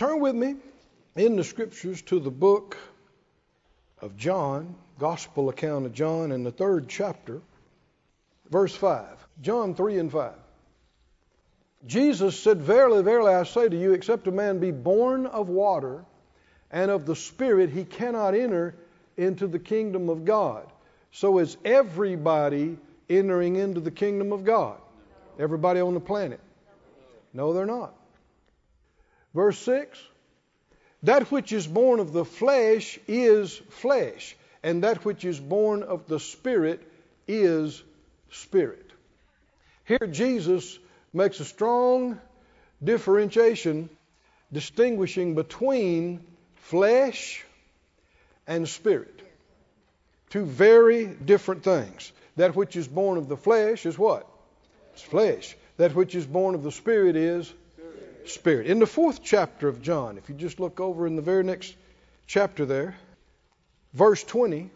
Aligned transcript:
Turn 0.00 0.20
with 0.20 0.34
me 0.34 0.56
in 1.14 1.36
the 1.36 1.44
scriptures 1.44 2.00
to 2.00 2.20
the 2.20 2.30
book 2.30 2.78
of 4.00 4.16
John, 4.16 4.74
Gospel 4.98 5.50
account 5.50 5.84
of 5.84 5.92
John, 5.92 6.32
in 6.32 6.42
the 6.42 6.50
third 6.50 6.88
chapter, 6.88 7.42
verse 8.48 8.74
5. 8.74 9.04
John 9.42 9.74
3 9.74 9.98
and 9.98 10.10
5. 10.10 10.32
Jesus 11.86 12.40
said, 12.40 12.62
Verily, 12.62 13.02
verily, 13.02 13.34
I 13.34 13.42
say 13.42 13.68
to 13.68 13.76
you, 13.76 13.92
except 13.92 14.26
a 14.26 14.32
man 14.32 14.58
be 14.58 14.70
born 14.70 15.26
of 15.26 15.50
water 15.50 16.02
and 16.70 16.90
of 16.90 17.04
the 17.04 17.14
Spirit, 17.14 17.68
he 17.68 17.84
cannot 17.84 18.34
enter 18.34 18.74
into 19.18 19.46
the 19.46 19.58
kingdom 19.58 20.08
of 20.08 20.24
God. 20.24 20.66
So 21.12 21.40
is 21.40 21.58
everybody 21.62 22.78
entering 23.10 23.56
into 23.56 23.80
the 23.80 23.90
kingdom 23.90 24.32
of 24.32 24.46
God? 24.46 24.78
Everybody 25.38 25.80
on 25.80 25.92
the 25.92 26.00
planet? 26.00 26.40
No, 27.34 27.52
they're 27.52 27.66
not. 27.66 27.99
Verse 29.34 29.58
6 29.60 29.98
That 31.04 31.30
which 31.30 31.52
is 31.52 31.66
born 31.66 32.00
of 32.00 32.12
the 32.12 32.24
flesh 32.24 32.98
is 33.06 33.56
flesh, 33.68 34.36
and 34.62 34.84
that 34.84 35.04
which 35.04 35.24
is 35.24 35.38
born 35.38 35.82
of 35.82 36.06
the 36.06 36.20
Spirit 36.20 36.80
is 37.28 37.82
spirit. 38.30 38.90
Here, 39.84 40.08
Jesus 40.10 40.78
makes 41.12 41.40
a 41.40 41.44
strong 41.44 42.20
differentiation 42.82 43.88
distinguishing 44.52 45.34
between 45.34 46.24
flesh 46.56 47.44
and 48.46 48.68
spirit. 48.68 49.20
Two 50.30 50.44
very 50.44 51.06
different 51.06 51.64
things. 51.64 52.12
That 52.36 52.54
which 52.54 52.76
is 52.76 52.86
born 52.86 53.18
of 53.18 53.28
the 53.28 53.36
flesh 53.36 53.84
is 53.86 53.98
what? 53.98 54.28
It's 54.92 55.02
flesh. 55.02 55.56
That 55.76 55.94
which 55.94 56.14
is 56.14 56.26
born 56.26 56.54
of 56.54 56.62
the 56.62 56.72
spirit 56.72 57.16
is 57.16 57.52
spirit. 58.30 58.66
In 58.66 58.78
the 58.78 58.86
fourth 58.86 59.22
chapter 59.22 59.68
of 59.68 59.82
John, 59.82 60.18
if 60.18 60.28
you 60.28 60.34
just 60.34 60.60
look 60.60 60.80
over 60.80 61.06
in 61.06 61.16
the 61.16 61.22
very 61.22 61.44
next 61.44 61.74
chapter 62.26 62.64
there, 62.64 62.96
verse 63.92 64.22
20, 64.24 64.70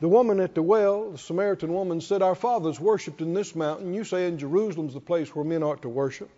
the 0.00 0.08
woman 0.08 0.40
at 0.40 0.54
the 0.54 0.62
well, 0.62 1.10
the 1.10 1.18
Samaritan 1.18 1.72
woman, 1.72 2.00
said, 2.00 2.20
Our 2.20 2.34
fathers 2.34 2.78
worshipped 2.78 3.22
in 3.22 3.32
this 3.32 3.54
mountain. 3.54 3.94
You 3.94 4.04
say 4.04 4.28
in 4.28 4.38
Jerusalem's 4.38 4.94
the 4.94 5.00
place 5.00 5.34
where 5.34 5.44
men 5.44 5.62
ought 5.62 5.82
to 5.82 5.88
worship. 5.88 6.28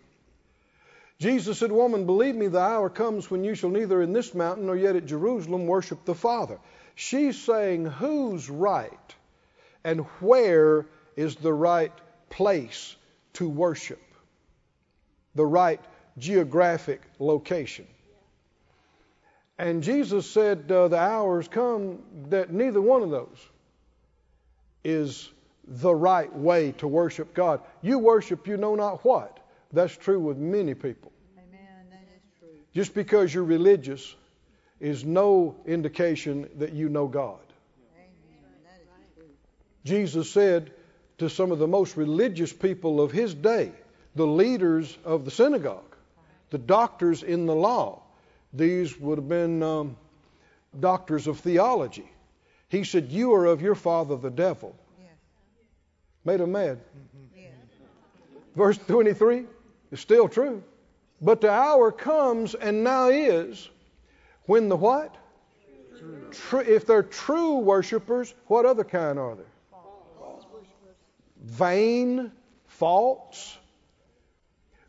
Jesus 1.18 1.58
said, 1.58 1.72
Woman, 1.72 2.06
believe 2.06 2.36
me, 2.36 2.46
the 2.46 2.60
hour 2.60 2.88
comes 2.88 3.28
when 3.28 3.42
you 3.42 3.56
shall 3.56 3.70
neither 3.70 4.00
in 4.00 4.12
this 4.12 4.32
mountain 4.34 4.66
nor 4.66 4.76
yet 4.76 4.94
at 4.94 5.06
Jerusalem 5.06 5.66
worship 5.66 6.04
the 6.04 6.14
Father. 6.14 6.60
She's 6.94 7.40
saying, 7.40 7.86
Who's 7.86 8.48
right? 8.48 9.14
And 9.82 10.02
where 10.20 10.86
is 11.16 11.34
the 11.34 11.52
right 11.52 11.92
place 12.30 12.94
to 13.34 13.48
worship? 13.48 14.00
The 15.38 15.46
right 15.46 15.80
geographic 16.18 17.00
location. 17.20 17.86
And 19.56 19.84
Jesus 19.84 20.28
said, 20.28 20.70
uh, 20.70 20.88
The 20.88 20.98
hours 20.98 21.46
come 21.46 22.00
that 22.30 22.52
neither 22.52 22.80
one 22.80 23.02
of 23.02 23.10
those 23.10 23.38
is 24.82 25.30
the 25.64 25.94
right 25.94 26.34
way 26.34 26.72
to 26.78 26.88
worship 26.88 27.34
God. 27.34 27.60
You 27.82 28.00
worship 28.00 28.48
you 28.48 28.56
know 28.56 28.74
not 28.74 29.04
what. 29.04 29.38
That's 29.72 29.96
true 29.96 30.18
with 30.18 30.38
many 30.38 30.74
people. 30.74 31.12
Amen. 31.36 31.86
That 31.88 32.08
is 32.16 32.22
true. 32.40 32.48
Just 32.74 32.92
because 32.92 33.32
you're 33.32 33.44
religious 33.44 34.16
is 34.80 35.04
no 35.04 35.54
indication 35.66 36.50
that 36.56 36.72
you 36.72 36.88
know 36.88 37.06
God. 37.06 37.38
Amen. 37.94 38.10
That 38.64 38.80
is 38.80 38.88
true. 39.14 39.30
Jesus 39.84 40.32
said 40.32 40.72
to 41.18 41.30
some 41.30 41.52
of 41.52 41.60
the 41.60 41.68
most 41.68 41.96
religious 41.96 42.52
people 42.52 43.00
of 43.00 43.12
his 43.12 43.34
day, 43.34 43.70
the 44.18 44.26
leaders 44.26 44.98
of 45.04 45.24
the 45.24 45.30
synagogue, 45.30 45.94
the 46.50 46.58
doctors 46.58 47.22
in 47.22 47.46
the 47.46 47.54
law, 47.54 48.02
these 48.52 48.98
would 48.98 49.16
have 49.16 49.28
been 49.28 49.62
um, 49.62 49.96
doctors 50.78 51.28
of 51.28 51.38
theology. 51.38 52.10
He 52.68 52.82
said, 52.82 53.12
You 53.12 53.32
are 53.34 53.46
of 53.46 53.62
your 53.62 53.76
father 53.76 54.16
the 54.16 54.30
devil. 54.30 54.74
Yes. 54.98 55.08
Made 56.24 56.40
him 56.40 56.52
mad. 56.52 56.80
Yes. 57.36 57.52
Verse 58.56 58.76
23 58.76 59.44
is 59.92 60.00
still 60.00 60.28
true. 60.28 60.64
But 61.22 61.40
the 61.40 61.50
hour 61.50 61.92
comes 61.92 62.56
and 62.56 62.82
now 62.82 63.08
is 63.08 63.68
when 64.46 64.68
the 64.68 64.76
what? 64.76 65.14
True. 66.32 66.60
If 66.60 66.86
they're 66.86 67.02
true 67.04 67.58
worshipers, 67.58 68.34
what 68.48 68.66
other 68.66 68.84
kind 68.84 69.18
are 69.18 69.36
there? 69.36 69.46
Vain, 71.40 72.32
false. 72.66 73.56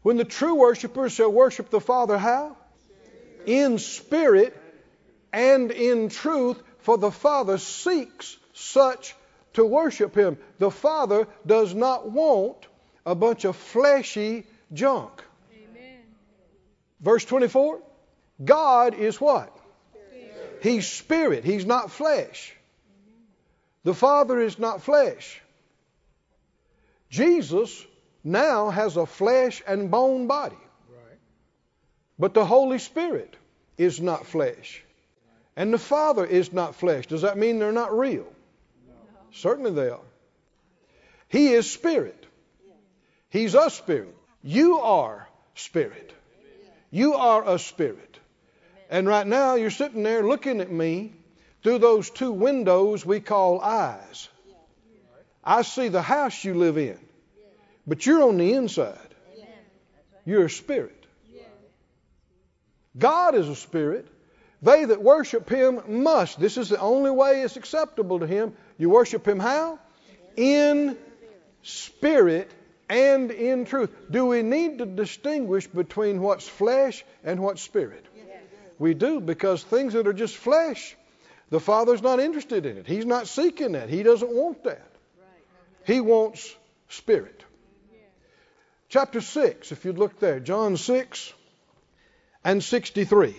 When 0.02 0.18
the 0.18 0.26
true 0.26 0.56
worshipers 0.56 1.12
shall 1.12 1.32
worship 1.32 1.70
the 1.70 1.82
Father, 1.82 2.18
how? 2.18 2.56
In 3.46 3.78
spirit 3.78 4.56
and 5.34 5.72
in 5.72 6.10
truth, 6.10 6.62
for 6.80 6.98
the 6.98 7.12
Father 7.12 7.58
seeks 7.58 8.38
such 8.54 9.16
to 9.54 9.66
worship 9.66 10.16
Him. 10.16 10.38
The 10.58 10.72
Father 10.72 11.28
does 11.46 11.74
not 11.74 12.09
want 12.09 12.58
a 13.06 13.16
bunch 13.16 13.46
of 13.46 13.56
fleshy 13.56 14.46
junk. 14.74 15.24
Amen. 15.54 16.00
Verse 17.02 17.26
24 17.26 17.82
God 18.44 18.94
is 18.94 19.20
what? 19.20 19.56
He's 20.62 20.88
spirit, 20.88 21.44
He's 21.44 21.66
not 21.66 21.92
flesh. 21.92 22.56
The 23.84 23.94
Father 23.94 24.40
is 24.40 24.59
not 24.59 24.82
flesh. 24.82 25.42
Jesus 27.09 27.86
now 28.24 28.69
has 28.69 28.97
a 28.97 29.06
flesh 29.06 29.62
and 29.66 29.90
bone 29.91 30.28
body. 30.28 30.56
But 32.18 32.34
the 32.34 32.46
Holy 32.46 32.80
Spirit 32.80 33.35
is 33.78 34.02
not 34.02 34.25
flesh. 34.25 34.84
And 35.56 35.74
the 35.74 35.78
Father 35.78 36.25
is 36.25 36.52
not 36.52 36.75
flesh. 36.75 37.08
Does 37.08 37.22
that 37.22 37.38
mean 37.38 37.59
they're 37.59 37.72
not 37.72 37.97
real? 37.97 38.28
No. 38.88 38.94
Certainly 39.31 39.72
they 39.72 39.90
are. 39.90 40.00
He 41.29 41.50
is 41.50 41.69
spirit. 41.69 42.25
He's 43.29 43.56
a 43.56 43.69
spirit. 43.69 44.16
You 44.44 44.79
are 44.79 45.28
spirit. 45.56 46.13
You 46.91 47.13
are 47.13 47.47
a 47.47 47.59
spirit. 47.59 48.19
And 48.90 49.08
right 49.08 49.28
now 49.28 49.56
you're 49.56 49.69
sitting 49.69 50.03
there 50.03 50.24
looking 50.24 50.62
at 50.62 50.72
me 50.72 51.13
through 51.63 51.79
those 51.79 52.09
two 52.09 52.31
windows 52.31 53.06
we 53.06 53.19
call 53.19 53.62
eyes. 53.62 54.28
I 55.44 55.62
see 55.62 55.88
the 55.88 56.02
house 56.02 56.44
you 56.44 56.53
live 56.53 56.78
in, 56.78 57.00
but 57.90 58.06
you're 58.06 58.24
on 58.24 58.38
the 58.38 58.54
inside. 58.54 58.98
You're 60.26 60.46
a 60.46 60.50
spirit. 60.50 60.96
God 62.98 63.36
is 63.36 63.48
a 63.48 63.56
spirit. 63.56 64.08
They 64.62 64.86
that 64.86 65.02
worship 65.02 65.50
him 65.50 66.04
must. 66.04 66.40
This 66.40 66.58
is 66.58 66.70
the 66.70 66.80
only 66.80 67.12
way 67.12 67.42
it's 67.42 67.56
acceptable 67.56 68.20
to 68.20 68.28
him. 68.28 68.54
You 68.78 68.90
worship 68.90 69.28
him 69.28 69.40
how? 69.40 69.80
In 70.36 70.98
spirit 71.64 72.52
and 72.90 73.32
in 73.32 73.66
truth. 73.66 73.90
Do 74.12 74.26
we 74.26 74.44
need 74.44 74.80
to 74.80 74.86
distinguish 74.86 75.68
between 75.68 76.22
what's 76.22 76.48
flesh 76.48 77.04
and 77.24 77.40
what's 77.40 77.62
spirit? 77.62 78.06
We 78.78 78.94
do 78.94 79.20
because 79.20 79.64
things 79.64 79.94
that 79.94 80.08
are 80.08 80.14
just 80.14 80.38
flesh, 80.38 80.96
the 81.50 81.60
Father's 81.60 82.02
not 82.02 82.20
interested 82.20 82.66
in 82.66 82.78
it. 82.78 82.86
He's 82.86 83.06
not 83.06 83.28
seeking 83.28 83.74
that. 83.74 83.90
He 83.90 84.04
doesn't 84.04 84.32
want 84.32 84.64
that. 84.66 84.92
He 85.86 86.02
wants 86.02 86.56
spirit. 86.90 87.44
Chapter 88.90 89.22
6, 89.22 89.72
if 89.72 89.86
you'd 89.86 90.00
look 90.00 90.20
there, 90.20 90.40
John 90.40 90.76
6 90.76 91.34
and 92.44 92.64
63. 92.64 93.36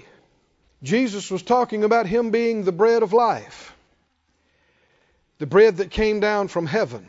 Jesus 0.84 1.28
was 1.28 1.42
talking 1.42 1.82
about 1.82 2.06
him 2.06 2.30
being 2.30 2.62
the 2.62 2.72
bread 2.72 3.02
of 3.02 3.12
life, 3.12 3.74
the 5.38 5.46
bread 5.46 5.78
that 5.78 5.90
came 5.90 6.20
down 6.20 6.46
from 6.46 6.66
heaven. 6.66 7.04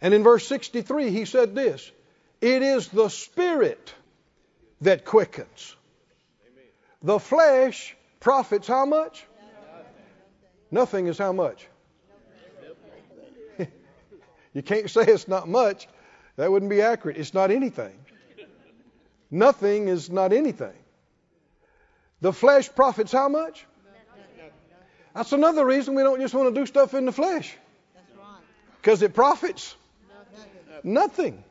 And 0.00 0.14
in 0.14 0.24
verse 0.24 0.46
63, 0.48 1.10
he 1.10 1.24
said 1.26 1.54
this 1.54 1.90
It 2.40 2.62
is 2.62 2.88
the 2.88 3.08
Spirit 3.08 3.94
that 4.80 5.04
quickens. 5.04 5.76
The 7.02 7.20
flesh 7.20 7.96
profits 8.18 8.66
how 8.66 8.84
much? 8.84 9.24
Nothing 10.72 11.06
is 11.06 11.18
how 11.18 11.32
much? 11.32 11.68
you 14.52 14.62
can't 14.62 14.90
say 14.90 15.02
it's 15.02 15.28
not 15.28 15.48
much. 15.48 15.86
That 16.36 16.50
wouldn't 16.50 16.70
be 16.70 16.82
accurate. 16.82 17.16
It's 17.16 17.34
not 17.34 17.50
anything. 17.50 17.92
Nothing 19.30 19.88
is 19.88 20.10
not 20.10 20.32
anything. 20.32 20.74
The 22.20 22.32
flesh 22.32 22.72
profits 22.74 23.12
how 23.12 23.28
much? 23.28 23.66
That's 25.14 25.32
another 25.32 25.64
reason 25.64 25.94
we 25.94 26.02
don't 26.02 26.20
just 26.20 26.34
want 26.34 26.54
to 26.54 26.60
do 26.60 26.66
stuff 26.66 26.94
in 26.94 27.06
the 27.06 27.12
flesh. 27.12 27.56
Because 28.80 29.02
it 29.02 29.14
profits 29.14 29.74
nothing. 30.84 31.42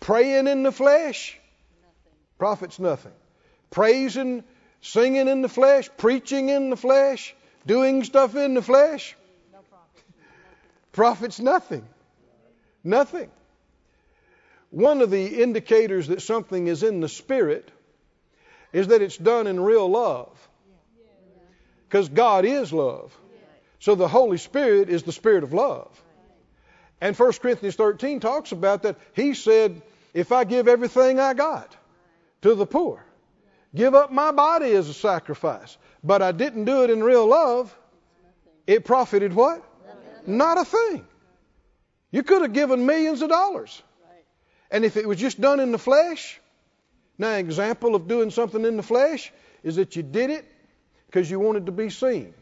Praying 0.00 0.46
in 0.46 0.62
the 0.62 0.72
flesh 0.72 1.38
profits 2.38 2.78
nothing. 2.78 3.12
Praising, 3.70 4.44
singing 4.80 5.28
in 5.28 5.42
the 5.42 5.48
flesh, 5.48 5.88
preaching 5.96 6.50
in 6.50 6.70
the 6.70 6.76
flesh, 6.76 7.34
doing 7.66 8.04
stuff 8.04 8.36
in 8.36 8.54
the 8.54 8.62
flesh 8.62 9.16
profits 10.92 11.40
nothing. 11.40 11.86
Nothing. 12.84 13.30
One 14.72 15.02
of 15.02 15.10
the 15.10 15.42
indicators 15.42 16.08
that 16.08 16.22
something 16.22 16.66
is 16.66 16.82
in 16.82 17.00
the 17.00 17.08
spirit 17.08 17.70
is 18.72 18.88
that 18.88 19.02
it's 19.02 19.18
done 19.18 19.46
in 19.46 19.60
real 19.60 19.86
love. 19.86 20.48
Because 21.86 22.08
God 22.08 22.46
is 22.46 22.72
love. 22.72 23.14
So 23.80 23.94
the 23.94 24.08
Holy 24.08 24.38
Spirit 24.38 24.88
is 24.88 25.02
the 25.02 25.12
Spirit 25.12 25.44
of 25.44 25.52
love. 25.52 26.02
And 27.02 27.14
1 27.14 27.32
Corinthians 27.34 27.76
13 27.76 28.20
talks 28.20 28.52
about 28.52 28.84
that. 28.84 28.96
He 29.12 29.34
said, 29.34 29.82
If 30.14 30.32
I 30.32 30.44
give 30.44 30.68
everything 30.68 31.20
I 31.20 31.34
got 31.34 31.76
to 32.40 32.54
the 32.54 32.64
poor, 32.64 33.04
give 33.74 33.94
up 33.94 34.10
my 34.10 34.32
body 34.32 34.72
as 34.72 34.88
a 34.88 34.94
sacrifice, 34.94 35.76
but 36.02 36.22
I 36.22 36.32
didn't 36.32 36.64
do 36.64 36.82
it 36.82 36.88
in 36.88 37.04
real 37.04 37.26
love, 37.26 37.76
it 38.66 38.86
profited 38.86 39.34
what? 39.34 39.62
Not 40.26 40.56
a 40.56 40.64
thing. 40.64 41.04
You 42.10 42.22
could 42.22 42.40
have 42.40 42.54
given 42.54 42.86
millions 42.86 43.20
of 43.20 43.28
dollars. 43.28 43.82
And 44.72 44.84
if 44.84 44.96
it 44.96 45.06
was 45.06 45.18
just 45.18 45.40
done 45.40 45.60
in 45.60 45.70
the 45.70 45.78
flesh, 45.78 46.40
now, 47.18 47.34
example 47.34 47.94
of 47.94 48.08
doing 48.08 48.30
something 48.30 48.64
in 48.64 48.76
the 48.76 48.82
flesh 48.82 49.32
is 49.62 49.76
that 49.76 49.94
you 49.94 50.02
did 50.02 50.30
it 50.30 50.44
because 51.06 51.30
you 51.30 51.38
wanted 51.38 51.66
to 51.66 51.72
be 51.72 51.90
seen. 51.90 52.34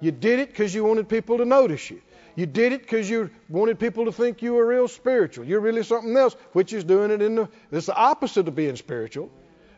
You 0.00 0.12
did 0.12 0.38
it 0.38 0.48
because 0.48 0.74
you 0.74 0.84
wanted 0.84 1.08
people 1.08 1.38
to 1.38 1.44
notice 1.44 1.90
you. 1.90 2.00
You 2.34 2.46
did 2.46 2.72
it 2.72 2.80
because 2.80 3.10
you 3.10 3.30
wanted 3.48 3.78
people 3.78 4.06
to 4.06 4.12
think 4.12 4.40
you 4.40 4.54
were 4.54 4.66
real 4.66 4.88
spiritual. 4.88 5.44
You're 5.44 5.60
really 5.60 5.82
something 5.82 6.16
else, 6.16 6.34
which 6.52 6.72
is 6.72 6.84
doing 6.84 7.10
it 7.10 7.20
in 7.20 7.34
the. 7.34 7.48
It's 7.70 7.86
the 7.86 7.94
opposite 7.94 8.48
of 8.48 8.54
being 8.54 8.76
spiritual, 8.76 9.30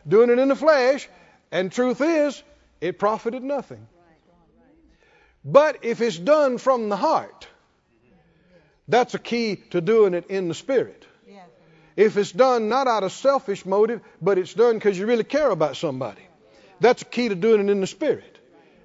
doing 0.07 0.29
it 0.29 0.39
in 0.39 0.47
the 0.47 0.55
flesh. 0.55 1.09
And 1.51 1.71
truth 1.71 1.99
is, 1.99 2.41
it 2.79 2.97
profited 2.97 3.43
nothing. 3.43 3.85
But 5.43 5.83
if 5.83 5.99
it's 5.99 6.17
done 6.17 6.57
from 6.57 6.89
the 6.89 6.95
heart, 6.95 7.47
that's 8.87 9.13
a 9.13 9.19
key 9.19 9.57
to 9.71 9.81
doing 9.81 10.13
it 10.13 10.27
in 10.27 10.47
the 10.47 10.55
spirit. 10.55 11.05
If 11.95 12.17
it's 12.17 12.31
done 12.31 12.67
not 12.67 12.87
out 12.87 13.03
of 13.03 13.11
selfish 13.11 13.65
motive, 13.65 14.01
but 14.21 14.37
it's 14.37 14.53
done 14.53 14.75
because 14.75 14.97
you 14.97 15.05
really 15.05 15.23
care 15.23 15.49
about 15.49 15.77
somebody, 15.77 16.21
that's 16.79 17.03
a 17.03 17.05
key 17.05 17.29
to 17.29 17.35
doing 17.35 17.61
it 17.61 17.71
in 17.71 17.81
the 17.81 17.87
spirit. 17.87 18.37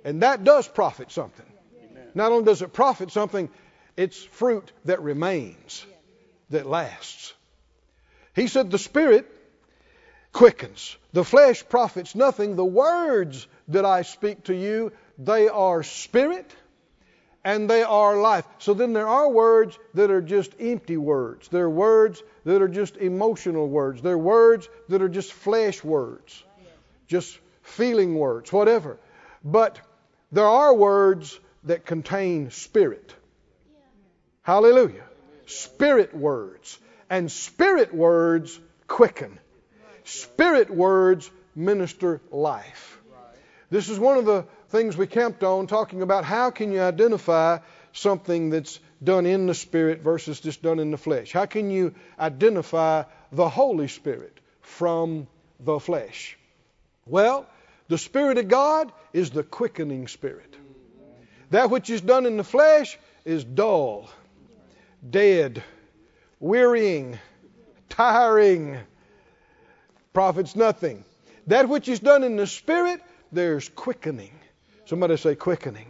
And 0.04 0.22
that 0.22 0.44
does 0.44 0.68
profit 0.68 1.10
something. 1.10 1.46
Not 2.14 2.32
only 2.32 2.44
does 2.44 2.62
it 2.62 2.72
profit 2.72 3.10
something, 3.10 3.48
it's 3.96 4.22
fruit 4.22 4.72
that 4.84 5.02
remains, 5.02 5.84
that 6.50 6.66
lasts. 6.66 7.34
He 8.34 8.46
said, 8.46 8.70
The 8.70 8.78
spirit 8.78 9.26
quickens, 10.32 10.96
the 11.12 11.24
flesh 11.24 11.68
profits 11.68 12.14
nothing. 12.14 12.56
The 12.56 12.64
words 12.64 13.46
that 13.68 13.84
I 13.84 14.02
speak 14.02 14.44
to 14.44 14.54
you, 14.54 14.92
they 15.18 15.48
are 15.48 15.82
spirit 15.82 16.50
and 17.44 17.68
they 17.68 17.82
are 17.82 18.20
life. 18.20 18.44
So 18.58 18.74
then 18.74 18.92
there 18.92 19.08
are 19.08 19.28
words 19.28 19.78
that 19.94 20.10
are 20.10 20.20
just 20.20 20.52
empty 20.60 20.96
words. 20.96 21.48
There 21.48 21.64
are 21.64 21.70
words 21.70 22.22
that 22.44 22.60
are 22.60 22.68
just 22.68 22.96
emotional 22.96 23.68
words. 23.68 24.02
There 24.02 24.14
are 24.14 24.18
words 24.18 24.68
that 24.88 25.02
are 25.02 25.08
just 25.08 25.32
flesh 25.32 25.82
words, 25.82 26.42
just 27.06 27.38
feeling 27.62 28.14
words, 28.14 28.52
whatever. 28.52 28.98
But 29.44 29.80
there 30.32 30.46
are 30.46 30.74
words 30.74 31.38
that 31.64 31.86
contain 31.86 32.50
spirit. 32.50 33.14
Hallelujah. 34.42 35.04
Spirit 35.46 36.14
words. 36.14 36.78
And 37.08 37.30
spirit 37.30 37.92
words 37.94 38.60
quicken. 38.86 39.38
Spirit 40.04 40.70
words 40.70 41.30
minister 41.54 42.20
life. 42.30 43.00
This 43.70 43.88
is 43.88 43.98
one 43.98 44.18
of 44.18 44.24
the 44.24 44.46
things 44.70 44.96
we 44.96 45.06
camped 45.06 45.42
on 45.42 45.66
talking 45.66 46.00
about 46.00 46.24
how 46.24 46.50
can 46.50 46.72
you 46.72 46.80
identify 46.80 47.58
something 47.92 48.50
that's 48.50 48.78
done 49.02 49.26
in 49.26 49.46
the 49.46 49.54
spirit 49.54 50.00
versus 50.00 50.40
just 50.40 50.62
done 50.62 50.78
in 50.78 50.90
the 50.90 50.96
flesh? 50.96 51.32
How 51.32 51.46
can 51.46 51.70
you 51.70 51.94
identify 52.18 53.04
the 53.32 53.48
Holy 53.48 53.88
Spirit 53.88 54.38
from 54.62 55.26
the 55.58 55.80
flesh? 55.80 56.38
Well, 57.06 57.46
the 57.88 57.98
Spirit 57.98 58.38
of 58.38 58.48
God 58.48 58.92
is 59.12 59.30
the 59.30 59.42
quickening 59.42 60.06
spirit. 60.06 60.56
That 61.50 61.70
which 61.70 61.90
is 61.90 62.00
done 62.00 62.26
in 62.26 62.36
the 62.36 62.44
flesh 62.44 62.96
is 63.24 63.42
dull, 63.42 64.08
dead, 65.08 65.64
wearying, 66.38 67.18
tiring, 67.88 68.78
profits 70.12 70.54
nothing. 70.54 71.04
That 71.48 71.68
which 71.68 71.88
is 71.88 71.98
done 71.98 72.22
in 72.22 72.36
the 72.36 72.46
spirit, 72.46 73.02
there's 73.32 73.68
quickening. 73.68 74.30
Somebody 74.90 75.16
say 75.18 75.36
quickening. 75.36 75.86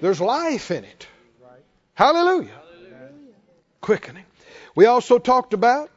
There's 0.00 0.18
life 0.18 0.70
in 0.70 0.84
it. 0.84 1.06
Hallelujah. 1.92 2.58
Quickening. 3.82 4.24
We 4.74 4.86
also 4.86 5.18
talked 5.18 5.52
about 5.52 5.90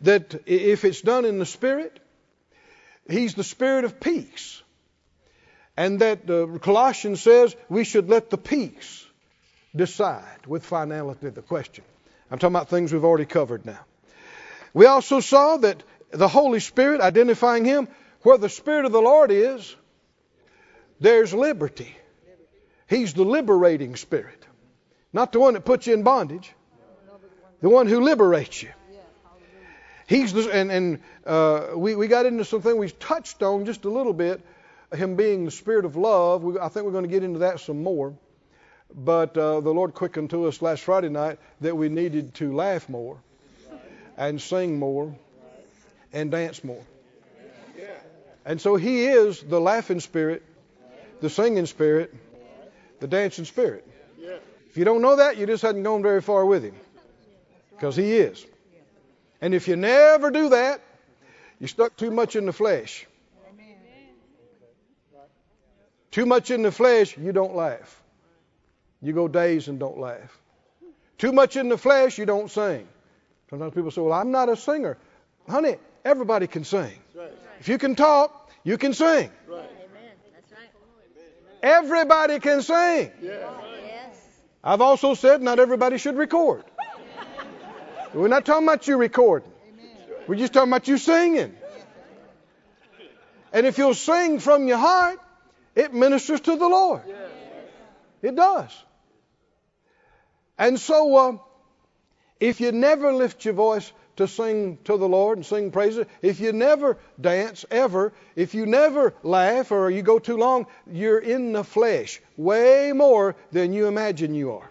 that 0.00 0.42
if 0.44 0.84
it's 0.84 1.02
done 1.02 1.24
in 1.24 1.38
the 1.38 1.46
spirit, 1.46 2.00
he's 3.08 3.34
the 3.34 3.44
spirit 3.44 3.84
of 3.84 4.00
peace. 4.00 4.60
And 5.76 6.00
that 6.00 6.28
uh, 6.28 6.58
Colossians 6.58 7.22
says 7.22 7.54
we 7.68 7.84
should 7.84 8.08
let 8.08 8.28
the 8.28 8.38
peace 8.38 9.06
decide 9.76 10.48
with 10.48 10.64
finality 10.64 11.28
the 11.28 11.42
question. 11.42 11.84
I'm 12.28 12.40
talking 12.40 12.56
about 12.56 12.70
things 12.70 12.92
we've 12.92 13.04
already 13.04 13.26
covered 13.26 13.64
now. 13.64 13.84
We 14.74 14.86
also 14.86 15.20
saw 15.20 15.58
that 15.58 15.80
the 16.10 16.26
Holy 16.26 16.58
Spirit, 16.58 17.00
identifying 17.00 17.64
Him, 17.64 17.86
where 18.22 18.36
the 18.36 18.48
Spirit 18.48 18.84
of 18.84 18.90
the 18.90 19.00
Lord 19.00 19.30
is, 19.30 19.76
there's 21.02 21.34
liberty. 21.34 21.94
He's 22.88 23.14
the 23.14 23.24
liberating 23.24 23.96
Spirit, 23.96 24.44
not 25.12 25.32
the 25.32 25.40
one 25.40 25.54
that 25.54 25.64
puts 25.64 25.86
you 25.86 25.94
in 25.94 26.02
bondage, 26.02 26.52
the 27.60 27.68
one 27.68 27.86
who 27.86 28.00
liberates 28.00 28.62
you. 28.62 28.70
He's 30.06 30.32
the, 30.32 30.50
and, 30.50 30.70
and 30.70 31.00
uh, 31.24 31.68
we, 31.74 31.94
we 31.94 32.06
got 32.06 32.26
into 32.26 32.44
something 32.44 32.76
we 32.76 32.90
touched 32.90 33.42
on 33.42 33.64
just 33.64 33.84
a 33.84 33.88
little 33.88 34.12
bit 34.12 34.42
him 34.94 35.16
being 35.16 35.44
the 35.44 35.50
spirit 35.50 35.84
of 35.84 35.96
love. 35.96 36.42
We, 36.42 36.58
I 36.58 36.68
think 36.68 36.86
we're 36.86 36.92
going 36.92 37.04
to 37.04 37.10
get 37.10 37.22
into 37.22 37.40
that 37.40 37.60
some 37.60 37.82
more. 37.82 38.14
But 38.94 39.36
uh, 39.38 39.60
the 39.60 39.70
Lord 39.70 39.94
quickened 39.94 40.30
to 40.30 40.46
us 40.46 40.60
last 40.60 40.82
Friday 40.82 41.08
night 41.08 41.38
that 41.62 41.74
we 41.76 41.88
needed 41.88 42.34
to 42.34 42.54
laugh 42.54 42.88
more 42.88 43.18
and 44.18 44.40
sing 44.40 44.78
more 44.78 45.14
and 46.12 46.30
dance 46.30 46.62
more. 46.62 46.84
And 48.44 48.60
so 48.60 48.76
He 48.76 49.06
is 49.06 49.40
the 49.40 49.60
laughing 49.60 50.00
spirit, 50.00 50.42
the 51.22 51.30
singing 51.30 51.66
spirit, 51.66 52.12
the 53.00 53.06
dancing 53.06 53.46
spirit. 53.46 53.88
If 54.68 54.76
you 54.76 54.84
don't 54.84 55.02
know 55.02 55.16
that, 55.16 55.38
you 55.38 55.46
just 55.46 55.62
hadn't 55.62 55.84
gone 55.84 56.02
very 56.02 56.20
far 56.20 56.44
with 56.44 56.64
Him. 56.64 56.74
Because 57.70 57.96
He 57.96 58.12
is. 58.12 58.44
And 59.40 59.54
if 59.54 59.68
you 59.68 59.76
never 59.76 60.30
do 60.30 60.50
that, 60.50 60.80
you're 61.58 61.68
stuck 61.68 61.96
too 61.96 62.10
much 62.10 62.36
in 62.36 62.46
the 62.46 62.52
flesh. 62.52 63.06
Too 66.10 66.26
much 66.26 66.50
in 66.50 66.62
the 66.62 66.72
flesh, 66.72 67.16
you 67.16 67.32
don't 67.32 67.54
laugh. 67.54 68.02
You 69.00 69.12
go 69.12 69.28
days 69.28 69.68
and 69.68 69.78
don't 69.78 69.98
laugh. 69.98 70.38
Too 71.18 71.32
much 71.32 71.56
in 71.56 71.68
the 71.68 71.78
flesh, 71.78 72.18
you 72.18 72.26
don't 72.26 72.50
sing. 72.50 72.86
Sometimes 73.48 73.74
people 73.74 73.90
say, 73.90 74.00
Well, 74.00 74.12
I'm 74.12 74.30
not 74.30 74.48
a 74.48 74.56
singer. 74.56 74.98
Honey, 75.48 75.76
everybody 76.04 76.46
can 76.46 76.64
sing. 76.64 76.92
If 77.60 77.68
you 77.68 77.78
can 77.78 77.94
talk, 77.94 78.50
you 78.64 78.76
can 78.76 78.92
sing. 78.92 79.30
Everybody 81.62 82.40
can 82.40 82.62
sing. 82.62 83.12
Yeah. 83.20 83.48
I've 84.64 84.80
also 84.80 85.14
said 85.14 85.42
not 85.42 85.58
everybody 85.58 85.98
should 85.98 86.16
record. 86.16 86.64
We're 88.14 88.28
not 88.28 88.44
talking 88.44 88.66
about 88.66 88.86
you 88.86 88.96
recording. 88.96 89.50
We're 90.26 90.36
just 90.36 90.52
talking 90.52 90.70
about 90.70 90.86
you 90.86 90.98
singing. 90.98 91.54
And 93.52 93.66
if 93.66 93.78
you'll 93.78 93.94
sing 93.94 94.38
from 94.38 94.68
your 94.68 94.78
heart, 94.78 95.18
it 95.74 95.92
ministers 95.92 96.40
to 96.42 96.56
the 96.56 96.68
Lord. 96.68 97.02
It 98.22 98.36
does. 98.36 98.70
And 100.58 100.78
so, 100.78 101.16
uh, 101.16 101.38
if 102.38 102.60
you 102.60 102.72
never 102.72 103.12
lift 103.12 103.44
your 103.44 103.54
voice 103.54 103.92
to 104.16 104.28
sing 104.28 104.78
to 104.84 104.96
the 104.96 105.08
Lord 105.08 105.38
and 105.38 105.46
sing 105.46 105.70
praises, 105.70 106.06
if 106.20 106.40
you 106.40 106.52
never 106.52 106.98
dance 107.20 107.64
ever, 107.70 108.12
if 108.36 108.54
you 108.54 108.66
never 108.66 109.14
laugh 109.22 109.72
or 109.72 109.90
you 109.90 110.02
go 110.02 110.18
too 110.18 110.36
long, 110.36 110.66
you're 110.90 111.18
in 111.18 111.52
the 111.52 111.64
flesh 111.64 112.20
way 112.36 112.92
more 112.92 113.36
than 113.50 113.72
you 113.72 113.86
imagine 113.86 114.34
you 114.34 114.52
are. 114.52 114.70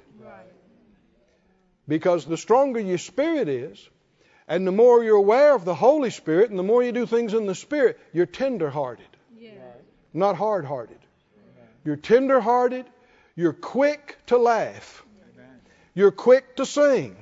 Because 1.87 2.25
the 2.25 2.37
stronger 2.37 2.79
your 2.79 2.97
spirit 2.97 3.49
is, 3.49 3.89
and 4.47 4.65
the 4.67 4.71
more 4.71 5.03
you're 5.03 5.17
aware 5.17 5.55
of 5.55 5.65
the 5.65 5.75
Holy 5.75 6.09
Spirit, 6.09 6.49
and 6.49 6.59
the 6.59 6.63
more 6.63 6.83
you 6.83 6.91
do 6.91 7.05
things 7.05 7.33
in 7.33 7.45
the 7.45 7.55
Spirit, 7.55 7.99
you're 8.13 8.25
tender 8.25 8.69
hearted 8.69 9.07
not 10.13 10.35
hard 10.35 10.65
hearted. 10.65 10.99
You're 11.83 11.95
tender 11.95 12.39
hearted. 12.39 12.85
You're 13.35 13.53
quick 13.53 14.17
to 14.27 14.37
laugh. 14.37 15.03
You're 15.93 16.11
quick 16.11 16.55
to 16.57 16.65
sing. 16.65 17.15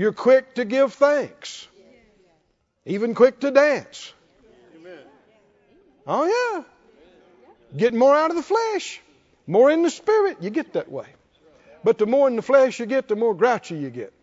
You're 0.00 0.14
quick 0.14 0.54
to 0.54 0.64
give 0.64 0.94
thanks. 0.94 1.68
Even 2.86 3.14
quick 3.14 3.38
to 3.40 3.50
dance. 3.50 4.14
Oh, 6.06 6.24
yeah. 6.24 6.62
Get 7.76 7.92
more 7.92 8.16
out 8.16 8.30
of 8.30 8.36
the 8.36 8.42
flesh, 8.42 8.98
more 9.46 9.70
in 9.70 9.82
the 9.82 9.90
spirit. 9.90 10.38
You 10.40 10.48
get 10.48 10.72
that 10.72 10.90
way. 10.90 11.04
But 11.84 11.98
the 11.98 12.06
more 12.06 12.28
in 12.28 12.36
the 12.36 12.40
flesh 12.40 12.80
you 12.80 12.86
get, 12.86 13.08
the 13.08 13.14
more 13.14 13.34
grouchy 13.34 13.76
you 13.76 13.90
get. 13.90 14.14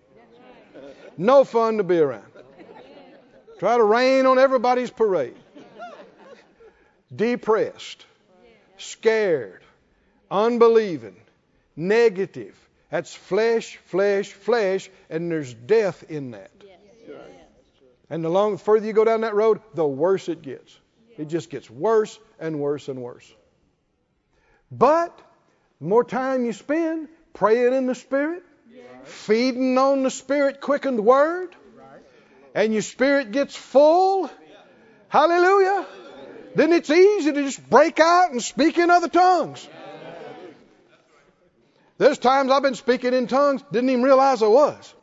No 1.15 1.43
fun 1.43 1.77
to 1.77 1.83
be 1.83 1.99
around. 1.99 2.25
Try 3.59 3.77
to 3.77 3.83
rain 3.83 4.25
on 4.25 4.39
everybody's 4.39 4.89
parade. 4.89 5.37
depressed, 7.15 8.03
scared, 8.79 9.61
unbelieving, 10.31 11.17
negative. 11.75 12.66
That's 12.89 13.13
flesh, 13.13 13.77
flesh, 13.85 14.31
flesh, 14.31 14.89
and 15.09 15.31
there's 15.31 15.53
death 15.53 16.03
in 16.09 16.31
that. 16.31 16.51
And 18.09 18.23
the 18.23 18.29
longer 18.29 18.57
further 18.57 18.85
you 18.85 18.93
go 18.93 19.03
down 19.03 19.21
that 19.21 19.35
road, 19.35 19.59
the 19.73 19.85
worse 19.85 20.29
it 20.29 20.41
gets. 20.41 20.77
It 21.17 21.27
just 21.27 21.49
gets 21.49 21.69
worse 21.69 22.17
and 22.39 22.59
worse 22.59 22.87
and 22.87 23.01
worse. 23.01 23.29
But 24.71 25.17
the 25.81 25.87
more 25.87 26.03
time 26.03 26.45
you 26.45 26.53
spend 26.53 27.09
praying 27.33 27.73
in 27.73 27.87
the 27.87 27.95
Spirit, 27.95 28.43
feeding 29.03 29.77
on 29.77 30.03
the 30.03 30.11
Spirit 30.11 30.61
quickened 30.61 31.03
word, 31.03 31.55
and 32.53 32.73
your 32.73 32.81
spirit 32.81 33.31
gets 33.31 33.55
full, 33.55 34.31
hallelujah, 35.09 35.85
then 36.55 36.73
it's 36.73 36.89
easy 36.89 37.31
to 37.31 37.43
just 37.43 37.69
break 37.69 37.99
out 37.99 38.31
and 38.31 38.41
speak 38.41 38.77
in 38.79 38.89
other 38.89 39.09
tongues. 39.09 39.67
There's 41.97 42.17
times 42.17 42.51
I've 42.51 42.61
been 42.61 42.75
speaking 42.75 43.13
in 43.13 43.27
tongues, 43.27 43.63
didn't 43.71 43.89
even 43.89 44.03
realize 44.03 44.43
I 44.43 44.47
was. 44.47 44.93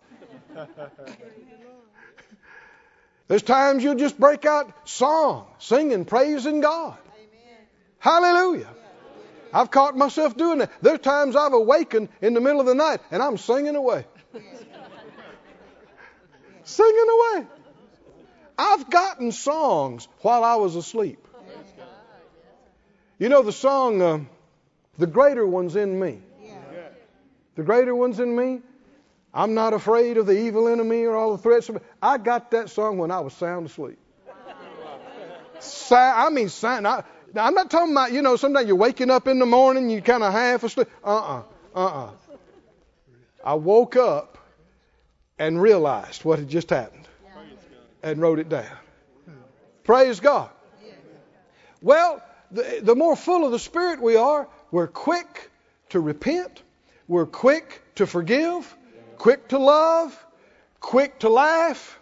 There's 3.27 3.43
times 3.43 3.83
you'll 3.83 3.97
just 3.97 4.19
break 4.19 4.45
out 4.45 4.89
song, 4.89 5.47
singing, 5.59 6.05
praising 6.05 6.61
God. 6.61 6.97
Hallelujah. 7.99 8.69
I've 9.53 9.71
caught 9.71 9.97
myself 9.97 10.37
doing 10.37 10.59
that. 10.59 10.71
There's 10.83 11.01
times 11.01 11.37
I've 11.37 11.53
awakened 11.53 12.09
in 12.21 12.35
the 12.35 12.41
middle 12.41 12.61
of 12.61 12.67
the 12.67 12.75
night 12.75 13.01
and 13.11 13.23
I'm 13.23 13.39
singing 13.39 13.77
away. 13.77 14.05
singing 16.65 17.07
away. 17.11 17.47
I've 18.59 18.91
gotten 18.91 19.33
songs 19.33 20.07
while 20.21 20.45
I 20.45 20.57
was 20.57 20.77
asleep. 20.77 21.27
You 23.19 23.29
know 23.29 23.43
the 23.43 23.53
song, 23.53 24.03
uh, 24.03 24.21
The 24.99 25.07
Greater 25.07 25.47
One's 25.47 25.77
in 25.77 25.99
Me. 25.99 26.21
The 27.57 27.63
greater 27.63 27.95
one's 27.95 28.21
in 28.21 28.35
me. 28.35 28.61
I'm 29.33 29.55
not 29.55 29.73
afraid 29.75 30.17
of 30.17 30.27
the 30.27 30.39
evil 30.47 30.69
enemy 30.69 31.05
or 31.05 31.17
all 31.17 31.37
the 31.37 31.43
threats. 31.43 31.71
I 32.01 32.19
got 32.19 32.53
that 32.53 32.71
song 32.71 32.99
when 32.99 33.11
I 33.11 33.21
was 33.21 33.33
sound 33.35 33.67
asleep. 33.67 33.99
I 35.91 36.31
mean, 36.31 36.49
sound. 36.49 36.87
I, 36.87 37.03
I'm 37.37 37.55
not 37.55 37.71
talking 37.71 37.93
about, 37.93 38.13
you 38.13 38.23
know, 38.23 38.37
sometimes 38.37 38.69
you're 38.69 38.77
waking 38.77 39.11
up 39.11 39.27
in 39.27 39.39
the 39.39 39.47
morning, 39.47 39.91
you 39.91 40.03
kind 40.03 40.23
of 40.23 40.33
half 40.33 40.63
asleep. 40.63 40.89
Uh-uh, 41.03 41.43
uh-uh. 41.75 42.11
I 43.45 43.55
woke 43.55 43.97
up 43.97 44.39
and 45.39 45.61
realized 45.61 46.25
what 46.25 46.39
had 46.39 46.49
just 46.49 46.71
happened 46.71 47.09
and 48.03 48.21
wrote 48.21 48.39
it 48.39 48.49
down. 48.49 48.77
Praise 49.83 50.21
God. 50.21 50.51
Well, 51.83 52.23
the, 52.51 52.81
the 52.83 52.95
more 52.95 53.17
full 53.17 53.45
of 53.45 53.53
the 53.53 53.59
Spirit 53.59 54.01
we 54.01 54.17
are, 54.17 54.49
we're 54.71 54.87
quick 54.87 55.51
to 55.91 56.01
repent 56.01 56.63
we're 57.07 57.27
quick 57.27 57.83
to 57.97 58.07
forgive, 58.07 58.77
quick 59.19 59.49
to 59.49 59.59
love, 59.59 60.27
quick 60.81 61.19
to 61.21 61.29
laugh, 61.29 61.99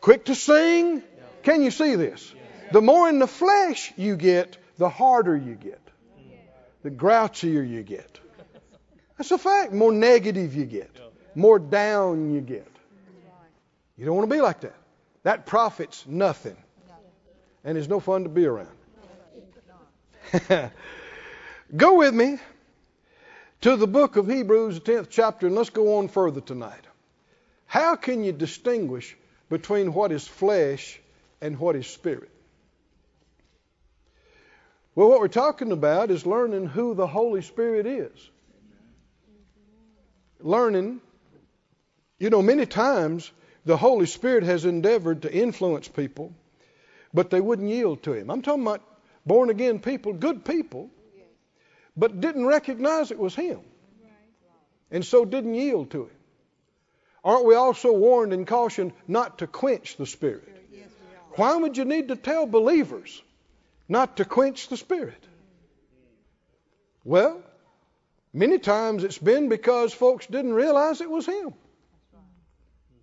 quick 0.00 0.26
to 0.26 0.34
sing. 0.34 1.02
Can 1.42 1.62
you 1.62 1.70
see 1.70 1.96
this? 1.96 2.32
The 2.70 2.80
more 2.80 3.08
in 3.08 3.18
the 3.18 3.26
flesh 3.26 3.92
you 3.96 4.16
get, 4.16 4.56
the 4.78 4.88
harder 4.88 5.36
you 5.36 5.54
get, 5.54 5.80
the 6.82 6.90
grouchier 6.90 7.68
you 7.68 7.82
get. 7.82 8.20
That's 9.18 9.30
a 9.30 9.38
fact. 9.38 9.72
More 9.72 9.92
negative 9.92 10.54
you 10.54 10.64
get, 10.64 10.90
more 11.34 11.58
down 11.58 12.32
you 12.32 12.40
get. 12.40 12.68
You 13.96 14.06
don't 14.06 14.16
want 14.16 14.28
to 14.28 14.34
be 14.34 14.40
like 14.40 14.60
that. 14.60 14.76
That 15.24 15.46
profits 15.46 16.04
nothing, 16.06 16.56
and 17.64 17.76
it's 17.76 17.88
no 17.88 18.00
fun 18.00 18.22
to 18.24 18.28
be 18.28 18.46
around. 18.46 18.68
Go 21.76 21.98
with 21.98 22.14
me 22.14 22.38
to 23.62 23.76
the 23.76 23.86
book 23.86 24.16
of 24.16 24.28
Hebrews, 24.28 24.80
the 24.80 24.92
10th 24.92 25.06
chapter, 25.08 25.46
and 25.46 25.54
let's 25.54 25.70
go 25.70 25.98
on 25.98 26.08
further 26.08 26.40
tonight. 26.40 26.84
How 27.66 27.94
can 27.94 28.24
you 28.24 28.32
distinguish 28.32 29.16
between 29.48 29.94
what 29.94 30.10
is 30.10 30.26
flesh 30.26 31.00
and 31.40 31.58
what 31.58 31.76
is 31.76 31.86
spirit? 31.86 32.30
Well, 34.94 35.08
what 35.08 35.20
we're 35.20 35.28
talking 35.28 35.70
about 35.72 36.10
is 36.10 36.26
learning 36.26 36.66
who 36.66 36.94
the 36.94 37.06
Holy 37.06 37.40
Spirit 37.40 37.86
is. 37.86 38.30
Learning, 40.40 41.00
you 42.18 42.30
know, 42.30 42.42
many 42.42 42.66
times 42.66 43.30
the 43.64 43.76
Holy 43.76 44.06
Spirit 44.06 44.42
has 44.42 44.64
endeavored 44.64 45.22
to 45.22 45.32
influence 45.32 45.86
people, 45.86 46.34
but 47.14 47.30
they 47.30 47.40
wouldn't 47.40 47.70
yield 47.70 48.02
to 48.02 48.12
Him. 48.12 48.28
I'm 48.28 48.42
talking 48.42 48.62
about 48.62 48.82
born 49.24 49.50
again 49.50 49.78
people, 49.78 50.12
good 50.12 50.44
people, 50.44 50.90
but 51.96 52.20
didn't 52.20 52.46
recognize 52.46 53.10
it 53.10 53.18
was 53.18 53.34
him. 53.34 53.60
And 54.90 55.04
so 55.04 55.24
didn't 55.24 55.54
yield 55.54 55.90
to 55.92 56.02
him. 56.04 56.16
Aren't 57.24 57.44
we 57.44 57.54
also 57.54 57.92
warned 57.92 58.32
and 58.32 58.46
cautioned 58.46 58.92
not 59.06 59.38
to 59.38 59.46
quench 59.46 59.96
the 59.96 60.06
Spirit? 60.06 60.48
Why 61.36 61.56
would 61.56 61.76
you 61.76 61.84
need 61.84 62.08
to 62.08 62.16
tell 62.16 62.46
believers 62.46 63.22
not 63.88 64.16
to 64.18 64.24
quench 64.24 64.68
the 64.68 64.76
Spirit? 64.76 65.22
Well, 67.04 67.42
many 68.32 68.58
times 68.58 69.04
it's 69.04 69.18
been 69.18 69.48
because 69.48 69.94
folks 69.94 70.26
didn't 70.26 70.52
realize 70.52 71.00
it 71.00 71.10
was 71.10 71.26
Him. 71.26 71.54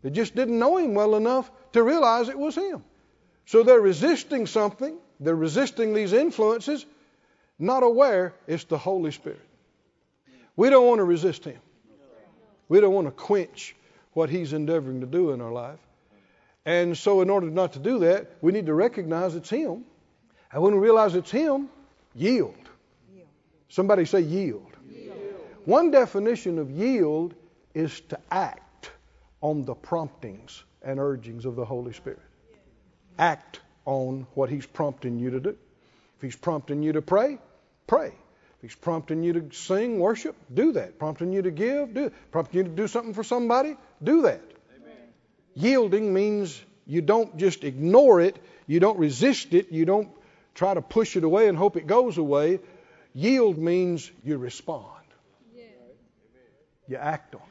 They 0.02 0.10
just 0.10 0.36
didn't 0.36 0.60
know 0.60 0.78
Him 0.78 0.94
well 0.94 1.16
enough 1.16 1.50
to 1.74 1.84
realize 1.84 2.30
it 2.30 2.38
was 2.38 2.56
Him. 2.56 2.84
So 3.46 3.64
they're 3.64 3.80
resisting 3.80 4.46
something, 4.46 4.96
they're 5.20 5.36
resisting 5.36 5.94
these 5.94 6.14
influences, 6.14 6.86
not 7.60 7.84
aware 7.84 8.34
it's 8.48 8.64
the 8.64 8.78
Holy 8.78 9.12
Spirit. 9.12 9.42
We 10.56 10.70
don't 10.70 10.88
want 10.88 11.00
to 11.00 11.04
resist 11.04 11.46
Him. 11.46 11.60
We 12.70 12.80
don't 12.80 12.94
want 12.94 13.08
to 13.08 13.12
quench 13.12 13.76
what 14.14 14.30
He's 14.30 14.54
endeavoring 14.54 15.02
to 15.02 15.08
do 15.08 15.32
in 15.32 15.42
our 15.42 15.52
life. 15.52 15.80
And 16.66 16.98
so, 16.98 17.22
in 17.22 17.30
order 17.30 17.48
not 17.48 17.74
to 17.74 17.80
do 17.80 18.00
that, 18.00 18.30
we 18.42 18.52
need 18.52 18.66
to 18.66 18.74
recognize 18.74 19.36
it's 19.36 19.50
Him. 19.50 19.86
And 20.52 20.62
when 20.62 20.74
we 20.74 20.80
realize 20.80 21.16
it's 21.16 21.32
Him, 21.32 21.70
yield. 22.16 22.56
Somebody 23.70 24.06
say 24.06 24.22
yield. 24.22 24.72
yield. 24.92 25.16
One 25.66 25.92
definition 25.92 26.58
of 26.58 26.72
yield 26.72 27.36
is 27.76 28.02
to 28.10 28.20
act 28.32 28.92
on 29.42 29.64
the 29.64 29.76
promptings 29.76 30.64
and 30.82 31.00
urgings 31.00 31.46
of 31.46 31.56
the 31.56 31.66
Holy 31.66 31.94
Spirit. 31.94 32.20
Act 33.20 33.62
on 33.86 34.26
what 34.34 34.50
He's 34.50 34.66
prompting 34.66 35.20
you 35.20 35.30
to 35.30 35.40
do. 35.40 35.50
If 36.18 36.22
He's 36.22 36.36
prompting 36.36 36.82
you 36.82 36.94
to 36.94 37.02
pray, 37.02 37.38
pray. 37.90 38.08
If 38.08 38.62
he's 38.62 38.76
prompting 38.76 39.24
you 39.24 39.34
to 39.34 39.56
sing, 39.56 40.00
worship, 40.00 40.36
do 40.54 40.74
that. 40.74 41.00
Prompting 41.00 41.34
you 41.34 41.42
to 41.42 41.52
give, 41.52 41.94
do 41.94 42.06
it. 42.06 42.32
Prompting 42.32 42.58
you 42.58 42.64
to 42.66 42.70
do 42.70 42.88
something 42.88 43.14
for 43.14 43.24
somebody, 43.24 43.76
do 44.04 44.22
that. 44.24 44.42
Amen. 44.76 44.98
Yielding 45.56 46.14
means 46.14 46.62
you 46.86 47.02
don't 47.02 47.38
just 47.38 47.64
ignore 47.64 48.22
it, 48.22 48.38
you 48.68 48.80
don't 48.80 49.00
resist 49.00 49.54
it, 49.54 49.72
you 49.72 49.86
don't 49.86 50.10
try 50.56 50.74
to 50.74 50.82
push 50.82 51.16
it 51.16 51.24
away 51.24 51.48
and 51.48 51.58
hope 51.58 51.78
it 51.78 51.88
goes 51.88 52.18
away. 52.18 52.60
Yield 53.14 53.58
means 53.58 54.12
you 54.24 54.38
respond. 54.38 54.86
Yeah. 55.56 55.64
You 56.88 56.98
act 56.98 57.34
on 57.36 57.42
it. 57.42 57.48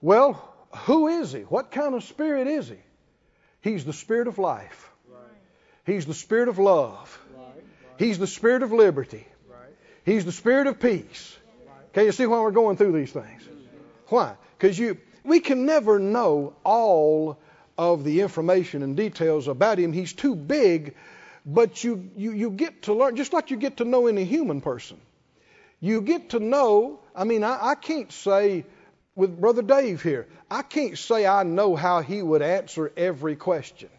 Well, 0.00 0.42
who 0.86 1.08
is 1.08 1.30
he? 1.30 1.42
What 1.42 1.70
kind 1.70 1.94
of 1.94 2.02
spirit 2.02 2.48
is 2.48 2.68
he? 2.68 2.78
He's 3.60 3.84
the 3.84 3.92
spirit 3.92 4.26
of 4.26 4.38
life. 4.38 4.90
Right. 5.08 5.20
He's 5.86 6.06
the 6.06 6.14
spirit 6.14 6.48
of 6.48 6.58
love. 6.58 7.18
He's 7.98 8.18
the 8.18 8.26
spirit 8.26 8.62
of 8.62 8.72
liberty. 8.72 9.26
He's 10.04 10.24
the 10.24 10.32
spirit 10.32 10.66
of 10.66 10.80
peace. 10.80 11.36
Can 11.92 12.06
you 12.06 12.12
see 12.12 12.26
why 12.26 12.40
we're 12.40 12.50
going 12.50 12.76
through 12.76 12.92
these 12.92 13.12
things? 13.12 13.42
Why? 14.08 14.34
Because 14.58 14.78
you 14.78 14.98
we 15.24 15.40
can 15.40 15.66
never 15.66 15.98
know 15.98 16.54
all 16.64 17.38
of 17.78 18.04
the 18.04 18.20
information 18.20 18.82
and 18.82 18.96
details 18.96 19.48
about 19.48 19.78
him. 19.78 19.92
He's 19.92 20.12
too 20.12 20.34
big, 20.34 20.94
but 21.46 21.82
you, 21.82 22.10
you, 22.16 22.32
you 22.32 22.50
get 22.50 22.82
to 22.82 22.94
learn, 22.94 23.16
just 23.16 23.32
like 23.32 23.50
you 23.50 23.56
get 23.56 23.78
to 23.78 23.84
know 23.84 24.06
any 24.06 24.24
human 24.24 24.60
person. 24.60 25.00
You 25.80 26.00
get 26.00 26.30
to 26.30 26.40
know, 26.40 27.00
I 27.14 27.24
mean, 27.24 27.44
I, 27.44 27.70
I 27.70 27.74
can't 27.74 28.12
say, 28.12 28.64
with 29.14 29.40
Brother 29.40 29.62
Dave 29.62 30.02
here, 30.02 30.28
I 30.50 30.62
can't 30.62 30.98
say 30.98 31.26
I 31.26 31.42
know 31.42 31.76
how 31.76 32.00
he 32.00 32.22
would 32.22 32.42
answer 32.42 32.92
every 32.96 33.36
question. 33.36 33.90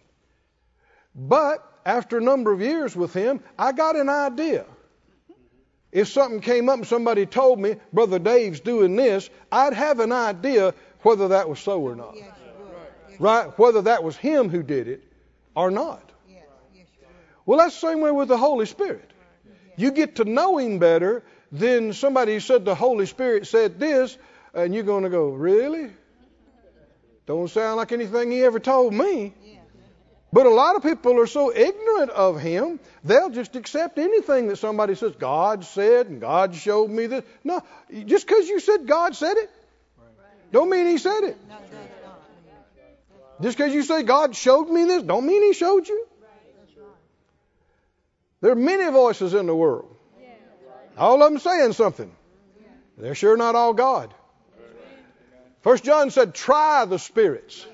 But 1.16 1.66
after 1.86 2.18
a 2.18 2.22
number 2.22 2.52
of 2.52 2.62
years 2.62 2.96
with 2.96 3.14
him, 3.14 3.40
I 3.58 3.72
got 3.72 3.96
an 3.96 4.10
idea. 4.10 4.66
If 5.92 6.08
something 6.08 6.42
came 6.42 6.70
up 6.70 6.78
and 6.78 6.88
somebody 6.88 7.26
told 7.26 7.60
me, 7.60 7.76
Brother 7.92 8.18
Dave's 8.18 8.60
doing 8.60 8.96
this, 8.96 9.30
I'd 9.52 9.74
have 9.74 10.00
an 10.00 10.12
idea 10.12 10.74
whether 11.02 11.28
that 11.30 11.48
was 11.48 11.60
so 11.60 11.82
or 11.82 11.96
not. 11.96 12.16
right? 13.20 13.60
Whether 13.60 13.84
that 13.84 14.04
was 14.04 14.18
him 14.18 14.50
who 14.50 14.64
did 14.64 14.88
it 14.88 15.04
or 15.56 15.70
not. 15.70 16.12
well, 17.46 17.60
that's 17.60 17.80
the 17.80 17.88
same 17.88 18.02
way 18.02 18.12
with 18.12 18.28
the 18.28 18.38
Holy 18.38 18.66
Spirit. 18.66 19.12
You 19.76 19.92
get 19.92 20.16
to 20.16 20.26
know 20.26 20.58
him 20.58 20.80
better 20.80 21.24
than 21.52 21.94
somebody 21.94 22.40
said 22.40 22.66
the 22.66 22.76
Holy 22.76 23.06
Spirit 23.06 23.46
said 23.46 23.80
this, 23.80 24.18
and 24.56 24.74
you're 24.74 24.84
going 24.84 25.04
to 25.04 25.10
go, 25.10 25.30
Really? 25.30 25.92
Don't 27.26 27.50
sound 27.50 27.78
like 27.78 27.92
anything 27.92 28.32
he 28.32 28.44
ever 28.44 28.60
told 28.60 28.94
me. 28.94 29.34
But 30.34 30.48
a 30.48 30.50
lot 30.50 30.76
of 30.76 30.82
people 30.82 31.20
are 31.20 31.28
so 31.28 31.56
ignorant 31.56 32.10
of 32.10 32.42
Him, 32.42 32.80
they'll 33.04 33.30
just 33.30 33.56
accept 33.56 34.00
anything 34.00 34.48
that 34.48 34.56
somebody 34.56 34.96
says, 34.96 35.14
God 35.14 35.64
said 35.64 36.08
and 36.08 36.20
God 36.20 36.56
showed 36.56 36.90
me 36.90 37.06
this. 37.06 37.24
No, 37.44 37.62
just 38.08 38.26
because 38.26 38.48
you 38.50 38.60
said 38.60 38.88
God 38.88 39.16
said 39.16 39.38
it, 39.38 39.52
don't 40.52 40.72
mean 40.72 40.88
He 40.88 40.98
said 40.98 41.24
it. 41.24 41.38
Just 43.42 43.60
because 43.60 43.76
you 43.76 43.84
say 43.84 44.02
God 44.02 44.36
showed 44.36 44.70
me 44.70 44.86
this, 44.86 45.04
don't 45.04 45.28
mean 45.28 45.44
He 45.44 45.54
showed 45.54 45.88
you. 45.88 46.08
There 48.42 48.54
are 48.54 48.56
many 48.56 48.92
voices 48.92 49.36
in 49.36 49.46
the 49.46 49.56
world. 49.56 49.96
All 50.98 51.22
of 51.22 51.32
them 51.32 51.40
saying 51.40 51.74
something. 51.74 52.12
They're 52.98 53.14
sure 53.14 53.38
not 53.38 53.54
all 53.54 53.74
God. 53.74 54.12
First 55.62 55.84
John 55.84 56.10
said, 56.10 56.34
try 56.34 56.86
the 56.86 56.98
spirits, 56.98 57.68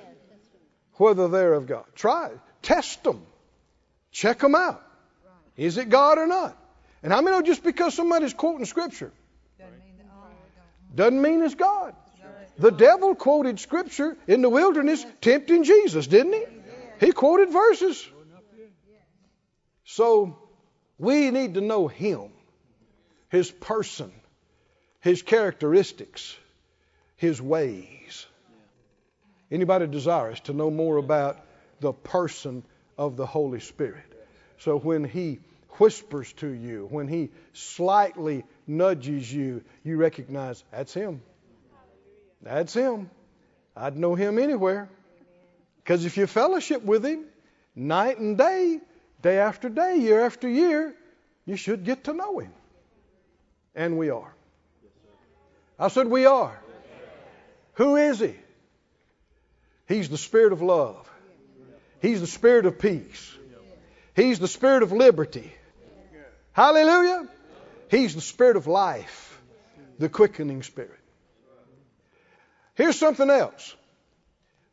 whether 0.96 1.30
they're 1.30 1.54
of 1.54 1.66
God. 1.66 1.86
Try. 1.96 2.32
Test 2.62 3.04
them. 3.04 3.22
Check 4.12 4.40
them 4.40 4.56
out. 4.56 4.84
Is 5.56 5.78
it 5.78 5.90
God 5.90 6.18
or 6.18 6.28
not? 6.28 6.58
And 7.04 7.14
how 7.14 7.22
many 7.22 7.36
know 7.36 7.40
oh, 7.40 7.46
just 7.46 7.64
because 7.64 7.94
somebody's 7.94 8.34
quoting 8.34 8.66
scripture 8.66 9.12
Doesn't 9.58 9.74
mean 9.80 9.98
that 9.98 10.06
oh, 10.12 10.18
all 10.18 10.30
don't. 10.88 10.96
doesn't 10.96 11.22
mean 11.22 11.42
it's 11.44 11.56
God? 11.56 11.96
The 12.58 12.72
devil 12.72 13.16
quoted 13.16 13.58
scripture 13.60 14.18
in 14.28 14.42
the 14.42 14.50
wilderness 14.50 15.06
tempting 15.22 15.64
Jesus, 15.64 16.08
didn't 16.08 16.34
he? 16.34 16.44
He 17.06 17.12
quoted 17.14 17.52
verses. 17.52 18.06
So 19.86 20.38
we 20.98 21.32
need 21.32 21.54
to 21.54 21.62
know 21.62 21.88
him, 21.88 22.32
his 23.30 23.50
person, 23.50 24.12
his 25.00 25.22
characteristics, 25.22 26.36
his 27.16 27.42
ways. 27.42 28.26
Anybody 29.50 29.88
desirous 29.88 30.42
to 30.42 30.54
know 30.54 30.70
more 30.70 30.98
about 30.98 31.40
the 31.80 31.94
person 31.94 32.64
of 32.98 33.18
the 33.18 33.26
Holy 33.26 33.60
Spirit? 33.60 34.06
So 34.60 34.78
when 34.78 35.04
he 35.04 35.40
whispers 35.80 36.32
to 36.34 36.48
you, 36.48 36.88
when 36.92 37.08
he 37.08 37.30
slightly 37.54 38.44
nudges 38.68 39.32
you, 39.32 39.64
you 39.84 39.98
recognize 39.98 40.64
that's 40.72 40.94
him. 40.94 41.22
That's 42.42 42.74
him. 42.74 43.10
I'd 43.76 43.98
know 43.98 44.16
him 44.16 44.38
anywhere. 44.40 44.90
Because 45.78 46.06
if 46.06 46.18
you 46.18 46.28
fellowship 46.28 46.84
with 46.84 47.06
him 47.06 47.26
night 47.76 48.20
and 48.20 48.38
day, 48.38 48.80
day 49.22 49.40
after 49.40 49.70
day, 49.70 49.98
year 49.98 50.26
after 50.26 50.48
year, 50.48 50.94
you 51.46 51.56
should 51.56 51.84
get 51.84 52.04
to 52.04 52.14
know 52.14 52.40
him. 52.40 52.54
And 53.74 53.98
we 53.98 54.10
are. 54.10 54.34
I 55.80 55.88
said 55.88 56.08
we 56.08 56.26
are. 56.26 56.60
Who 57.76 57.96
is 57.96 58.20
he? 58.20 58.36
He's 59.88 60.10
the 60.10 60.18
spirit 60.18 60.52
of 60.52 60.62
love. 60.62 61.10
He's 62.02 62.22
the 62.22 62.28
spirit 62.28 62.66
of 62.66 62.80
peace. 62.80 63.36
He's 64.16 64.40
the 64.40 64.48
spirit 64.48 64.84
of 64.84 64.92
liberty. 64.92 65.54
Hallelujah. 66.54 67.28
He's 67.90 68.16
the 68.16 68.22
spirit 68.22 68.56
of 68.56 68.68
life, 68.68 69.40
the 69.98 70.10
quickening 70.10 70.64
spirit. 70.64 71.00
Here's 72.76 72.98
something 72.98 73.30
else. 73.30 73.76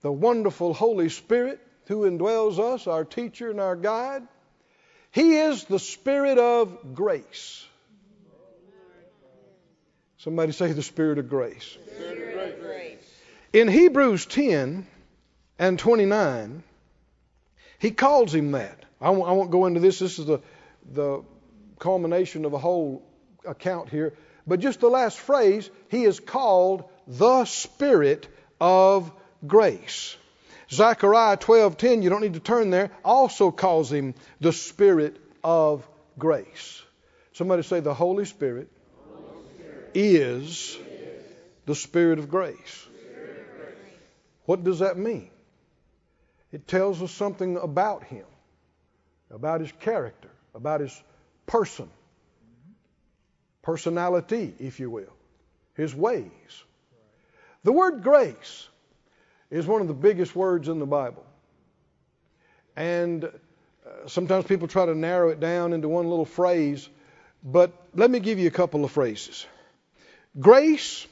The 0.02 0.12
wonderful 0.12 0.74
Holy 0.74 1.08
Spirit 1.08 1.60
who 1.86 2.08
indwells 2.08 2.58
us, 2.58 2.86
our 2.86 3.04
teacher 3.04 3.50
and 3.50 3.60
our 3.60 3.76
guide, 3.76 4.22
he 5.10 5.36
is 5.36 5.64
the 5.64 5.78
spirit 5.78 6.38
of 6.38 6.94
grace. 6.94 7.66
Somebody 10.18 10.52
say 10.52 10.72
the 10.72 10.82
spirit 10.82 11.18
of 11.18 11.28
grace. 11.28 11.78
In 13.52 13.68
Hebrews 13.68 14.26
10 14.26 14.86
and 15.58 15.78
29, 15.78 16.62
he 17.78 17.90
calls 17.90 18.34
him 18.34 18.52
that. 18.52 18.84
I 19.00 19.10
won't, 19.10 19.28
I 19.28 19.32
won't 19.32 19.50
go 19.50 19.66
into 19.66 19.80
this. 19.80 19.98
This 19.98 20.18
is 20.18 20.26
the, 20.26 20.40
the 20.92 21.22
culmination 21.78 22.44
of 22.44 22.52
a 22.52 22.58
whole 22.58 23.02
account 23.46 23.88
here. 23.88 24.14
But 24.46 24.60
just 24.60 24.80
the 24.80 24.88
last 24.88 25.18
phrase, 25.18 25.68
he 25.88 26.04
is 26.04 26.20
called 26.20 26.84
the 27.06 27.44
Spirit 27.44 28.28
of 28.60 29.12
grace. 29.46 30.16
Zechariah 30.70 31.36
12:10, 31.36 32.02
you 32.02 32.10
don't 32.10 32.22
need 32.22 32.34
to 32.34 32.40
turn 32.40 32.70
there, 32.70 32.90
also 33.04 33.50
calls 33.50 33.92
him 33.92 34.14
the 34.40 34.52
Spirit 34.52 35.16
of 35.44 35.86
grace. 36.18 36.82
Somebody 37.32 37.62
say 37.62 37.80
the 37.80 37.94
Holy 37.94 38.24
Spirit, 38.24 38.68
is 39.94 40.78
the 41.66 41.74
Spirit 41.74 42.18
of 42.18 42.28
grace. 42.30 42.86
What 44.44 44.64
does 44.64 44.80
that 44.80 44.96
mean? 44.96 45.30
It 46.52 46.66
tells 46.68 47.02
us 47.02 47.10
something 47.10 47.56
about 47.56 48.04
him, 48.04 48.26
about 49.30 49.60
his 49.60 49.72
character, 49.80 50.30
about 50.54 50.80
his 50.80 51.02
person, 51.46 51.88
personality, 53.62 54.54
if 54.58 54.80
you 54.80 54.90
will, 54.90 55.12
his 55.74 55.94
ways. 55.94 56.30
The 57.64 57.72
word 57.72 58.02
grace 58.02 58.68
is 59.50 59.66
one 59.66 59.80
of 59.80 59.88
the 59.88 59.94
biggest 59.94 60.36
words 60.36 60.68
in 60.68 60.78
the 60.78 60.86
Bible. 60.86 61.24
And 62.76 63.24
uh, 63.24 63.30
sometimes 64.06 64.44
people 64.44 64.68
try 64.68 64.86
to 64.86 64.94
narrow 64.94 65.30
it 65.30 65.40
down 65.40 65.72
into 65.72 65.88
one 65.88 66.08
little 66.08 66.24
phrase, 66.24 66.88
but 67.42 67.72
let 67.94 68.10
me 68.10 68.20
give 68.20 68.38
you 68.38 68.46
a 68.46 68.52
couple 68.52 68.84
of 68.84 68.92
phrases. 68.92 69.46
Grace, 70.38 71.06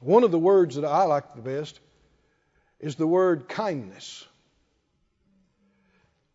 one 0.00 0.24
of 0.24 0.30
the 0.30 0.38
words 0.38 0.76
that 0.76 0.84
I 0.84 1.04
like 1.04 1.34
the 1.34 1.42
best, 1.42 1.78
is 2.80 2.96
the 2.96 3.06
word 3.06 3.48
kindness. 3.48 4.26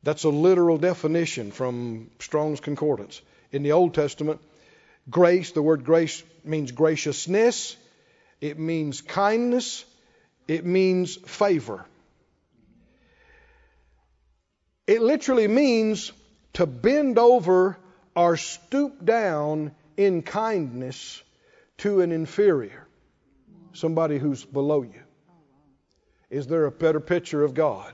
That's 0.10 0.24
a 0.24 0.30
literal 0.30 0.80
definition 0.80 1.52
from 1.52 2.10
Strong's 2.18 2.60
Concordance. 2.60 3.22
In 3.52 3.62
the 3.62 3.74
Old 3.74 3.94
Testament, 3.94 4.42
grace, 5.08 5.52
the 5.52 5.62
word 5.62 5.84
grace 5.84 6.24
means 6.44 6.72
graciousness, 6.72 7.78
it 8.42 8.58
means 8.58 9.02
kindness, 9.02 9.86
it 10.48 10.66
means 10.66 11.16
favor. 11.16 11.86
It 14.88 15.04
literally 15.04 15.48
means 15.48 16.12
to 16.54 16.66
bend 16.66 17.20
over 17.20 17.78
or 18.16 18.36
stoop 18.36 19.06
down 19.06 19.74
in 19.96 20.24
kindness 20.24 21.22
to 21.78 22.02
an 22.02 22.12
inferior, 22.12 22.88
somebody 23.74 24.18
who's 24.18 24.44
below 24.44 24.82
you. 24.82 25.04
Is 26.32 26.48
there 26.48 26.66
a 26.66 26.72
better 26.72 27.00
picture 27.00 27.44
of 27.44 27.54
God? 27.54 27.94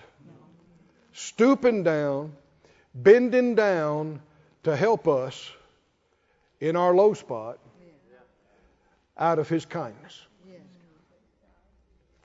Stooping 1.18 1.84
down, 1.84 2.34
bending 2.94 3.56
down 3.56 4.20
to 4.64 4.76
help 4.76 5.08
us 5.08 5.50
in 6.60 6.76
our 6.76 6.94
low 6.94 7.14
spot 7.14 7.58
out 9.18 9.40
of 9.40 9.48
His 9.48 9.66
kindness. 9.66 10.22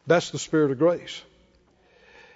That's 0.09 0.33
the 0.33 0.41
Spirit 0.41 0.73
of 0.73 0.79
grace. 0.79 1.23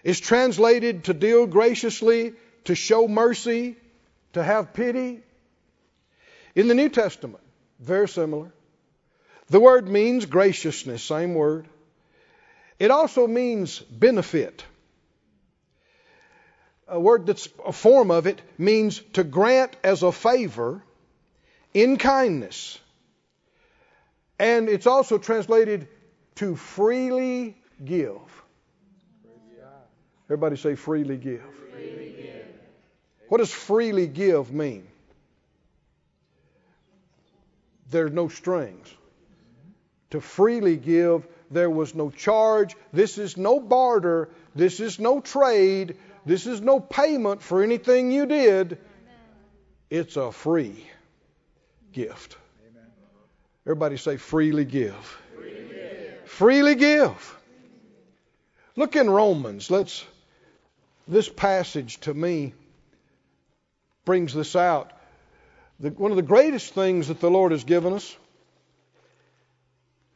It's 0.04 0.20
translated 0.20 1.04
to 1.04 1.12
deal 1.12 1.48
graciously, 1.48 2.34
to 2.66 2.76
show 2.76 3.08
mercy, 3.08 3.74
to 4.34 4.42
have 4.44 4.72
pity. 4.74 5.22
In 6.54 6.68
the 6.68 6.74
New 6.74 6.88
Testament, 6.88 7.42
very 7.80 8.08
similar. 8.08 8.52
The 9.48 9.58
word 9.58 9.88
means 9.88 10.24
graciousness, 10.26 11.02
same 11.02 11.34
word. 11.34 11.66
It 12.78 12.92
also 12.92 13.26
means 13.26 13.80
benefit. 13.80 14.64
A 16.86 17.00
word 17.00 17.26
that's 17.26 17.48
a 17.66 17.72
form 17.72 18.10
of 18.10 18.26
it 18.26 18.42
means 18.58 19.00
to 19.14 19.24
grant 19.24 19.76
as 19.82 20.02
a 20.02 20.12
favor 20.12 20.82
in 21.72 21.96
kindness. 21.96 22.78
And 24.38 24.68
it's 24.68 24.86
also 24.86 25.18
translated 25.18 25.88
to 26.36 26.56
freely 26.56 27.56
give. 27.84 28.20
Everybody 30.26 30.56
say 30.56 30.74
freely 30.74 31.16
give. 31.16 31.42
Freely 31.70 32.14
give. 32.16 32.46
What 33.28 33.38
does 33.38 33.52
freely 33.52 34.06
give 34.06 34.52
mean? 34.52 34.86
There's 37.90 38.12
no 38.12 38.28
strings. 38.28 38.88
To 40.10 40.20
freely 40.20 40.76
give, 40.76 41.26
there 41.50 41.70
was 41.70 41.94
no 41.94 42.10
charge. 42.10 42.74
This 42.92 43.18
is 43.18 43.36
no 43.36 43.60
barter. 43.60 44.30
This 44.54 44.80
is 44.80 44.98
no 44.98 45.20
trade. 45.20 45.96
This 46.26 46.46
is 46.46 46.60
no 46.60 46.80
payment 46.80 47.42
for 47.42 47.62
anything 47.62 48.10
you 48.10 48.26
did. 48.26 48.78
It's 49.90 50.16
a 50.16 50.32
free 50.32 50.86
gift. 51.92 52.36
Everybody 53.66 53.96
say 53.96 54.16
freely 54.16 54.64
give. 54.64 55.18
Freely 56.24 56.74
give. 56.74 57.36
Look 58.76 58.96
in 58.96 59.08
Romans. 59.08 59.70
Let's 59.70 60.04
this 61.06 61.28
passage 61.28 62.00
to 62.00 62.14
me 62.14 62.54
brings 64.04 64.32
this 64.34 64.56
out. 64.56 64.92
The, 65.80 65.90
one 65.90 66.10
of 66.10 66.16
the 66.16 66.22
greatest 66.22 66.72
things 66.74 67.08
that 67.08 67.20
the 67.20 67.30
Lord 67.30 67.52
has 67.52 67.64
given 67.64 67.92
us 67.92 68.16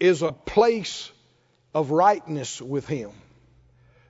is 0.01 0.23
a 0.23 0.33
place 0.33 1.11
of 1.75 1.91
rightness 1.91 2.61
with 2.61 2.87
Him. 2.87 3.11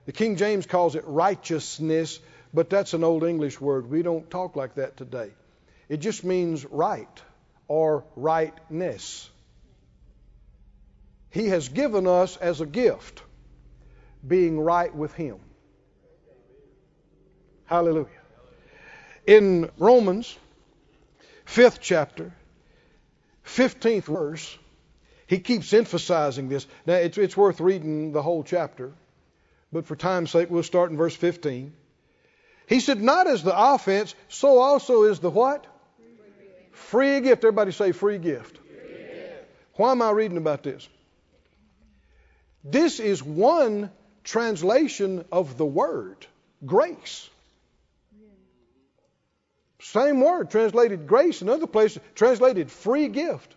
The 0.09 0.13
King 0.13 0.37
James 0.37 0.65
calls 0.65 0.95
it 0.95 1.03
righteousness, 1.05 2.19
but 2.51 2.67
that's 2.67 2.95
an 2.95 3.03
old 3.03 3.23
English 3.23 3.61
word. 3.61 3.91
We 3.91 4.01
don't 4.01 4.27
talk 4.31 4.55
like 4.55 4.73
that 4.73 4.97
today. 4.97 5.29
It 5.87 5.97
just 5.97 6.23
means 6.23 6.65
right 6.65 7.21
or 7.67 8.03
rightness. 8.15 9.29
He 11.29 11.49
has 11.49 11.69
given 11.69 12.07
us 12.07 12.37
as 12.37 12.59
a 12.59 12.65
gift 12.65 13.21
being 14.27 14.59
right 14.59 14.95
with 14.95 15.13
Him. 15.13 15.37
Hallelujah. 17.65 18.07
In 19.27 19.69
Romans, 19.77 20.35
fifth 21.45 21.81
chapter, 21.81 22.33
15th 23.45 24.05
verse, 24.05 24.57
he 25.27 25.37
keeps 25.37 25.71
emphasizing 25.71 26.49
this. 26.49 26.65
Now, 26.87 26.95
it's, 26.95 27.19
it's 27.19 27.37
worth 27.37 27.61
reading 27.61 28.11
the 28.11 28.23
whole 28.23 28.43
chapter, 28.43 28.91
but 29.71 29.85
for 29.85 29.95
time's 29.95 30.31
sake, 30.31 30.49
we'll 30.49 30.63
start 30.63 30.91
in 30.91 30.97
verse 30.97 31.15
15. 31.15 31.73
He 32.67 32.79
said, 32.79 33.01
Not 33.01 33.27
as 33.27 33.43
the 33.43 33.53
offense, 33.55 34.15
so 34.27 34.59
also 34.59 35.03
is 35.03 35.19
the 35.19 35.29
what? 35.29 35.65
Free 36.71 37.19
gift. 37.21 37.43
Everybody 37.43 37.71
say 37.71 37.91
free 37.91 38.17
gift. 38.17 38.59
Why 39.75 39.91
am 39.91 40.01
I 40.01 40.11
reading 40.11 40.37
about 40.37 40.63
this? 40.63 40.87
This 42.63 42.99
is 42.99 43.23
one 43.23 43.91
translation 44.23 45.25
of 45.31 45.57
the 45.57 45.65
word 45.65 46.25
grace. 46.65 47.29
Same 49.81 50.19
word 50.19 50.51
translated 50.51 51.07
grace, 51.07 51.41
in 51.41 51.49
other 51.49 51.67
places 51.67 52.01
translated 52.13 52.69
free 52.69 53.07
gift. 53.07 53.55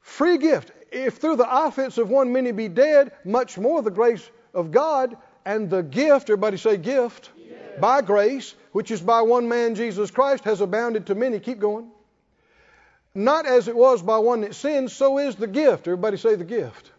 Free 0.00 0.36
gift. 0.36 0.70
If 0.94 1.16
through 1.16 1.36
the 1.36 1.66
offense 1.66 1.98
of 1.98 2.08
one 2.08 2.32
many 2.32 2.52
be 2.52 2.68
dead, 2.68 3.10
much 3.24 3.58
more 3.58 3.82
the 3.82 3.90
grace 3.90 4.30
of 4.54 4.70
God 4.70 5.16
and 5.44 5.68
the 5.68 5.82
gift, 5.82 6.30
everybody 6.30 6.56
say 6.56 6.76
gift, 6.76 7.32
yeah. 7.36 7.56
by 7.80 8.00
grace, 8.00 8.54
which 8.70 8.92
is 8.92 9.00
by 9.00 9.22
one 9.22 9.48
man, 9.48 9.74
Jesus 9.74 10.12
Christ, 10.12 10.44
has 10.44 10.60
abounded 10.60 11.06
to 11.06 11.16
many. 11.16 11.40
Keep 11.40 11.58
going. 11.58 11.90
Not 13.12 13.44
as 13.44 13.66
it 13.66 13.74
was 13.74 14.02
by 14.02 14.18
one 14.18 14.42
that 14.42 14.54
sinned, 14.54 14.88
so 14.88 15.18
is 15.18 15.34
the 15.34 15.48
gift. 15.48 15.88
Everybody 15.88 16.16
say 16.16 16.36
the 16.36 16.44
gift. 16.44 16.92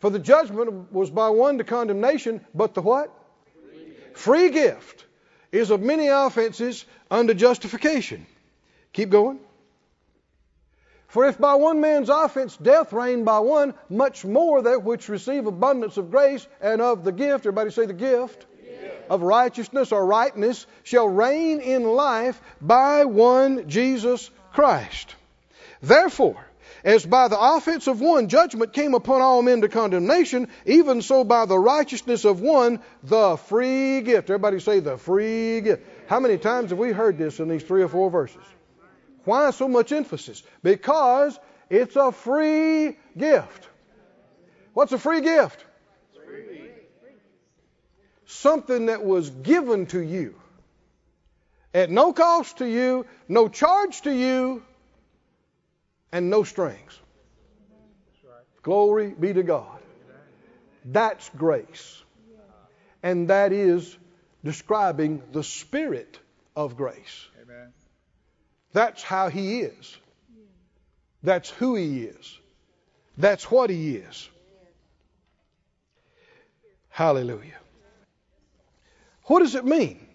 For 0.00 0.10
the 0.10 0.18
judgment 0.18 0.92
was 0.92 1.08
by 1.08 1.30
one 1.30 1.58
to 1.58 1.64
condemnation, 1.64 2.44
but 2.54 2.74
the 2.74 2.82
what? 2.82 3.12
Free 4.14 4.50
gift 4.50 5.04
is 5.52 5.70
of 5.70 5.80
many 5.80 6.08
offenses 6.08 6.84
unto 7.08 7.34
justification. 7.34 8.26
Keep 8.92 9.10
going. 9.10 9.38
For 11.08 11.26
if 11.26 11.38
by 11.38 11.54
one 11.54 11.80
man's 11.80 12.08
offense 12.08 12.56
death 12.56 12.92
reigned 12.92 13.24
by 13.24 13.38
one, 13.38 13.74
much 13.88 14.24
more 14.24 14.62
that 14.62 14.82
which 14.82 15.08
receive 15.08 15.46
abundance 15.46 15.96
of 15.96 16.10
grace 16.10 16.46
and 16.60 16.82
of 16.82 17.04
the 17.04 17.12
gift, 17.12 17.46
everybody 17.46 17.70
say 17.70 17.86
the 17.86 17.94
gift, 17.94 18.46
of 19.08 19.22
righteousness 19.22 19.92
or 19.92 20.04
rightness, 20.04 20.66
shall 20.82 21.08
reign 21.08 21.60
in 21.60 21.84
life 21.84 22.40
by 22.60 23.04
one 23.04 23.68
Jesus 23.68 24.30
Christ. 24.52 25.14
Therefore, 25.80 26.44
as 26.84 27.04
by 27.04 27.28
the 27.28 27.38
offense 27.38 27.86
of 27.86 28.00
one 28.00 28.28
judgment 28.28 28.72
came 28.72 28.94
upon 28.94 29.20
all 29.20 29.42
men 29.42 29.60
to 29.60 29.68
condemnation, 29.68 30.48
even 30.64 31.02
so 31.02 31.24
by 31.24 31.46
the 31.46 31.58
righteousness 31.58 32.24
of 32.24 32.40
one 32.40 32.80
the 33.02 33.36
free 33.36 34.00
gift. 34.02 34.30
Everybody 34.30 34.60
say 34.60 34.80
the 34.80 34.96
free 34.96 35.60
gift. 35.60 35.84
How 36.06 36.20
many 36.20 36.38
times 36.38 36.70
have 36.70 36.78
we 36.78 36.92
heard 36.92 37.18
this 37.18 37.40
in 37.40 37.48
these 37.48 37.62
three 37.62 37.82
or 37.82 37.88
four 37.88 38.10
verses? 38.10 38.42
Why 39.26 39.50
so 39.50 39.68
much 39.68 39.92
emphasis? 39.92 40.42
Because 40.62 41.38
it's 41.68 41.96
a 41.96 42.12
free 42.12 42.96
gift. 43.18 43.68
What's 44.72 44.92
a 44.92 44.98
free 44.98 45.20
gift? 45.20 45.64
Something 48.24 48.86
that 48.86 49.04
was 49.04 49.28
given 49.30 49.86
to 49.86 50.00
you 50.00 50.36
at 51.74 51.90
no 51.90 52.12
cost 52.12 52.58
to 52.58 52.66
you, 52.66 53.04
no 53.28 53.48
charge 53.48 54.00
to 54.02 54.10
you, 54.10 54.62
and 56.10 56.30
no 56.30 56.44
strings. 56.44 56.98
Glory 58.62 59.10
be 59.10 59.32
to 59.32 59.42
God. 59.42 59.78
That's 60.84 61.28
grace. 61.36 62.02
And 63.02 63.28
that 63.28 63.52
is 63.52 63.96
describing 64.44 65.22
the 65.32 65.42
spirit 65.42 66.18
of 66.54 66.76
grace. 66.76 67.28
That's 68.76 69.02
how 69.02 69.30
he 69.30 69.60
is. 69.60 69.96
That's 71.22 71.48
who 71.48 71.76
he 71.76 72.02
is. 72.02 72.38
That's 73.16 73.50
what 73.50 73.70
he 73.70 73.96
is. 73.96 74.28
Hallelujah. 76.90 77.58
What 79.22 79.38
does 79.38 79.54
it 79.54 79.64
mean? 79.64 80.06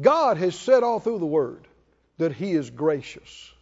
God 0.00 0.38
has 0.38 0.54
said 0.54 0.82
all 0.82 1.00
through 1.00 1.18
the 1.18 1.26
Word 1.26 1.68
that 2.16 2.32
He 2.32 2.52
is 2.52 2.70
gracious. 2.70 3.52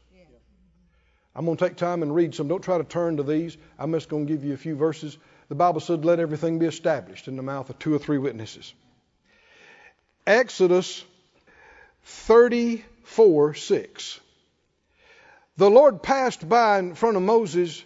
I'm 1.35 1.45
going 1.45 1.57
to 1.57 1.69
take 1.69 1.77
time 1.77 2.05
and 2.05 2.15
read 2.15 2.37
some. 2.37 2.47
Don't 2.47 2.63
try 2.63 2.79
to 2.79 2.85
turn 2.85 3.17
to 3.17 3.25
these. 3.25 3.57
I'm 3.81 3.93
just 3.93 4.09
going 4.09 4.29
to 4.29 4.33
give 4.33 4.45
you 4.45 4.55
a 4.55 4.57
few 4.57 4.77
verses. 4.77 5.19
The 5.49 5.57
Bible 5.57 5.81
said, 5.81 6.05
Let 6.05 6.21
everything 6.21 6.61
be 6.61 6.67
established 6.67 7.27
in 7.27 7.35
the 7.35 7.43
mouth 7.43 7.69
of 7.69 7.81
two 7.81 7.93
or 7.93 7.99
three 7.99 8.19
witnesses. 8.19 8.73
Exodus 10.25 11.05
34 13.09 13.55
6. 13.55 14.21
The 15.57 15.71
Lord 15.71 16.03
passed 16.03 16.49
by 16.49 16.79
in 16.79 16.95
front 16.95 17.17
of 17.17 17.23
Moses, 17.23 17.83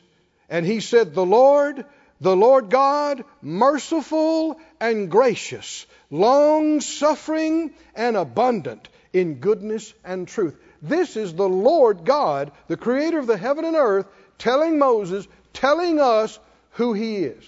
and 0.51 0.67
he 0.67 0.81
said, 0.81 1.15
The 1.15 1.25
Lord, 1.25 1.87
the 2.21 2.37
Lord 2.37 2.69
God, 2.69 3.25
merciful 3.41 4.61
and 4.81 5.11
gracious, 5.11 5.87
long 6.11 6.81
suffering 6.81 7.73
and 7.95 8.17
abundant 8.17 8.89
in 9.13 9.37
goodness 9.37 9.95
and 10.05 10.29
truth. 10.29 10.57
This 10.83 11.17
is 11.17 11.35
the 11.35 11.49
Lord 11.49 12.05
God, 12.05 12.53
the 12.67 12.77
creator 12.77 13.19
of 13.19 13.27
the 13.27 13.39
heaven 13.39 13.65
and 13.65 13.77
earth, 13.77 14.07
telling 14.39 14.79
Moses, 14.79 15.27
telling 15.53 16.01
us 16.01 16.39
who 16.73 16.93
he 16.93 17.19
is. 17.19 17.45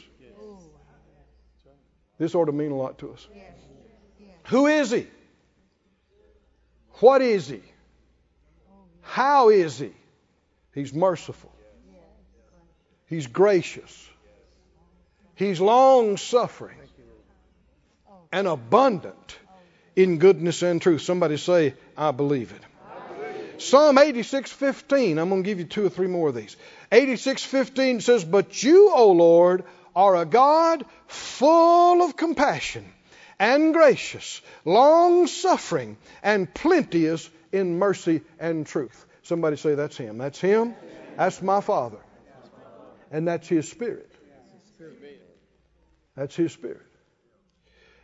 This 2.19 2.35
ought 2.35 2.47
to 2.47 2.53
mean 2.53 2.71
a 2.71 2.77
lot 2.77 2.99
to 2.99 3.13
us. 3.13 3.27
Who 4.45 4.67
is 4.69 4.91
he? 4.93 5.09
What 7.01 7.23
is 7.23 7.49
he? 7.49 7.63
How 9.03 9.51
is 9.51 9.79
he? 9.79 9.93
He's 10.75 10.93
merciful. 10.93 11.53
He's 13.07 13.27
gracious. 13.27 14.09
He's 15.35 15.61
long 15.61 16.17
suffering 16.17 16.79
and 18.33 18.47
abundant 18.47 19.39
in 19.95 20.19
goodness 20.19 20.63
and 20.63 20.81
truth. 20.81 21.03
Somebody 21.03 21.37
say, 21.37 21.75
I 21.97 22.11
believe 22.11 22.53
it. 22.53 23.61
Psalm 23.61 23.97
86:15. 23.97 25.19
I'm 25.21 25.29
going 25.29 25.43
to 25.43 25.47
give 25.47 25.59
you 25.59 25.65
two 25.65 25.87
or 25.87 25.89
three 25.89 26.09
more 26.09 26.29
of 26.29 26.35
these. 26.35 26.57
86:15 26.91 28.03
says, 28.03 28.25
"But 28.25 28.63
you, 28.63 28.91
O 28.93 29.13
Lord, 29.13 29.65
are 29.95 30.17
a 30.17 30.25
God 30.25 30.85
full 31.07 32.03
of 32.03 32.17
compassion 32.17 32.85
and 33.39 33.75
gracious, 33.75 34.41
long 34.65 35.27
suffering, 35.27 35.97
and 36.23 36.53
plenteous 36.53 37.29
in 37.53 37.79
mercy 37.79 38.23
and 38.39 38.67
truth." 38.67 39.07
Somebody 39.23 39.57
say 39.57 39.75
that's 39.75 39.97
him. 39.97 40.19
That's 40.19 40.41
him. 40.41 40.75
That's 41.17 41.41
my 41.41 41.61
Father. 41.61 41.99
And 43.11 43.27
that's 43.27 43.49
his 43.49 43.69
spirit. 43.69 44.11
That's 46.17 46.37
his 46.37 46.53
spirit. 46.53 46.83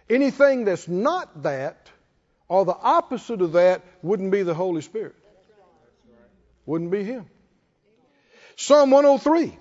Anything 0.08 0.64
that's 0.64 0.88
not 0.88 1.44
that 1.44 1.88
or 2.48 2.64
the 2.64 2.76
opposite 2.76 3.40
of 3.42 3.52
that 3.52 3.82
wouldn't 4.02 4.32
be 4.32 4.42
the 4.42 4.54
Holy 4.54 4.82
Spirit. 4.82 5.14
Wouldn't 6.66 6.90
be 6.90 7.04
him. 7.04 7.26
Psalm 8.56 8.90
103, 8.90 9.56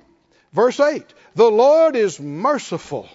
verse 0.51 0.79
8 0.79 1.05
The 1.36 1.49
Lord 1.49 1.95
is 1.95 2.19
merciful 2.19 3.08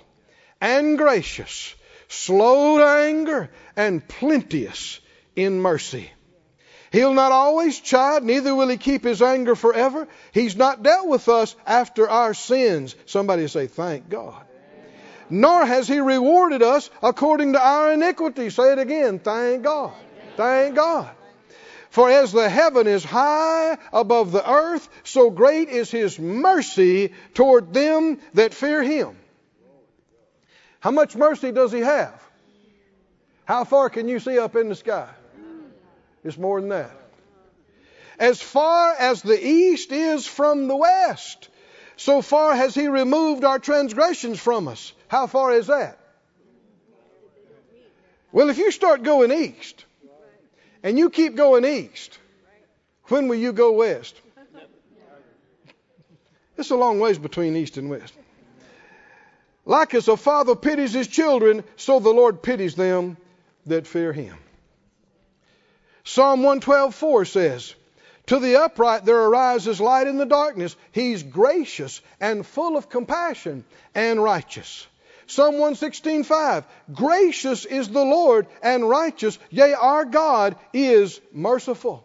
and 0.61 0.97
gracious, 0.97 1.75
slow 2.09 2.79
to 2.79 2.85
anger, 2.85 3.51
and 3.77 4.07
plenteous 4.07 5.01
in 5.37 5.61
mercy. 5.61 6.11
He'll 6.93 7.15
not 7.15 7.33
always 7.33 7.81
chide, 7.81 8.23
neither 8.23 8.55
will 8.55 8.69
he 8.69 8.77
keep 8.77 9.03
his 9.03 9.21
anger 9.21 9.57
forever. 9.57 10.07
He's 10.31 10.55
not 10.55 10.85
dealt 10.85 11.09
with 11.09 11.29
us 11.29 11.57
after 11.67 12.09
our 12.09 12.35
sins. 12.35 12.95
Somebody 13.07 13.49
say, 13.49 13.67
Thank 13.67 14.09
God. 14.09 14.41
Nor 15.29 15.67
has 15.67 15.89
he 15.89 15.99
rewarded 15.99 16.63
us 16.63 16.91
according 17.03 17.55
to 17.55 17.61
our 17.61 17.93
iniquity. 17.93 18.51
Say 18.51 18.73
it 18.73 18.79
again. 18.79 19.19
Thank 19.19 19.65
God. 19.65 19.93
Thank 20.37 20.77
God. 20.77 21.11
For 21.91 22.11
as 22.11 22.33
the 22.33 22.49
heaven 22.49 22.87
is 22.87 23.05
high 23.05 23.79
above 23.93 24.33
the 24.33 24.49
earth, 24.49 24.89
so 25.05 25.31
great 25.31 25.69
is 25.69 25.91
his 25.91 26.19
mercy 26.19 27.13
toward 27.35 27.73
them 27.73 28.19
that 28.35 28.55
fear 28.55 28.83
him. 28.83 29.17
How 30.85 30.91
much 30.91 31.17
mercy 31.17 31.51
does 31.51 31.73
he 31.73 31.81
have? 31.81 32.13
How 33.47 33.65
far 33.65 33.89
can 33.89 34.07
you 34.07 34.21
see 34.21 34.39
up 34.39 34.55
in 34.55 34.69
the 34.69 34.75
sky? 34.75 35.09
It's 36.23 36.37
more 36.37 36.61
than 36.61 36.69
that. 36.69 36.91
As 38.19 38.43
far 38.43 38.93
as 38.93 39.23
the 39.23 39.43
east 39.43 39.93
is 39.93 40.27
from 40.27 40.69
the 40.69 40.77
west, 40.77 41.49
so 41.97 42.21
far 42.21 42.55
has 42.55 42.75
he 42.75 42.89
removed 42.89 43.45
our 43.45 43.59
transgressions 43.59 44.39
from 44.39 44.69
us. 44.69 44.93
How 45.09 45.27
far 45.27 45.55
is 45.55 45.69
that? 45.69 45.99
Well, 48.31 48.51
if 48.51 48.59
you 48.59 48.71
start 48.71 49.05
going 49.05 49.33
east 49.33 49.87
and 50.83 50.99
you 50.99 51.09
keep 51.09 51.35
going 51.35 51.65
east, 51.65 52.19
when 53.05 53.29
will 53.29 53.39
you 53.39 53.55
go 53.55 53.73
west? 53.73 54.21
It's 56.59 56.69
a 56.69 56.77
long 56.77 57.01
ways 57.01 57.17
between 57.17 57.57
east 57.57 57.79
and 57.79 57.89
west. 57.89 58.13
Like 59.67 59.95
as 59.95 60.09
a 60.09 60.17
father 60.17 60.55
pities 60.55 60.93
his 60.93 61.09
children, 61.09 61.65
so 61.77 61.99
the 61.99 62.13
Lord 62.13 62.43
pities 62.43 62.75
them 62.75 63.17
that 63.67 63.87
fear 63.87 64.13
him. 64.13 64.37
Psalm 66.05 66.43
112:4 66.43 67.27
says, 67.27 67.75
"To 68.27 68.39
the 68.39 68.57
upright 68.57 69.07
there 69.07 69.23
arises 69.25 69.81
light 69.81 70.07
in 70.07 70.19
the 70.19 70.27
darkness. 70.27 70.77
He's 70.93 71.23
gracious 71.23 72.03
and 72.21 72.47
full 72.47 72.77
of 72.77 72.91
compassion 72.91 73.65
and 73.95 74.23
righteous." 74.23 74.87
Psalm 75.27 75.55
116:5, 75.55 76.65
"Gracious 76.93 77.65
is 77.65 77.89
the 77.89 78.05
Lord 78.05 78.47
and 78.63 78.87
righteous; 78.87 79.39
yea, 79.49 79.73
our 79.73 80.05
God 80.05 80.57
is 80.75 81.21
merciful." 81.33 82.05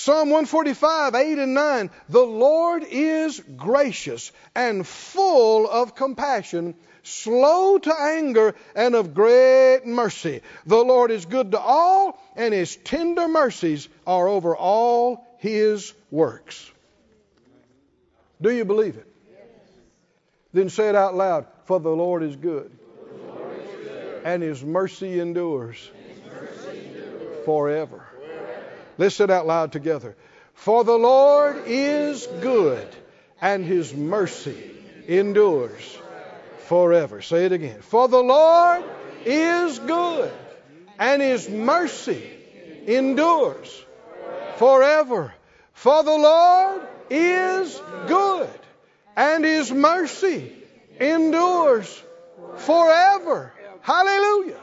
Psalm 0.00 0.30
145, 0.30 1.14
8 1.14 1.38
and 1.40 1.52
9. 1.52 1.90
The 2.08 2.24
Lord 2.24 2.84
is 2.88 3.38
gracious 3.58 4.32
and 4.54 4.86
full 4.86 5.68
of 5.68 5.94
compassion, 5.94 6.74
slow 7.02 7.76
to 7.76 7.94
anger, 7.94 8.54
and 8.74 8.94
of 8.94 9.12
great 9.12 9.82
mercy. 9.84 10.40
The 10.64 10.82
Lord 10.82 11.10
is 11.10 11.26
good 11.26 11.50
to 11.50 11.60
all, 11.60 12.18
and 12.34 12.54
his 12.54 12.76
tender 12.76 13.28
mercies 13.28 13.90
are 14.06 14.26
over 14.26 14.56
all 14.56 15.22
his 15.36 15.92
works. 16.10 16.70
Do 18.40 18.50
you 18.50 18.64
believe 18.64 18.96
it? 18.96 19.06
Then 20.54 20.70
say 20.70 20.88
it 20.88 20.94
out 20.94 21.14
loud. 21.14 21.46
For 21.66 21.78
the 21.78 21.90
Lord 21.90 22.22
is 22.22 22.36
good, 22.36 22.70
and 24.24 24.42
his 24.42 24.64
mercy 24.64 25.20
endures, 25.20 25.90
forever. 27.44 28.09
Let's 29.00 29.18
out 29.18 29.46
loud 29.46 29.72
together. 29.72 30.14
For 30.52 30.84
the 30.84 30.98
Lord 30.98 31.62
is 31.64 32.26
good, 32.42 32.86
and 33.40 33.64
his 33.64 33.94
mercy 33.94 34.76
endures 35.08 35.98
forever. 36.66 37.22
Say 37.22 37.46
it 37.46 37.52
again. 37.52 37.80
For 37.80 38.08
the 38.08 38.22
Lord 38.22 38.84
is 39.24 39.78
good, 39.78 40.30
and 40.98 41.22
his 41.22 41.48
mercy 41.48 42.30
endures 42.86 43.84
forever. 44.56 45.32
For 45.72 46.04
the 46.04 46.18
Lord 46.18 46.82
is 47.08 47.80
good, 48.06 48.50
and 49.16 49.46
his 49.46 49.72
mercy 49.72 50.52
endures 51.00 52.02
forever. 52.58 53.50
Hallelujah. 53.80 54.60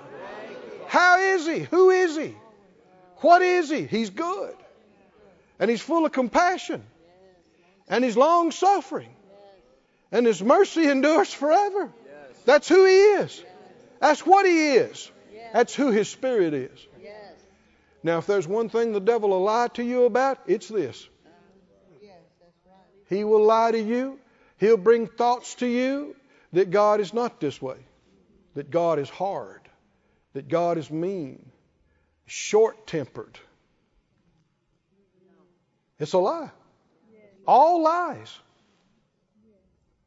How 0.86 1.18
is 1.18 1.48
he? 1.48 1.62
Who 1.62 1.90
is 1.90 2.16
he? 2.16 2.36
What 3.22 3.42
is 3.42 3.70
he? 3.70 3.86
He's 3.86 4.10
good. 4.10 4.56
And 5.60 5.70
he's 5.70 5.82
full 5.82 6.06
of 6.06 6.12
compassion. 6.12 6.84
And 7.88 8.04
he's 8.04 8.18
long 8.18 8.52
suffering. 8.52 9.10
And 10.12 10.26
his 10.26 10.42
mercy 10.42 10.88
endures 10.88 11.34
forever. 11.34 11.92
That's 12.46 12.68
who 12.68 12.86
he 12.86 12.98
is. 12.98 13.44
That's 14.00 14.26
what 14.26 14.46
he 14.46 14.74
is. 14.74 15.12
That's 15.54 15.74
who 15.74 15.92
his 15.92 16.10
spirit 16.10 16.54
is. 16.54 16.88
Now, 18.04 18.20
if 18.20 18.28
there's 18.28 18.48
one 18.48 18.70
thing 18.70 18.94
the 18.94 19.00
devil 19.00 19.30
will 19.30 19.44
lie 19.44 19.68
to 19.74 19.84
you 19.84 20.06
about, 20.06 20.40
it's 20.46 20.68
this. 20.68 21.08
He 23.10 23.24
will 23.24 23.44
lie 23.44 23.72
to 23.72 23.80
you. 23.80 24.20
He'll 24.60 24.78
bring 24.78 25.08
thoughts 25.08 25.56
to 25.56 25.68
you 25.68 26.16
that 26.54 26.72
God 26.72 27.00
is 27.00 27.14
not 27.14 27.40
this 27.40 27.62
way, 27.62 27.78
that 28.54 28.70
God 28.70 29.00
is 29.00 29.10
hard, 29.10 29.62
that 30.34 30.48
God 30.48 30.78
is 30.78 30.90
mean, 30.90 31.52
short 32.28 32.86
tempered. 32.86 33.40
It's 36.00 36.14
a 36.14 36.20
lie. 36.20 36.52
All 37.48 37.82
lies. 37.82 38.38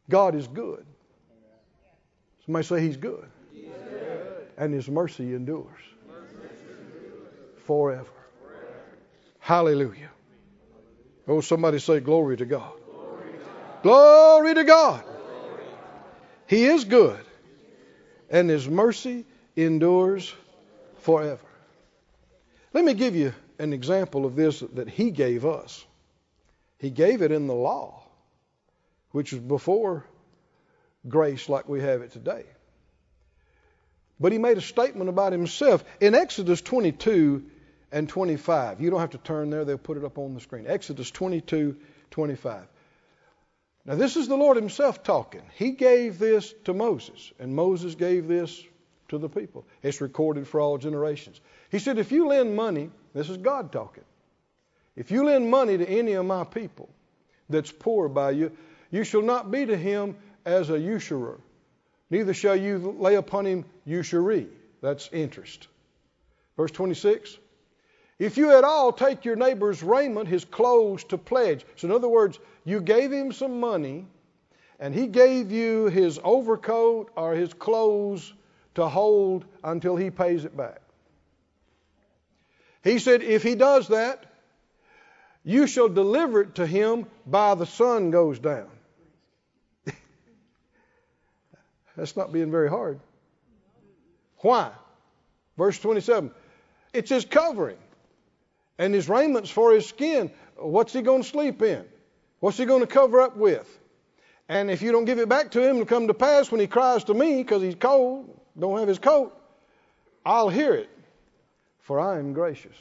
God 0.09 0.35
is 0.35 0.47
good. 0.47 0.85
Somebody 2.45 2.67
say 2.67 2.81
He's 2.81 2.97
good. 2.97 3.27
And 4.57 4.73
His 4.75 4.89
mercy 4.89 5.35
endures 5.35 5.81
forever. 7.65 8.07
Hallelujah. 9.39 10.11
Oh, 11.27 11.41
somebody 11.41 11.79
say 11.79 12.01
glory 12.01 12.37
to 12.37 12.45
God. 12.45 12.73
Glory 13.83 14.55
to 14.55 14.65
God. 14.65 15.03
He 16.47 16.65
is 16.65 16.85
good, 16.85 17.25
and 18.29 18.51
His 18.51 18.69
mercy 18.69 19.25
endures 19.57 20.35
forever. 20.99 21.50
Let 22.73 22.85
me 22.85 22.95
give 22.95 23.17
you 23.17 23.33
an 23.59 23.73
example 23.73 24.25
of 24.25 24.37
this 24.37 24.61
that 24.75 24.89
He 24.89 25.11
gave 25.11 25.45
us. 25.45 25.85
He 26.79 26.91
gave 26.91 27.23
it 27.23 27.33
in 27.33 27.47
the 27.47 27.55
law, 27.55 28.03
which 29.11 29.33
was 29.33 29.41
before 29.41 30.05
grace 31.09 31.49
like 31.49 31.69
we 31.69 31.81
have 31.81 32.03
it 32.03 32.13
today. 32.13 32.45
But 34.19 34.33
He 34.33 34.39
made 34.39 34.59
a 34.59 34.63
statement 34.63 35.11
about 35.11 35.33
Himself 35.33 35.85
in 36.01 36.15
Exodus 36.15 36.61
22 36.61 37.45
and 37.93 38.09
25. 38.09 38.81
You 38.81 38.91
don't 38.91 39.01
have 39.01 39.11
to 39.11 39.19
turn 39.19 39.51
there, 39.51 39.65
they'll 39.65 39.79
put 39.79 39.97
it 39.97 40.05
up 40.05 40.19
on 40.19 40.35
the 40.35 40.41
screen. 40.41 40.67
Exodus 40.67 41.11
22, 41.11 41.77
25. 42.11 42.67
Now, 43.85 43.95
this 43.95 44.17
is 44.17 44.29
the 44.29 44.37
Lord 44.37 44.57
Himself 44.57 45.03
talking. 45.03 45.43
He 45.55 45.73
gave 45.73 46.19
this 46.19 46.55
to 46.65 46.75
Moses, 46.75 47.33
and 47.39 47.55
Moses 47.55 47.95
gave 47.95 48.29
this 48.29 48.63
to 49.11 49.19
the 49.19 49.29
people. 49.29 49.65
It's 49.83 50.01
recorded 50.01 50.49
for 50.49 50.61
all 50.61 50.79
generations. 50.79 51.41
He 51.71 51.79
said, 51.79 51.99
If 51.99 52.11
you 52.11 52.29
lend 52.29 52.57
money, 52.57 52.91
this 53.13 53.29
is 53.29 53.37
God 53.37 53.71
talking. 53.71 54.05
If 54.97 55.11
you 55.11 55.25
lend 55.25 55.51
money 55.51 55.79
to 55.79 55.89
any 55.89 56.13
of 56.13 56.27
my 56.27 56.45
people 56.45 56.89
that's 57.49 57.71
poor 57.71 58.09
by 58.09 58.31
you, 58.33 58.53
you 58.91 59.05
shall 59.05 59.23
not 59.23 59.51
be 59.51 59.67
to 59.67 59.77
him 59.77 60.17
as 60.45 60.71
a 60.71 60.79
usurer, 60.79 61.39
neither 62.09 62.35
shall 62.35 62.57
you 62.57 62.97
lay 62.99 63.17
upon 63.17 63.47
him 63.47 63.65
usury. 63.85 64.49
That's 64.81 65.09
interest. 65.13 65.69
Verse 66.57 66.71
26. 66.71 67.37
If 68.19 68.37
you 68.37 68.53
at 68.57 68.65
all 68.65 68.93
take 68.93 69.25
your 69.25 69.37
neighbor's 69.37 69.83
raiment, 69.83 70.29
his 70.29 70.45
clothes, 70.45 71.05
to 71.05 71.19
pledge. 71.19 71.65
So, 71.77 71.89
in 71.89 71.93
other 71.93 72.09
words, 72.09 72.39
you 72.65 72.81
gave 72.81 73.11
him 73.11 73.33
some 73.33 73.61
money, 73.61 74.07
and 74.79 74.95
he 74.95 75.07
gave 75.07 75.51
you 75.51 75.87
his 75.87 76.21
overcoat 76.23 77.11
or 77.17 77.35
his 77.35 77.55
clothes 77.55 78.35
to 78.75 78.89
hold 78.89 79.45
until 79.63 79.97
he 79.97 80.11
pays 80.11 80.45
it 80.45 80.57
back. 80.57 80.81
He 82.83 82.99
said, 82.99 83.23
if 83.23 83.43
he 83.43 83.55
does 83.55 83.89
that, 83.89 84.25
you 85.45 85.67
shall 85.67 85.89
deliver 85.89 86.43
it 86.43 86.57
to 86.57 86.67
him 86.67 87.07
by 87.27 87.55
the 87.55 87.67
sun 87.67 88.11
goes 88.11 88.39
down. 88.39 88.69
That's 91.97 92.17
not 92.17 92.33
being 92.33 92.51
very 92.51 92.69
hard. 92.69 93.01
Why? 94.39 94.71
Verse 95.57 95.79
27 95.79 96.31
it's 96.93 97.11
his 97.11 97.25
covering, 97.25 97.79
and 98.79 98.93
his 98.93 99.09
raiments 99.09 99.49
for 99.51 99.73
his 99.73 99.87
skin. 99.87 100.31
What's 100.57 100.93
he 100.93 101.03
going 101.03 101.23
to 101.23 101.29
sleep 101.29 101.63
in? 101.63 101.85
What's 102.41 102.57
he 102.57 102.65
going 102.65 102.81
to 102.81 102.87
cover 102.87 103.21
up 103.21 103.37
with? 103.37 103.79
And 104.49 104.71
if 104.71 104.83
you 104.83 104.91
don't 104.91 105.05
give 105.05 105.19
it 105.19 105.29
back 105.29 105.53
to 105.53 105.63
him, 105.63 105.77
it'll 105.77 105.87
come 105.87 106.09
to 106.09 106.15
pass 106.15 106.51
when 106.51 106.61
he 106.61 106.67
cries 106.67 107.05
to 107.05 107.15
me 107.15 107.37
because 107.37 107.63
he's 107.63 107.77
cold, 107.77 108.40
don't 108.61 108.79
have 108.79 108.89
his 108.89 108.99
coat, 108.99 109.37
I'll 110.25 110.49
hear 110.49 110.75
it, 110.75 110.91
for 111.81 111.99
I 111.99 112.19
am 112.19 112.33
gracious. 112.33 112.77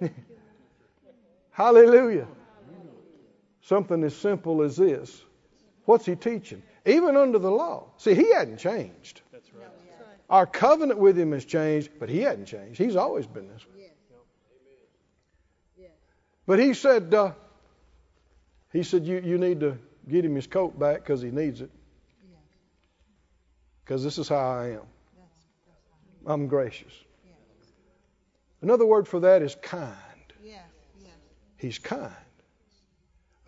Hallelujah. 1.50 2.26
Something 3.62 4.02
as 4.04 4.16
simple 4.16 4.62
as 4.62 4.76
this. 4.76 5.22
What's 5.84 6.06
he 6.06 6.16
teaching? 6.16 6.62
Even 6.86 7.16
under 7.16 7.38
the 7.38 7.50
law. 7.50 7.88
See, 7.98 8.14
he 8.14 8.32
hadn't 8.32 8.58
changed. 8.58 9.20
That's 9.32 9.52
right. 9.54 9.68
Our 10.30 10.46
covenant 10.46 11.00
with 11.00 11.18
him 11.18 11.32
has 11.32 11.44
changed, 11.44 11.90
but 11.98 12.08
he 12.08 12.20
hadn't 12.20 12.46
changed. 12.46 12.78
He's 12.78 12.96
always 12.96 13.26
been 13.26 13.48
this 13.48 13.66
way. 13.66 13.90
But 16.46 16.58
he 16.58 16.74
said, 16.74 17.14
uh, 17.14 17.32
he 18.72 18.82
said, 18.82 19.06
you, 19.06 19.20
you 19.24 19.38
need 19.38 19.60
to 19.60 19.78
get 20.08 20.24
him 20.24 20.34
his 20.34 20.48
coat 20.48 20.76
back 20.76 20.96
because 20.96 21.22
he 21.22 21.30
needs 21.30 21.60
it. 21.60 21.70
Because 23.90 24.04
this 24.04 24.18
is 24.18 24.28
how 24.28 24.36
I 24.36 24.68
am. 24.68 24.86
I'm 26.24 26.46
gracious. 26.46 26.92
Another 28.62 28.86
word 28.86 29.08
for 29.08 29.18
that 29.18 29.42
is 29.42 29.56
kind. 29.60 29.96
He's 31.56 31.80
kind. 31.80 32.14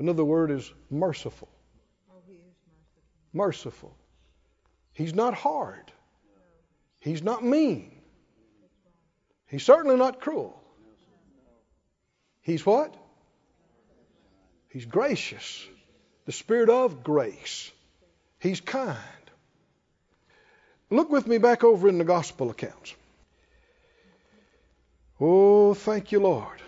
Another 0.01 0.25
word 0.25 0.51
oh, 0.51 0.57
is 0.57 0.73
merciful. 0.91 1.49
Merciful. 3.33 3.97
He's 4.93 5.15
not 5.15 5.33
hard. 5.33 5.93
He's 6.99 7.23
not 7.23 7.45
mean. 7.45 8.01
He's 9.47 9.63
certainly 9.63 9.97
not 9.97 10.21
cruel. 10.21 10.61
He's 12.41 12.67
what? 12.67 12.97
He's 14.71 14.87
gracious. 14.87 15.65
The 16.27 16.33
spirit 16.33 16.69
of 16.69 17.05
grace. 17.05 17.71
He's 18.41 18.61
kind. 18.61 18.99
Look 20.93 21.09
with 21.09 21.27
me 21.27 21.39
back 21.39 21.65
over 21.65 21.89
in 21.89 21.97
the 21.97 22.05
gospel 22.05 22.51
accounts. 22.51 22.95
Oh, 25.19 25.73
thank 25.73 26.13
you, 26.13 26.21
Lord. 26.21 26.61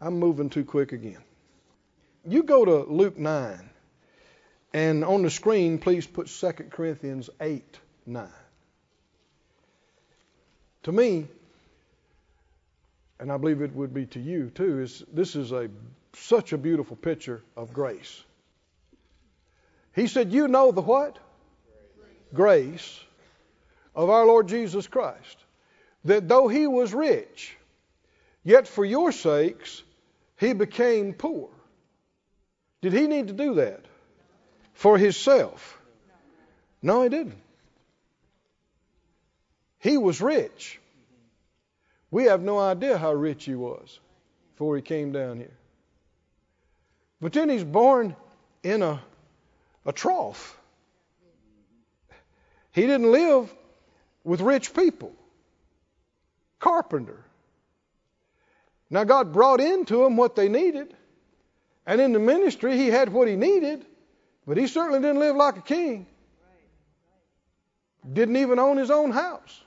I'm 0.00 0.18
moving 0.18 0.48
too 0.48 0.64
quick 0.64 0.92
again. 0.92 1.18
You 2.26 2.44
go 2.44 2.64
to 2.64 2.90
Luke 2.90 3.18
9, 3.18 3.70
and 4.72 5.04
on 5.04 5.22
the 5.22 5.28
screen, 5.28 5.78
please 5.78 6.06
put 6.06 6.28
2 6.28 6.52
Corinthians 6.70 7.28
8 7.42 7.78
9. 8.06 8.28
To 10.84 10.92
me, 10.92 11.28
and 13.18 13.30
I 13.30 13.36
believe 13.36 13.60
it 13.60 13.74
would 13.74 13.92
be 13.92 14.06
to 14.06 14.18
you 14.18 14.50
too, 14.54 14.80
is 14.80 15.04
this 15.12 15.36
is 15.36 15.52
a 15.52 15.68
such 16.14 16.54
a 16.54 16.58
beautiful 16.58 16.96
picture 16.96 17.42
of 17.54 17.74
grace. 17.74 18.22
He 19.94 20.06
said, 20.06 20.32
You 20.32 20.48
know 20.48 20.72
the 20.72 20.80
what? 20.80 21.18
Grace 22.32 23.00
of 23.94 24.10
our 24.10 24.26
Lord 24.26 24.48
Jesus 24.48 24.86
Christ. 24.86 25.36
That 26.04 26.28
though 26.28 26.48
he 26.48 26.66
was 26.66 26.94
rich, 26.94 27.56
yet 28.42 28.66
for 28.66 28.84
your 28.84 29.12
sakes 29.12 29.82
he 30.38 30.52
became 30.52 31.12
poor. 31.12 31.48
Did 32.80 32.92
he 32.92 33.06
need 33.06 33.28
to 33.28 33.34
do 33.34 33.54
that? 33.56 33.84
For 34.72 34.96
himself? 34.96 35.78
No, 36.82 37.02
he 37.02 37.10
didn't. 37.10 37.36
He 39.78 39.98
was 39.98 40.20
rich. 40.20 40.78
We 42.10 42.24
have 42.24 42.42
no 42.42 42.58
idea 42.58 42.98
how 42.98 43.12
rich 43.12 43.44
he 43.44 43.54
was 43.54 44.00
before 44.52 44.76
he 44.76 44.82
came 44.82 45.12
down 45.12 45.38
here. 45.38 45.56
But 47.20 47.32
then 47.32 47.48
he's 47.48 47.64
born 47.64 48.16
in 48.62 48.82
a, 48.82 49.02
a 49.84 49.92
trough. 49.92 50.59
He 52.72 52.82
didn't 52.82 53.10
live 53.10 53.52
with 54.24 54.40
rich 54.40 54.74
people. 54.74 55.12
Carpenter. 56.58 57.24
Now, 58.90 59.04
God 59.04 59.32
brought 59.32 59.60
into 59.60 60.04
him 60.04 60.16
what 60.16 60.36
they 60.36 60.48
needed. 60.48 60.94
And 61.86 62.00
in 62.00 62.12
the 62.12 62.18
ministry, 62.18 62.76
he 62.76 62.88
had 62.88 63.12
what 63.12 63.28
he 63.28 63.36
needed. 63.36 63.86
But 64.46 64.56
he 64.56 64.66
certainly 64.66 65.00
didn't 65.00 65.20
live 65.20 65.36
like 65.36 65.56
a 65.56 65.62
king. 65.62 66.06
Didn't 68.12 68.36
even 68.36 68.58
own 68.58 68.76
his 68.76 68.90
own 68.90 69.10
house 69.10 69.60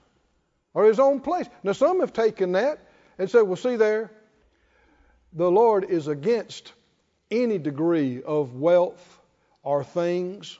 or 0.73 0.85
his 0.85 0.99
own 0.99 1.19
place. 1.19 1.47
Now, 1.63 1.73
some 1.73 1.99
have 1.99 2.13
taken 2.13 2.53
that 2.53 2.79
and 3.17 3.29
said, 3.29 3.41
well, 3.41 3.55
see 3.55 3.75
there, 3.75 4.11
the 5.33 5.49
Lord 5.49 5.85
is 5.85 6.07
against 6.07 6.73
any 7.29 7.57
degree 7.57 8.21
of 8.23 8.55
wealth 8.55 9.19
or 9.63 9.83
things, 9.83 10.59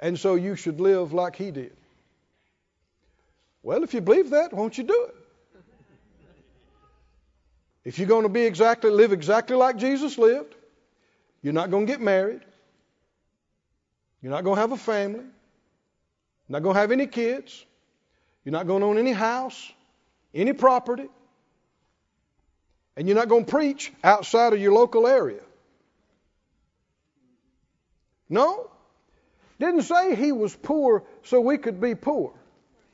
and 0.00 0.18
so 0.18 0.34
you 0.34 0.56
should 0.56 0.80
live 0.80 1.12
like 1.12 1.36
he 1.36 1.50
did. 1.50 1.72
Well, 3.62 3.82
if 3.82 3.94
you 3.94 4.00
believe 4.00 4.30
that, 4.30 4.52
won't 4.52 4.78
you 4.78 4.84
do 4.84 5.08
it? 5.08 5.14
If 7.84 7.98
you're 7.98 8.08
going 8.08 8.24
to 8.24 8.28
be 8.28 8.42
exactly 8.42 8.90
live 8.90 9.12
exactly 9.12 9.56
like 9.56 9.76
Jesus 9.76 10.18
lived, 10.18 10.54
you're 11.42 11.54
not 11.54 11.70
going 11.70 11.86
to 11.86 11.92
get 11.92 12.00
married. 12.00 12.40
You're 14.20 14.32
not 14.32 14.44
going 14.44 14.56
to 14.56 14.60
have 14.60 14.72
a 14.72 14.76
family. 14.76 15.20
You're 15.20 16.48
not 16.48 16.62
going 16.62 16.74
to 16.74 16.80
have 16.80 16.92
any 16.92 17.06
kids. 17.06 17.64
You're 18.44 18.52
not 18.52 18.66
going 18.66 18.80
to 18.80 18.86
own 18.86 18.98
any 18.98 19.12
house, 19.12 19.72
any 20.34 20.52
property. 20.52 21.08
And 22.96 23.06
you're 23.06 23.16
not 23.16 23.28
going 23.28 23.44
to 23.44 23.50
preach 23.50 23.92
outside 24.02 24.52
of 24.52 24.60
your 24.60 24.72
local 24.72 25.06
area. 25.06 25.40
No. 28.28 28.70
Didn't 29.58 29.82
say 29.82 30.14
he 30.14 30.32
was 30.32 30.54
poor 30.54 31.04
so 31.24 31.40
we 31.40 31.58
could 31.58 31.80
be 31.80 31.94
poor. 31.94 32.32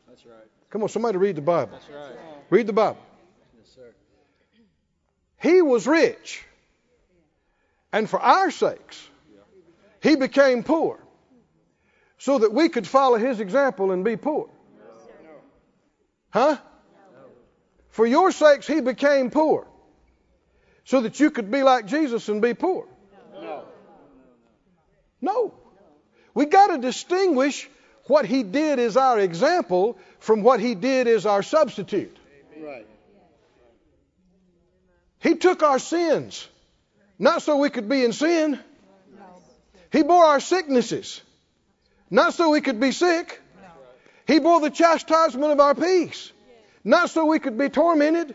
That's 0.08 0.24
right. 0.24 0.36
Come 0.70 0.82
on, 0.82 0.88
somebody 0.88 1.18
read 1.18 1.36
the 1.36 1.42
Bible. 1.42 1.72
That's 1.72 1.90
right. 1.90 2.16
Read 2.50 2.66
the 2.66 2.72
Bible. 2.72 2.98
Yes, 3.58 3.68
sir. 3.74 3.94
He 5.40 5.62
was 5.62 5.86
rich. 5.86 6.44
And 7.92 8.08
for 8.08 8.20
our 8.20 8.50
sakes, 8.50 9.08
he 10.02 10.16
became 10.16 10.62
poor 10.64 10.98
so 12.18 12.38
that 12.38 12.52
we 12.52 12.68
could 12.68 12.86
follow 12.86 13.18
his 13.18 13.40
example 13.40 13.92
and 13.92 14.04
be 14.04 14.16
poor. 14.16 14.48
Huh? 16.30 16.56
For 17.90 18.04
your 18.04 18.32
sakes, 18.32 18.66
he 18.66 18.80
became 18.80 19.30
poor 19.30 19.68
so 20.84 21.02
that 21.02 21.20
you 21.20 21.30
could 21.30 21.50
be 21.50 21.62
like 21.62 21.86
Jesus 21.86 22.28
and 22.28 22.42
be 22.42 22.54
poor. 22.54 22.86
No. 23.40 23.64
No. 25.20 25.54
We 26.34 26.46
got 26.46 26.66
to 26.68 26.78
distinguish 26.78 27.68
what 28.06 28.26
he 28.26 28.42
did 28.42 28.78
as 28.78 28.96
our 28.96 29.18
example 29.18 29.96
from 30.18 30.42
what 30.42 30.60
he 30.60 30.74
did 30.74 31.06
as 31.06 31.26
our 31.26 31.42
substitute. 31.42 32.16
Right. 32.60 32.86
He 35.20 35.36
took 35.36 35.62
our 35.62 35.78
sins, 35.78 36.46
not 37.18 37.42
so 37.42 37.56
we 37.56 37.70
could 37.70 37.88
be 37.88 38.04
in 38.04 38.12
sin. 38.12 38.58
He 39.90 40.02
bore 40.02 40.24
our 40.24 40.40
sicknesses, 40.40 41.22
not 42.10 42.34
so 42.34 42.50
we 42.50 42.60
could 42.60 42.80
be 42.80 42.90
sick. 42.90 43.40
He 44.26 44.38
bore 44.40 44.60
the 44.60 44.70
chastisement 44.70 45.52
of 45.52 45.60
our 45.60 45.74
peace, 45.74 46.32
not 46.82 47.10
so 47.10 47.26
we 47.26 47.38
could 47.38 47.56
be 47.56 47.68
tormented. 47.68 48.34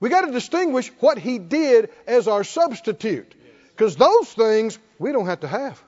We 0.00 0.08
got 0.08 0.22
to 0.22 0.32
distinguish 0.32 0.88
what 1.00 1.18
he 1.18 1.38
did 1.38 1.90
as 2.06 2.28
our 2.28 2.44
substitute, 2.44 3.34
because 3.70 3.96
those 3.96 4.32
things 4.32 4.78
we 4.98 5.12
don't 5.12 5.26
have 5.26 5.40
to 5.40 5.48
have. 5.48 5.82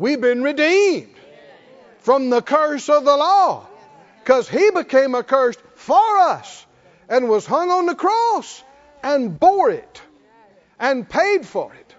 We've 0.00 0.20
been 0.20 0.42
redeemed 0.42 1.14
from 1.98 2.30
the 2.30 2.40
curse 2.40 2.88
of 2.88 3.04
the 3.04 3.14
law, 3.14 3.66
because 4.24 4.48
he 4.48 4.70
became 4.70 5.14
a 5.14 5.22
curse 5.22 5.58
for 5.74 6.16
us 6.16 6.64
and 7.10 7.28
was 7.28 7.44
hung 7.44 7.70
on 7.70 7.84
the 7.84 7.94
cross 7.94 8.64
and 9.02 9.38
bore 9.38 9.70
it 9.70 10.00
and 10.78 11.06
paid 11.06 11.44
for 11.44 11.74
it. 11.74 11.94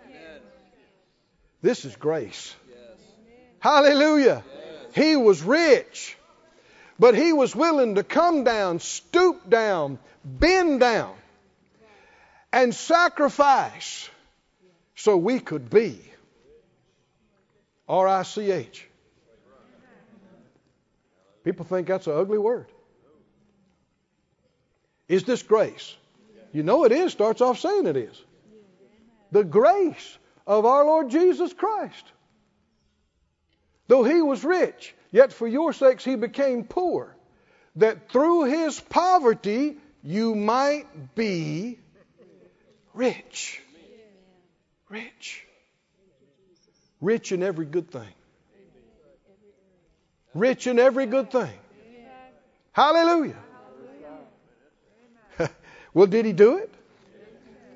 This 1.62 1.86
is 1.86 1.96
grace. 1.96 2.56
Hallelujah. 3.60 4.44
He 4.96 5.16
was 5.16 5.44
rich, 5.44 6.18
but 6.98 7.14
he 7.14 7.34
was 7.34 7.56
willing 7.56 7.94
to 7.96 8.04
come 8.04 8.44
down, 8.44 8.80
stoop 8.80 9.48
down, 9.48 10.00
bend 10.26 10.80
down, 10.80 11.14
and 12.52 12.74
sacrifice 12.74 14.10
so 14.96 15.18
we 15.18 15.40
could 15.40 15.70
be. 15.70 16.02
R 17.92 18.08
I 18.08 18.24
C 18.24 18.50
H. 18.52 18.88
People 21.44 21.66
think 21.66 21.88
that's 21.88 22.08
an 22.08 22.14
ugly 22.14 22.38
word. 22.38 22.68
Is 25.10 25.26
this 25.26 25.44
grace? 25.44 25.94
You 26.54 26.64
know 26.64 26.86
it 26.86 26.94
is, 26.94 27.12
starts 27.12 27.42
off 27.42 27.60
saying 27.60 27.88
it 27.88 27.98
is. 27.98 28.22
The 29.34 29.44
grace 29.44 30.18
of 30.48 30.66
our 30.66 30.86
Lord 30.86 31.10
Jesus 31.10 31.52
Christ. 31.52 32.06
Though 33.88 34.06
he 34.06 34.22
was 34.22 34.46
rich, 34.46 34.96
yet 35.12 35.34
for 35.34 35.46
your 35.46 35.74
sakes 35.74 36.06
he 36.06 36.16
became 36.16 36.64
poor, 36.64 37.14
that 37.76 38.10
through 38.10 38.46
his 38.46 38.80
poverty 38.80 39.76
you 40.02 40.34
might 40.34 41.14
be 41.14 41.78
rich. 42.94 43.62
Rich. 44.88 45.46
Rich 47.02 47.32
in 47.32 47.42
every 47.42 47.66
good 47.66 47.90
thing. 47.90 48.14
Rich 50.34 50.68
in 50.68 50.80
every 50.80 51.08
good 51.08 51.32
thing. 51.32 51.52
Hallelujah. 52.74 53.36
well, 55.94 56.08
did 56.08 56.26
he 56.26 56.32
do 56.32 56.58
it? 56.58 56.74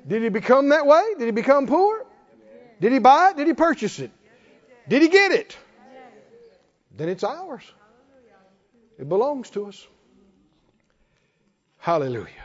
Did 0.06 0.22
he 0.22 0.28
become 0.28 0.70
that 0.70 0.86
way? 0.86 1.02
Did 1.18 1.26
he 1.26 1.32
become 1.32 1.66
poor? 1.66 2.06
Did 2.80 2.92
he 2.92 2.98
buy 2.98 3.30
it? 3.30 3.36
Did 3.36 3.48
he 3.48 3.54
purchase 3.54 3.98
it? 3.98 4.10
Did 4.88 5.02
he 5.02 5.08
get 5.08 5.32
it? 5.32 5.56
Then 6.96 7.08
it's 7.08 7.24
ours. 7.24 7.64
It 8.98 9.08
belongs 9.08 9.50
to 9.50 9.66
us. 9.66 9.86
Hallelujah. 11.78 12.44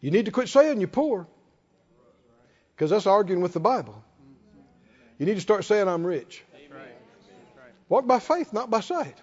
You 0.00 0.10
need 0.10 0.24
to 0.24 0.32
quit 0.32 0.48
saying 0.48 0.80
you're 0.80 0.88
poor 0.88 1.28
because 2.74 2.90
that's 2.90 3.06
arguing 3.06 3.42
with 3.42 3.52
the 3.52 3.60
Bible. 3.60 4.02
You 5.22 5.26
need 5.26 5.34
to 5.36 5.40
start 5.40 5.64
saying, 5.64 5.86
I'm 5.86 6.04
rich. 6.04 6.42
Walk 7.88 8.08
by 8.08 8.18
faith, 8.18 8.52
not 8.52 8.70
by 8.70 8.80
sight. 8.80 9.16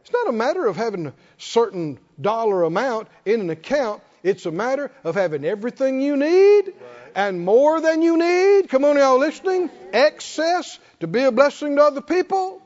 It's 0.00 0.12
not 0.12 0.26
a 0.26 0.32
matter 0.32 0.66
of 0.66 0.74
having 0.74 1.06
a 1.06 1.12
certain 1.38 2.00
dollar 2.20 2.64
amount 2.64 3.06
in 3.24 3.40
an 3.40 3.50
account. 3.50 4.02
It's 4.24 4.46
a 4.46 4.50
matter 4.50 4.90
of 5.04 5.14
having 5.14 5.44
everything 5.44 6.00
you 6.00 6.16
need 6.16 6.72
and 7.14 7.44
more 7.44 7.80
than 7.80 8.02
you 8.02 8.16
need. 8.16 8.68
Come 8.68 8.84
on, 8.84 8.96
y'all 8.96 9.16
listening? 9.16 9.70
Excess 9.92 10.80
to 10.98 11.06
be 11.06 11.22
a 11.22 11.30
blessing 11.30 11.76
to 11.76 11.82
other 11.84 12.00
people. 12.00 12.60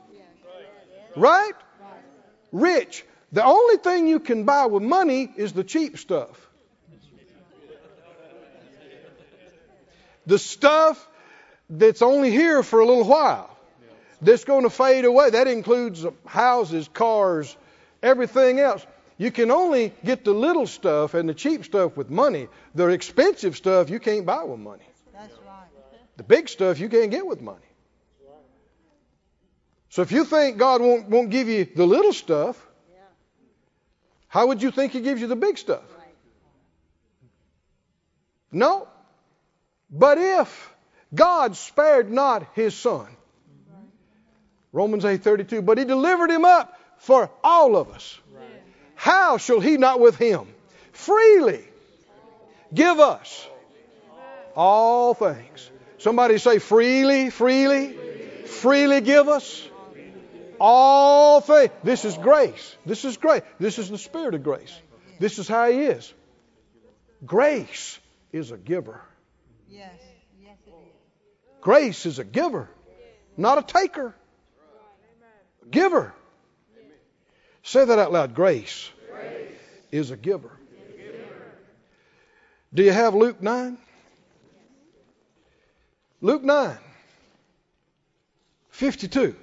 Right? 1.15 1.53
Rich. 2.51 3.05
The 3.33 3.45
only 3.45 3.77
thing 3.77 4.07
you 4.07 4.19
can 4.19 4.45
buy 4.45 4.65
with 4.65 4.81
money 4.81 5.31
is 5.37 5.53
the 5.53 5.63
cheap 5.63 5.99
stuff. 5.99 6.49
The 10.25 10.39
stuff 10.39 11.05
that's 11.69 12.01
only 12.01 12.31
here 12.31 12.63
for 12.63 12.79
a 12.79 12.85
little 12.85 13.05
while. 13.05 13.55
That's 14.21 14.43
going 14.43 14.63
to 14.63 14.69
fade 14.69 15.05
away. 15.05 15.29
That 15.29 15.47
includes 15.47 16.05
houses, 16.25 16.89
cars, 16.93 17.55
everything 18.03 18.59
else. 18.59 18.85
You 19.17 19.31
can 19.31 19.51
only 19.51 19.93
get 20.03 20.25
the 20.25 20.33
little 20.33 20.67
stuff 20.67 21.13
and 21.13 21.27
the 21.27 21.33
cheap 21.33 21.65
stuff 21.65 21.95
with 21.95 22.09
money. 22.09 22.47
The 22.75 22.87
expensive 22.87 23.55
stuff 23.55 23.89
you 23.89 23.99
can't 23.99 24.25
buy 24.25 24.43
with 24.43 24.59
money. 24.59 24.83
That's 25.13 25.33
right. 25.45 25.67
The 26.17 26.23
big 26.23 26.49
stuff 26.49 26.79
you 26.79 26.89
can't 26.89 27.11
get 27.11 27.25
with 27.25 27.41
money. 27.41 27.59
So 29.89 30.03
if 30.03 30.11
you 30.11 30.23
think 30.23 30.57
God 30.57 30.81
won't, 30.81 31.09
won't 31.09 31.29
give 31.31 31.47
you 31.47 31.65
the 31.65 31.85
little 31.85 32.13
stuff, 32.13 32.65
how 34.27 34.47
would 34.47 34.61
you 34.61 34.69
think 34.71 34.91
He 34.93 35.01
gives 35.01 35.19
you 35.19 35.27
the 35.27 35.35
big 35.35 35.57
stuff? 35.57 35.83
No. 38.51 38.87
But 39.89 40.17
if 40.17 40.73
God 41.13 41.55
spared 41.55 42.11
not 42.11 42.47
His 42.53 42.75
Son, 42.75 43.07
Romans 44.71 45.03
8:32, 45.03 45.65
but 45.65 45.77
He 45.77 45.85
delivered 45.85 46.29
Him 46.29 46.45
up 46.45 46.79
for 46.97 47.31
all 47.43 47.75
of 47.75 47.89
us. 47.89 48.19
How 48.95 49.37
shall 49.37 49.59
He 49.59 49.77
not 49.77 49.99
with 49.99 50.17
Him 50.17 50.47
freely 50.91 51.63
give 52.73 52.99
us 52.99 53.47
all 54.55 55.13
things? 55.13 55.71
Somebody 55.97 56.37
say 56.37 56.59
freely, 56.59 57.29
freely, 57.29 57.93
freely 58.45 59.01
give 59.01 59.27
us 59.27 59.67
all 60.59 61.41
things. 61.41 61.71
This 61.83 62.05
is 62.05 62.17
grace. 62.17 62.75
This 62.85 63.05
is 63.05 63.17
grace. 63.17 63.41
This 63.59 63.79
is 63.79 63.89
the 63.89 63.97
Spirit 63.97 64.35
of 64.35 64.43
grace. 64.43 64.77
This 65.19 65.39
is 65.39 65.47
how 65.47 65.69
He 65.69 65.79
is. 65.79 66.13
Grace 67.25 67.99
is 68.31 68.51
a 68.51 68.57
giver. 68.57 69.01
Yes. 69.69 70.08
Is. 71.59 71.63
Grace 71.63 72.05
is 72.05 72.19
a 72.19 72.23
giver, 72.23 72.69
not 73.37 73.57
a 73.57 73.61
taker. 73.61 74.15
A 75.63 75.69
giver. 75.69 76.13
Say 77.63 77.85
that 77.85 77.99
out 77.99 78.11
loud. 78.11 78.33
Grace, 78.33 78.89
is 79.91 80.11
a 80.11 80.17
giver. 80.17 80.51
Do 82.73 82.83
you 82.83 82.91
have 82.91 83.15
Luke 83.15 83.41
9? 83.41 83.77
Luke 86.21 86.43
9, 86.43 86.77
52. 88.69 89.35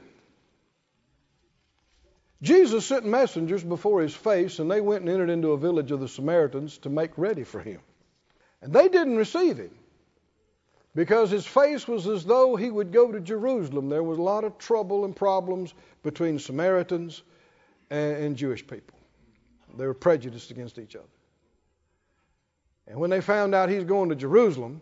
Jesus 2.42 2.86
sent 2.86 3.06
messengers 3.06 3.64
before 3.64 4.02
his 4.02 4.14
face, 4.14 4.58
and 4.58 4.70
they 4.70 4.80
went 4.80 5.00
and 5.00 5.10
entered 5.10 5.30
into 5.30 5.52
a 5.52 5.58
village 5.58 5.90
of 5.90 6.00
the 6.00 6.08
Samaritans 6.08 6.78
to 6.78 6.90
make 6.90 7.16
ready 7.16 7.44
for 7.44 7.60
him. 7.60 7.80
And 8.60 8.72
they 8.72 8.88
didn't 8.88 9.16
receive 9.16 9.56
him 9.56 9.70
because 10.97 11.30
his 11.30 11.47
face 11.47 11.86
was 11.86 12.09
as 12.09 12.24
though 12.24 12.57
he 12.57 12.70
would 12.70 12.90
go 12.90 13.12
to 13.12 13.20
Jerusalem. 13.20 13.90
There 13.90 14.03
was 14.03 14.18
a 14.18 14.22
lot 14.22 14.44
of 14.44 14.57
trouble 14.57 15.05
and 15.05 15.14
problems 15.14 15.74
between 16.03 16.38
Samaritans 16.38 17.22
and, 17.90 18.16
and 18.16 18.36
Jewish 18.36 18.66
people. 18.66 18.99
They 19.76 19.86
were 19.86 19.94
prejudiced 19.94 20.51
against 20.51 20.78
each 20.78 20.97
other. 20.97 21.05
And 22.88 22.99
when 22.99 23.11
they 23.11 23.20
found 23.20 23.55
out 23.55 23.68
he's 23.68 23.84
going 23.84 24.09
to 24.09 24.14
Jerusalem, 24.14 24.80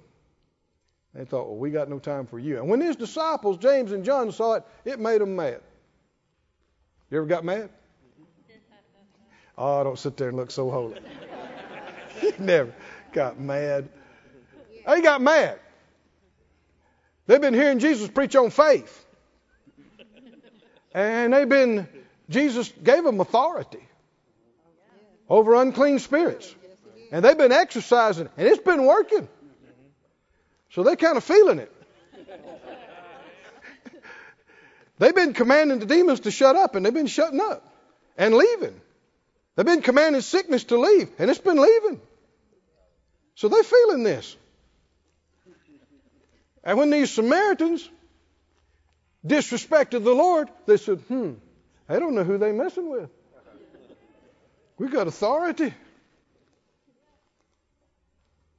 they 1.15 1.25
thought, 1.25 1.49
well, 1.49 1.57
we 1.57 1.71
got 1.71 1.91
no 1.91 1.99
time 1.99 2.27
for 2.27 2.39
you. 2.39 2.59
And 2.59 2.69
when 2.69 2.81
his 2.81 2.95
disciples, 2.95 3.59
James 3.59 3.91
and 3.91 4.05
John, 4.05 4.31
saw 4.31 4.55
it, 4.55 4.65
it 4.85 5.01
made 5.01 5.21
them 5.21 5.35
mad. 5.35 5.61
You 7.11 7.19
ever 7.19 7.27
got 7.27 7.45
mad? 7.45 7.71
Oh, 9.59 9.83
don't 9.83 9.99
sit 9.99 10.17
there 10.17 10.29
and 10.29 10.37
look 10.37 10.53
so 10.53 10.71
holy. 10.71 11.01
he 12.21 12.33
never 12.39 12.73
got 13.13 13.41
mad. 13.41 13.89
They 14.87 15.01
got 15.01 15.21
mad. 15.21 15.59
They've 17.27 17.41
been 17.41 17.55
hearing 17.55 17.79
Jesus 17.79 18.09
preach 18.09 18.37
on 18.37 18.51
faith. 18.51 19.05
And 20.93 21.33
they've 21.33 21.49
been, 21.49 21.89
Jesus 22.31 22.73
gave 22.83 23.03
them 23.03 23.21
authority 23.21 23.83
over 25.29 25.55
unclean 25.55 25.99
spirits. 25.99 26.55
And 27.11 27.25
they've 27.25 27.39
been 27.39 27.53
exercising, 27.53 28.29
and 28.37 28.49
it's 28.49 28.63
been 28.63 28.87
working. 28.87 29.29
So 30.71 30.83
they're 30.83 30.97
kind 30.97 31.17
of 31.17 31.25
feeling 31.25 31.59
it. 31.59 31.73
they've 34.99 35.15
been 35.15 35.33
commanding 35.33 35.79
the 35.79 35.87
demons 35.87 36.21
to 36.21 36.31
shut 36.31 36.57
up, 36.57 36.75
and 36.75 36.85
they've 36.85 36.95
been 36.95 37.07
shutting 37.07 37.41
up 37.41 37.63
and 38.17 38.35
leaving. 38.35 38.81
They've 39.55 39.67
been 39.67 39.83
commanding 39.83 40.23
sickness 40.23 40.65
to 40.65 40.79
leave, 40.79 41.09
and 41.19 41.31
it's 41.31 41.41
been 41.41 41.61
leaving. 41.61 42.01
So 43.37 43.49
they're 43.49 43.63
feeling 43.63 44.03
this. 44.03 44.37
And 46.65 46.79
when 46.79 46.91
these 46.91 47.11
Samaritans 47.11 47.89
disrespected 49.25 50.03
the 50.03 50.15
Lord, 50.15 50.49
they 50.67 50.79
said, 50.79 50.99
hmm, 51.01 51.33
I 51.89 51.99
don't 51.99 52.15
know 52.15 52.25
who 52.25 52.39
they're 52.39 52.55
messing 52.55 52.91
with. 52.91 53.11
We 54.79 54.89
got 54.89 55.07
authority. 55.07 55.73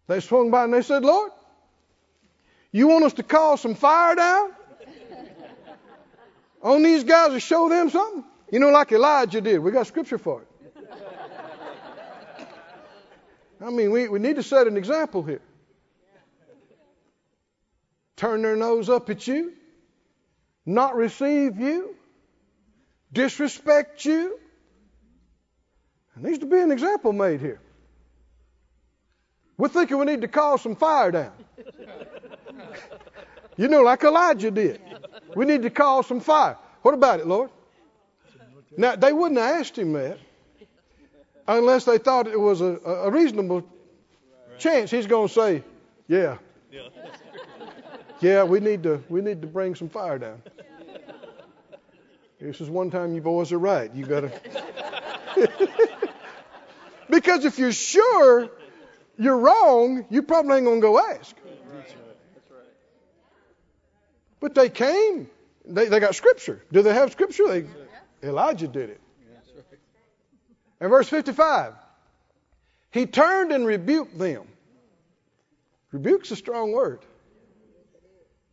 They 0.07 0.19
swung 0.19 0.51
by 0.51 0.65
and 0.65 0.73
they 0.73 0.83
said, 0.83 1.03
Lord, 1.03 1.31
you 2.71 2.87
want 2.87 3.05
us 3.05 3.13
to 3.13 3.23
call 3.23 3.57
some 3.57 3.73
fire 3.73 4.15
down 4.15 4.51
on 6.61 6.83
these 6.83 7.03
guys 7.03 7.31
to 7.31 7.39
show 7.39 7.69
them 7.69 7.89
something? 7.89 8.23
You 8.51 8.59
know, 8.59 8.69
like 8.69 8.91
Elijah 8.91 9.41
did. 9.41 9.59
We 9.59 9.71
got 9.71 9.87
scripture 9.87 10.19
for 10.19 10.43
it. 10.43 10.47
I 13.59 13.71
mean, 13.71 13.89
we, 13.89 14.07
we 14.07 14.19
need 14.19 14.35
to 14.35 14.43
set 14.43 14.67
an 14.67 14.77
example 14.77 15.23
here. 15.23 15.41
Turn 18.15 18.41
their 18.41 18.55
nose 18.55 18.89
up 18.89 19.09
at 19.09 19.27
you, 19.27 19.53
not 20.65 20.95
receive 20.95 21.59
you, 21.59 21.95
disrespect 23.11 24.05
you. 24.05 24.39
There 26.15 26.29
needs 26.29 26.39
to 26.39 26.45
be 26.45 26.59
an 26.59 26.71
example 26.71 27.11
made 27.11 27.41
here. 27.41 27.59
We're 29.57 29.69
thinking 29.69 29.97
we 29.97 30.05
need 30.05 30.21
to 30.21 30.27
call 30.27 30.57
some 30.57 30.75
fire 30.75 31.11
down. 31.11 31.31
you 33.57 33.67
know, 33.67 33.81
like 33.81 34.03
Elijah 34.03 34.51
did. 34.51 34.81
We 35.35 35.45
need 35.45 35.63
to 35.63 35.69
call 35.69 36.03
some 36.03 36.19
fire. 36.19 36.57
What 36.81 36.93
about 36.93 37.19
it, 37.19 37.27
Lord? 37.27 37.49
Now, 38.77 38.95
they 38.95 39.13
wouldn't 39.13 39.39
have 39.39 39.61
asked 39.61 39.77
him 39.77 39.93
that 39.93 40.19
unless 41.47 41.85
they 41.85 41.97
thought 41.97 42.27
it 42.27 42.39
was 42.39 42.61
a, 42.61 42.79
a 42.85 43.11
reasonable 43.11 43.63
chance 44.57 44.91
he's 44.91 45.07
going 45.07 45.27
to 45.27 45.33
say, 45.33 45.63
yeah. 46.07 46.37
Yeah, 46.71 46.89
we 48.43 48.59
need 48.59 48.83
to 48.83 49.03
we 49.09 49.21
need 49.21 49.41
to 49.41 49.47
bring 49.47 49.75
some 49.75 49.89
fire 49.89 50.17
down. 50.17 50.41
This 52.39 52.61
is 52.61 52.69
one 52.69 52.91
time 52.91 53.13
you 53.13 53.21
boys 53.21 53.51
are 53.51 53.59
right. 53.59 53.93
You 53.93 54.05
got 54.05 54.21
to 54.21 54.31
Because 57.09 57.45
if 57.45 57.59
you're 57.59 57.71
sure 57.71 58.49
you're 59.17 59.37
wrong, 59.37 60.05
you 60.09 60.21
probably 60.21 60.57
ain't 60.57 60.65
going 60.65 60.81
to 60.81 60.87
go 60.87 60.99
ask. 60.99 61.35
But 64.39 64.53
they 64.53 64.69
came. 64.69 65.29
They, 65.65 65.87
they 65.87 65.99
got 65.99 66.13
scripture. 66.15 66.61
Do 66.71 66.81
they 66.81 66.93
have 66.93 67.11
scripture? 67.11 67.47
They, 67.47 67.65
Elijah 68.27 68.67
did 68.67 68.89
it. 68.91 69.01
And 70.79 70.89
verse 70.89 71.07
55 71.07 71.73
He 72.91 73.05
turned 73.05 73.51
and 73.51 73.65
rebuked 73.65 74.17
them. 74.17 74.47
Rebuke's 75.91 76.31
a 76.31 76.35
strong 76.35 76.73
word. 76.73 76.99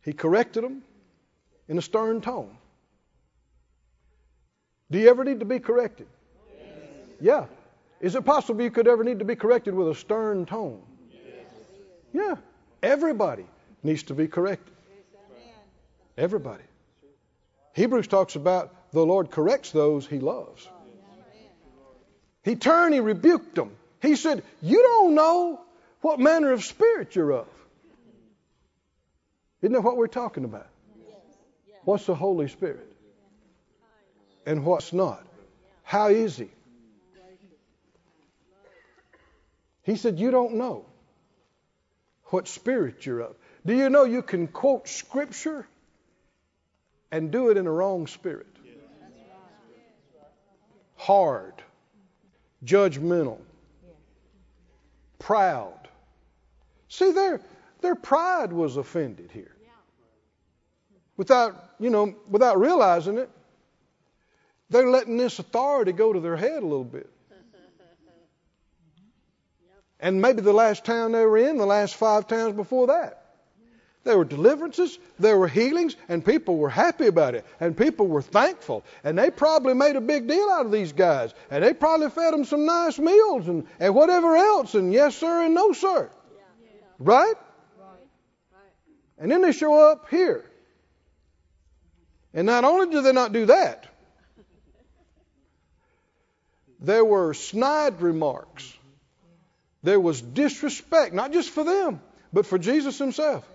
He 0.03 0.13
corrected 0.13 0.63
them 0.63 0.83
in 1.67 1.77
a 1.77 1.81
stern 1.81 2.21
tone. 2.21 2.55
Do 4.91 4.99
you 4.99 5.09
ever 5.09 5.23
need 5.23 5.39
to 5.39 5.45
be 5.45 5.59
corrected? 5.59 6.07
Yeah. 7.19 7.45
Is 8.01 8.15
it 8.15 8.25
possible 8.25 8.61
you 8.61 8.69
could 8.69 8.87
ever 8.87 9.03
need 9.03 9.19
to 9.19 9.25
be 9.25 9.35
corrected 9.35 9.73
with 9.73 9.87
a 9.89 9.95
stern 9.95 10.45
tone? 10.45 10.81
Yeah. 12.11 12.35
Everybody 12.81 13.45
needs 13.81 14.03
to 14.03 14.13
be 14.13 14.27
corrected. 14.27 14.73
Everybody. 16.17 16.63
Hebrews 17.73 18.07
talks 18.07 18.35
about 18.35 18.91
the 18.91 19.05
Lord 19.05 19.31
corrects 19.31 19.71
those 19.71 20.05
he 20.05 20.19
loves. 20.19 20.67
He 22.43 22.55
turned, 22.55 22.93
he 22.93 22.99
rebuked 22.99 23.55
them. 23.55 23.71
He 24.01 24.15
said, 24.15 24.43
You 24.61 24.81
don't 24.81 25.15
know 25.15 25.61
what 26.01 26.19
manner 26.19 26.51
of 26.51 26.63
spirit 26.63 27.15
you're 27.15 27.31
of. 27.31 27.47
Isn't 29.63 29.73
that 29.73 29.81
what 29.81 29.97
we're 29.97 30.07
talking 30.07 30.43
about? 30.43 30.67
What's 31.85 32.05
the 32.05 32.13
Holy 32.13 32.49
Spirit? 32.49 32.91
And 34.45 34.65
what's 34.65 34.91
not? 34.93 35.25
How 35.83 36.09
is 36.09 36.37
He? 36.37 36.49
He 39.83 39.95
said, 39.95 40.19
You 40.19 40.31
don't 40.31 40.55
know 40.55 40.85
what 42.25 42.47
spirit 42.47 43.05
you're 43.05 43.21
of. 43.21 43.35
Do 43.65 43.73
you 43.73 43.89
know 43.89 44.03
you 44.03 44.21
can 44.21 44.47
quote 44.47 44.89
Scripture 44.89 45.65
and 47.11 47.31
do 47.31 47.49
it 47.49 47.57
in 47.57 47.65
a 47.65 47.71
wrong 47.71 48.07
spirit? 48.07 48.47
Hard, 50.95 51.53
judgmental, 52.65 53.39
proud. 55.19 55.89
See, 56.87 57.11
their, 57.11 57.41
their 57.81 57.95
pride 57.95 58.53
was 58.53 58.77
offended 58.77 59.29
here. 59.33 59.52
Without, 61.17 61.71
you 61.79 61.89
know, 61.89 62.15
without 62.29 62.59
realizing 62.59 63.17
it, 63.17 63.29
they're 64.69 64.89
letting 64.89 65.17
this 65.17 65.39
authority 65.39 65.91
go 65.91 66.13
to 66.13 66.19
their 66.19 66.37
head 66.37 66.63
a 66.63 66.65
little 66.65 66.83
bit. 66.83 67.09
And 69.99 70.21
maybe 70.21 70.41
the 70.41 70.51
last 70.51 70.83
town 70.83 71.13
they 71.13 71.25
were 71.25 71.37
in, 71.37 71.57
the 71.57 71.65
last 71.65 71.95
five 71.95 72.27
towns 72.27 72.55
before 72.55 72.87
that. 72.87 73.23
There 74.03 74.17
were 74.17 74.25
deliverances, 74.25 74.99
there 75.17 75.37
were 75.37 75.47
healings, 75.47 75.95
and 76.09 76.25
people 76.25 76.57
were 76.57 76.69
happy 76.69 77.07
about 77.07 77.35
it, 77.35 77.45
and 77.61 77.77
people 77.77 78.07
were 78.07 78.21
thankful. 78.21 78.83
And 79.05 79.17
they 79.17 79.31
probably 79.31 79.73
made 79.73 79.95
a 79.95 80.01
big 80.01 80.27
deal 80.27 80.49
out 80.49 80.65
of 80.65 80.73
these 80.73 80.91
guys, 80.91 81.33
and 81.49 81.63
they 81.63 81.73
probably 81.73 82.09
fed 82.09 82.33
them 82.33 82.43
some 82.43 82.65
nice 82.65 82.99
meals 82.99 83.47
and, 83.47 83.65
and 83.79 83.95
whatever 83.95 84.35
else, 84.35 84.75
and 84.75 84.91
yes, 84.91 85.15
sir, 85.15 85.45
and 85.45 85.55
no, 85.55 85.71
sir. 85.71 86.09
Right? 86.99 87.35
And 89.17 89.31
then 89.31 89.41
they 89.41 89.53
show 89.53 89.89
up 89.89 90.09
here. 90.09 90.43
And 92.33 92.45
not 92.45 92.63
only 92.63 92.89
do 92.89 93.01
they 93.01 93.11
not 93.11 93.31
do 93.31 93.45
that, 93.47 93.87
there 96.79 97.05
were 97.05 97.33
snide 97.33 98.01
remarks. 98.01 98.71
There 99.83 99.99
was 99.99 100.21
disrespect, 100.21 101.13
not 101.13 101.31
just 101.31 101.49
for 101.49 101.63
them, 101.63 102.01
but 102.31 102.45
for 102.45 102.57
Jesus 102.57 102.97
himself. 102.97 103.47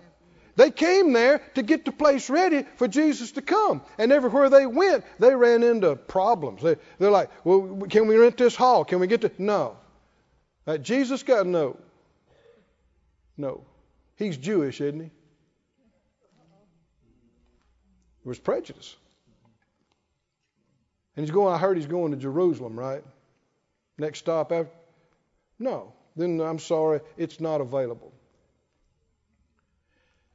They 0.55 0.71
came 0.71 1.13
there 1.13 1.39
to 1.55 1.63
get 1.63 1.85
the 1.85 1.91
place 1.91 2.29
ready 2.29 2.65
for 2.75 2.87
Jesus 2.87 3.31
to 3.33 3.41
come. 3.41 3.81
And 3.97 4.11
everywhere 4.11 4.49
they 4.49 4.65
went, 4.65 5.05
they 5.17 5.33
ran 5.33 5.63
into 5.63 5.95
problems. 5.95 6.61
They, 6.61 6.75
they're 6.97 7.11
like, 7.11 7.29
well, 7.45 7.87
can 7.89 8.07
we 8.07 8.17
rent 8.17 8.35
this 8.37 8.55
hall? 8.55 8.83
Can 8.83 8.99
we 8.99 9.07
get 9.07 9.21
to. 9.21 9.31
No. 9.37 9.77
Uh, 10.67 10.77
Jesus 10.77 11.23
got 11.23 11.47
no. 11.47 11.77
No. 13.37 13.63
He's 14.17 14.35
Jewish, 14.35 14.81
isn't 14.81 14.99
he? 14.99 15.11
Was 18.29 18.37
prejudice. 18.37 18.95
And 21.15 21.25
he's 21.25 21.31
going, 21.31 21.51
I 21.51 21.57
heard 21.57 21.77
he's 21.77 21.87
going 21.87 22.11
to 22.11 22.17
Jerusalem, 22.17 22.77
right? 22.77 23.03
Next 23.97 24.19
stop 24.19 24.51
after. 24.51 24.71
No. 25.57 25.93
Then 26.15 26.39
I'm 26.39 26.59
sorry, 26.59 26.99
it's 27.17 27.39
not 27.39 27.59
available. 27.59 28.13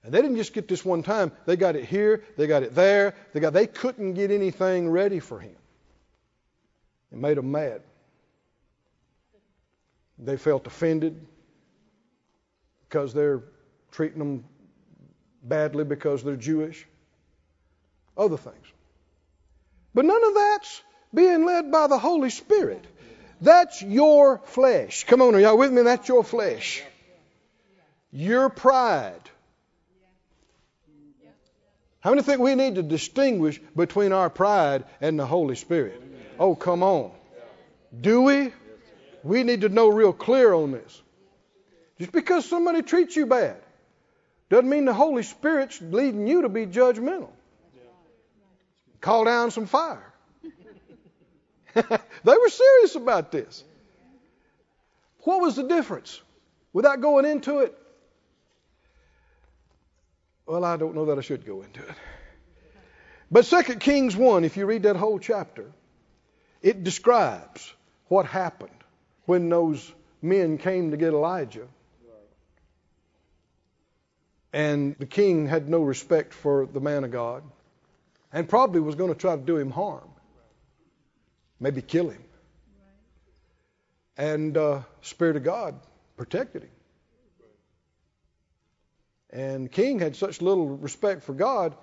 And 0.03 0.13
they 0.13 0.21
didn't 0.21 0.39
just 0.39 0.53
get 0.53 0.67
this 0.67 0.85
one 0.85 1.05
time. 1.05 1.31
They 1.47 1.55
got 1.55 1.77
it 1.77 1.85
here, 1.85 2.25
they 2.37 2.49
got 2.49 2.65
it 2.65 2.75
there. 2.75 3.15
They 3.33 3.39
got 3.39 3.53
they 3.53 3.69
couldn't 3.69 4.15
get 4.15 4.33
anything 4.33 4.91
ready 4.91 5.21
for 5.21 5.39
him. 5.39 5.55
It 7.13 7.19
made 7.19 7.37
them 7.37 7.53
mad. 7.53 7.81
They 10.19 10.37
felt 10.37 10.67
offended 10.67 11.25
because 12.89 13.15
they're 13.15 13.45
treating 13.93 14.19
them 14.19 14.45
badly 15.45 15.85
because 15.85 16.25
they're 16.25 16.35
Jewish. 16.35 16.89
Other 18.17 18.37
things. 18.37 18.67
But 19.95 20.05
none 20.05 20.25
of 20.25 20.35
that's 20.35 20.83
being 21.13 21.45
led 21.45 21.71
by 21.71 21.87
the 21.87 21.99
Holy 21.99 22.31
Spirit. 22.31 22.85
That's 23.41 23.83
your 23.83 24.39
flesh. 24.39 25.05
Come 25.05 25.23
on, 25.23 25.35
are 25.35 25.41
y'all 25.41 25.59
with 25.59 25.73
me? 25.73 25.83
That's 25.83 26.09
your 26.09 26.25
flesh. 26.25 26.83
Your 28.13 28.49
pride. 28.49 29.21
How 32.01 32.11
many 32.11 32.23
think 32.23 32.41
we 32.41 32.55
need 32.55 32.75
to 32.75 32.83
distinguish 32.83 33.61
between 33.75 34.13
our 34.13 34.29
pride 34.29 34.85
and 35.01 35.19
the 35.19 35.27
Holy 35.27 35.57
Spirit? 35.57 36.03
Oh, 36.39 36.55
come 36.55 36.83
on. 36.83 37.13
Do 37.99 38.23
we? 38.23 38.53
We 39.23 39.43
need 39.43 39.63
to 39.63 39.69
know 39.69 39.89
real 39.89 40.13
clear 40.13 40.53
on 40.53 40.73
this. 40.73 41.03
Just 41.99 42.13
because 42.13 42.45
somebody 42.45 42.83
treats 42.83 43.17
you 43.17 43.27
bad 43.27 43.57
doesn't 44.51 44.69
mean 44.69 44.85
the 44.85 44.93
Holy 44.93 45.23
Spirit's 45.23 45.81
leading 45.81 46.27
you 46.27 46.43
to 46.43 46.49
be 46.49 46.67
judgmental. 46.67 47.31
Call 49.05 49.25
down 49.25 49.51
some 49.51 49.67
fire. 49.67 50.11
they 51.75 51.83
were 52.25 52.49
serious 52.49 52.95
about 52.95 53.31
this. 53.31 53.63
What 55.25 55.43
was 55.43 55.57
the 55.57 55.65
difference? 55.65 56.23
Without 56.73 57.03
going 57.03 57.27
into 57.27 57.59
it, 57.59 57.77
well, 60.47 60.65
I 60.65 60.79
don't 60.79 60.95
know 60.95 61.05
that 61.05 61.19
I 61.19 61.21
should 61.21 61.45
go 61.45 61.61
into 61.61 61.83
it. 61.83 61.95
But 63.31 63.45
2 63.45 63.75
Kings 63.75 64.17
1, 64.17 64.47
if 64.47 64.57
you 64.57 64.65
read 64.65 64.85
that 64.85 64.97
whole 64.97 65.19
chapter, 65.19 65.71
it 66.63 66.83
describes 66.83 67.75
what 68.09 68.25
happened 68.25 68.85
when 69.27 69.51
those 69.51 69.93
men 70.23 70.57
came 70.57 70.93
to 70.93 70.97
get 70.97 71.13
Elijah. 71.13 71.69
And 74.55 74.97
the 74.99 75.05
king 75.05 75.47
had 75.47 75.69
no 75.69 75.83
respect 75.83 76.33
for 76.33 76.65
the 76.65 76.81
man 76.81 77.05
of 77.05 77.11
God 77.11 77.43
and 78.35 78.49
probably 78.49 78.81
was 78.81 78.97
going 78.97 79.15
to 79.15 79.19
try 79.19 79.37
to 79.37 79.41
do 79.41 79.57
him 79.57 79.71
harm, 79.71 80.11
maybe 81.61 81.81
kill 81.81 82.11
him. 82.11 82.23
And 84.17 84.57
uh, 84.57 84.83
Spirit 85.03 85.37
of 85.37 85.45
God 85.45 85.77
protected 86.17 86.65
him. 86.65 86.71
And 89.31 89.71
King 89.71 90.01
had 90.01 90.17
such 90.17 90.43
little 90.43 90.67
respect 90.67 91.23
for 91.23 91.33
God, 91.33 91.77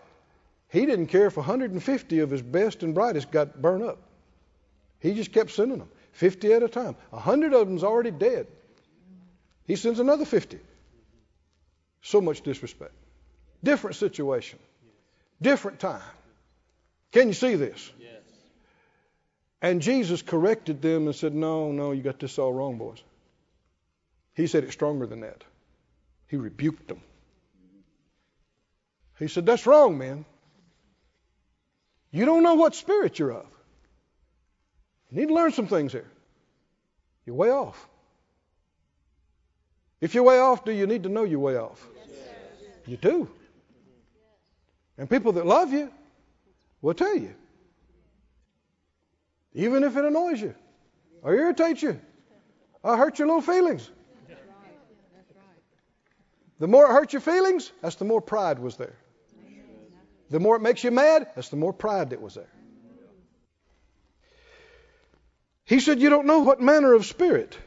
he 0.70 0.86
didn't 0.86 1.08
care 1.08 1.26
if 1.28 1.38
150 1.38 2.20
of 2.20 2.30
his 2.30 2.42
best 2.42 2.84
and 2.84 2.94
brightest 2.94 3.32
got 3.32 3.62
burned 3.62 3.84
up. 3.84 4.00
He 5.00 5.14
just 5.14 5.32
kept 5.32 5.52
sending 5.52 5.80
them, 5.80 5.90
50 6.14 6.54
at 6.54 6.64
a 6.64 6.70
time. 6.70 6.96
100 7.10 7.54
of 7.54 7.68
them's 7.68 7.84
already 7.84 8.12
dead. 8.12 8.48
He 9.66 9.78
sends 9.78 10.00
another 10.00 10.26
50. 10.26 10.60
So 12.02 12.20
much 12.20 12.42
disrespect. 12.42 12.94
Different 13.64 13.96
situation. 13.96 14.60
Different 15.42 15.80
time. 15.80 16.02
Can 17.12 17.28
you 17.28 17.34
see 17.34 17.56
this? 17.56 17.92
Yes. 18.00 18.10
And 19.62 19.82
Jesus 19.82 20.22
corrected 20.22 20.82
them 20.82 21.08
and 21.08 21.16
said, 21.16 21.36
No, 21.36 21.72
no, 21.72 21.92
you 21.92 22.02
got 22.02 22.20
this 22.20 22.40
all 22.40 22.54
wrong, 22.54 22.78
boys. 22.78 23.04
He 24.34 24.48
said 24.48 24.64
it 24.64 24.72
stronger 24.72 25.06
than 25.06 25.22
that. 25.22 25.44
He 26.28 26.38
rebuked 26.38 26.88
them. 26.88 27.02
He 29.20 29.28
said, 29.28 29.46
That's 29.46 29.66
wrong, 29.66 29.98
man. 29.98 30.26
You 32.12 32.26
don't 32.26 32.44
know 32.44 32.56
what 32.56 32.76
spirit 32.76 33.20
you're 33.20 33.34
of. 33.34 33.46
You 35.10 35.20
need 35.20 35.28
to 35.28 35.34
learn 35.34 35.52
some 35.52 35.68
things 35.68 35.92
here. 35.92 36.10
You're 37.26 37.36
way 37.36 37.52
off. 37.52 37.88
If 40.00 40.16
you're 40.16 40.24
way 40.24 40.40
off, 40.40 40.66
do 40.66 40.72
you 40.72 40.88
need 40.88 41.04
to 41.04 41.10
know 41.10 41.24
you're 41.24 41.40
way 41.40 41.58
off? 41.58 41.86
Yes. 41.96 42.08
You 42.88 42.98
do. 42.98 43.30
And 44.98 45.10
people 45.10 45.34
that 45.34 45.46
love 45.46 45.72
you 45.72 45.92
will 46.82 46.94
tell 46.94 47.16
you. 47.16 47.34
Even 49.54 49.84
if 49.84 49.98
it 49.98 50.06
annoys 50.06 50.42
you 50.42 50.56
or 51.22 51.36
irritates 51.36 51.82
you 51.82 52.00
or 52.84 52.98
hurts 52.98 53.20
your 53.20 53.28
little 53.28 53.42
feelings. 53.42 53.90
The 56.60 56.68
more 56.68 56.86
it 56.86 56.94
hurts 56.94 57.14
your 57.14 57.22
feelings, 57.22 57.72
that's 57.82 57.96
the 57.96 58.06
more 58.06 58.22
pride 58.22 58.60
was 58.60 58.78
there. 58.78 58.96
The 60.30 60.40
more 60.40 60.56
it 60.56 60.62
makes 60.62 60.84
you 60.84 60.92
mad, 60.92 61.28
that's 61.36 61.50
the 61.50 61.58
more 61.58 61.74
pride 61.74 62.12
that 62.12 62.22
was 62.22 62.36
there. 62.36 62.52
He 65.66 65.80
said, 65.80 66.00
You 66.00 66.10
don't 66.10 66.26
know 66.26 66.40
what 66.40 66.62
manner 66.62 66.94
of 66.94 67.06
spirit 67.06 67.58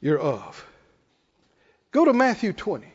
you're 0.00 0.18
of. 0.18 0.64
Go 1.90 2.04
to 2.04 2.12
Matthew 2.12 2.52
20. 2.52 2.86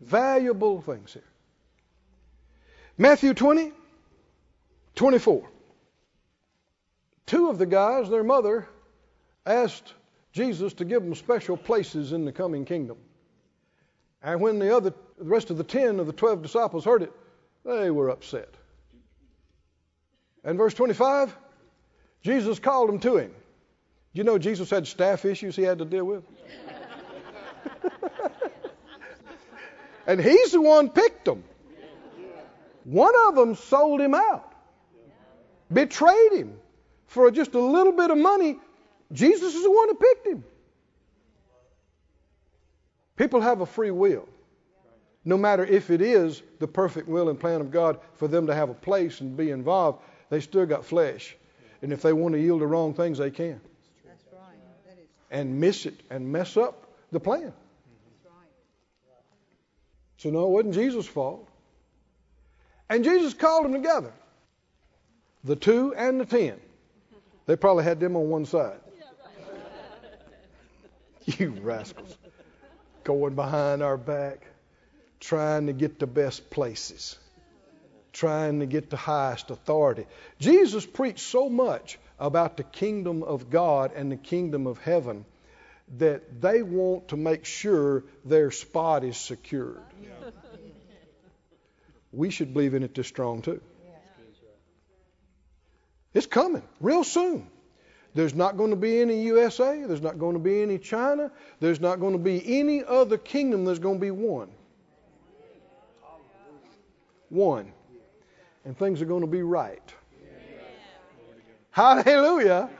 Valuable 0.00 0.80
things 0.80 1.12
here. 1.12 1.22
Matthew 2.98 3.34
20, 3.34 3.72
24. 4.94 5.48
Two 7.26 7.50
of 7.50 7.58
the 7.58 7.66
guys, 7.66 8.08
their 8.08 8.24
mother, 8.24 8.66
asked 9.44 9.92
Jesus 10.32 10.72
to 10.74 10.84
give 10.84 11.02
them 11.02 11.14
special 11.14 11.56
places 11.56 12.12
in 12.12 12.24
the 12.24 12.32
coming 12.32 12.64
kingdom. 12.64 12.96
And 14.22 14.40
when 14.40 14.58
the 14.58 14.74
other, 14.74 14.94
the 15.18 15.24
rest 15.24 15.50
of 15.50 15.58
the 15.58 15.64
ten 15.64 16.00
of 16.00 16.06
the 16.06 16.12
twelve 16.12 16.42
disciples 16.42 16.84
heard 16.84 17.02
it, 17.02 17.12
they 17.64 17.90
were 17.90 18.08
upset. 18.08 18.48
And 20.42 20.56
verse 20.56 20.72
25, 20.74 21.36
Jesus 22.22 22.58
called 22.58 22.88
them 22.88 23.00
to 23.00 23.18
him. 23.18 23.30
Do 23.30 24.18
you 24.18 24.24
know 24.24 24.38
Jesus 24.38 24.70
had 24.70 24.86
staff 24.86 25.24
issues 25.24 25.54
he 25.54 25.62
had 25.62 25.78
to 25.78 25.84
deal 25.84 26.04
with? 26.04 26.24
and 30.06 30.20
he's 30.20 30.52
the 30.52 30.62
one 30.62 30.88
picked 30.88 31.24
them. 31.26 31.44
One 32.86 33.12
of 33.26 33.34
them 33.34 33.56
sold 33.56 34.00
him 34.00 34.14
out, 34.14 34.54
betrayed 35.72 36.32
him 36.34 36.56
for 37.08 37.28
just 37.32 37.54
a 37.54 37.60
little 37.60 37.92
bit 37.92 38.12
of 38.12 38.16
money. 38.16 38.60
Jesus 39.10 39.56
is 39.56 39.64
the 39.64 39.70
one 39.70 39.88
who 39.88 39.94
picked 39.96 40.26
him. 40.28 40.44
People 43.16 43.40
have 43.40 43.60
a 43.60 43.66
free 43.66 43.90
will. 43.90 44.28
No 45.24 45.36
matter 45.36 45.64
if 45.64 45.90
it 45.90 46.00
is 46.00 46.42
the 46.60 46.68
perfect 46.68 47.08
will 47.08 47.28
and 47.28 47.40
plan 47.40 47.60
of 47.60 47.72
God 47.72 47.98
for 48.14 48.28
them 48.28 48.46
to 48.46 48.54
have 48.54 48.70
a 48.70 48.74
place 48.74 49.20
and 49.20 49.36
be 49.36 49.50
involved, 49.50 50.00
they 50.30 50.38
still 50.38 50.64
got 50.64 50.84
flesh. 50.84 51.36
And 51.82 51.92
if 51.92 52.02
they 52.02 52.12
want 52.12 52.34
to 52.34 52.40
yield 52.40 52.60
to 52.60 52.68
wrong 52.68 52.94
things, 52.94 53.18
they 53.18 53.32
can. 53.32 53.60
And 55.32 55.58
miss 55.58 55.86
it 55.86 56.00
and 56.08 56.30
mess 56.30 56.56
up 56.56 56.86
the 57.10 57.18
plan. 57.18 57.52
So, 60.18 60.30
no, 60.30 60.46
it 60.46 60.50
wasn't 60.50 60.74
Jesus' 60.74 61.06
fault. 61.06 61.48
And 62.88 63.04
Jesus 63.04 63.34
called 63.34 63.64
them 63.64 63.72
together 63.72 64.12
the 65.44 65.56
two 65.56 65.94
and 65.94 66.20
the 66.20 66.26
ten. 66.26 66.60
They 67.46 67.56
probably 67.56 67.84
had 67.84 68.00
them 68.00 68.16
on 68.16 68.28
one 68.28 68.44
side. 68.44 68.80
You 71.38 71.50
rascals. 71.60 72.16
Going 73.02 73.34
behind 73.34 73.82
our 73.82 73.96
back, 73.96 74.46
trying 75.18 75.66
to 75.66 75.72
get 75.72 75.98
the 75.98 76.06
best 76.06 76.50
places, 76.50 77.18
trying 78.12 78.60
to 78.60 78.66
get 78.66 78.90
the 78.90 78.96
highest 78.96 79.50
authority. 79.50 80.06
Jesus 80.38 80.86
preached 80.86 81.18
so 81.18 81.48
much 81.48 81.98
about 82.20 82.56
the 82.56 82.62
kingdom 82.62 83.24
of 83.24 83.50
God 83.50 83.90
and 83.96 84.10
the 84.12 84.16
kingdom 84.16 84.68
of 84.68 84.78
heaven 84.78 85.24
that 85.98 86.40
they 86.40 86.62
want 86.62 87.08
to 87.08 87.16
make 87.16 87.44
sure 87.44 88.04
their 88.24 88.52
spot 88.52 89.02
is 89.02 89.16
secured. 89.16 89.82
We 92.16 92.30
should 92.30 92.54
believe 92.54 92.72
in 92.72 92.82
it 92.82 92.94
this 92.94 93.06
strong 93.06 93.42
too. 93.42 93.60
It's 96.14 96.26
coming 96.26 96.62
real 96.80 97.04
soon. 97.04 97.46
There's 98.14 98.34
not 98.34 98.56
going 98.56 98.70
to 98.70 98.76
be 98.76 99.02
any 99.02 99.24
USA. 99.24 99.84
There's 99.86 100.00
not 100.00 100.18
going 100.18 100.32
to 100.32 100.38
be 100.38 100.62
any 100.62 100.78
China. 100.78 101.30
There's 101.60 101.78
not 101.78 102.00
going 102.00 102.14
to 102.14 102.18
be 102.18 102.58
any 102.58 102.82
other 102.82 103.18
kingdom. 103.18 103.66
There's 103.66 103.78
going 103.78 103.96
to 103.96 104.00
be 104.00 104.10
one. 104.10 104.48
One. 107.28 107.70
And 108.64 108.78
things 108.78 109.02
are 109.02 109.06
going 109.06 109.20
to 109.20 109.26
be 109.26 109.42
right. 109.42 109.92
Hallelujah. 111.70 112.70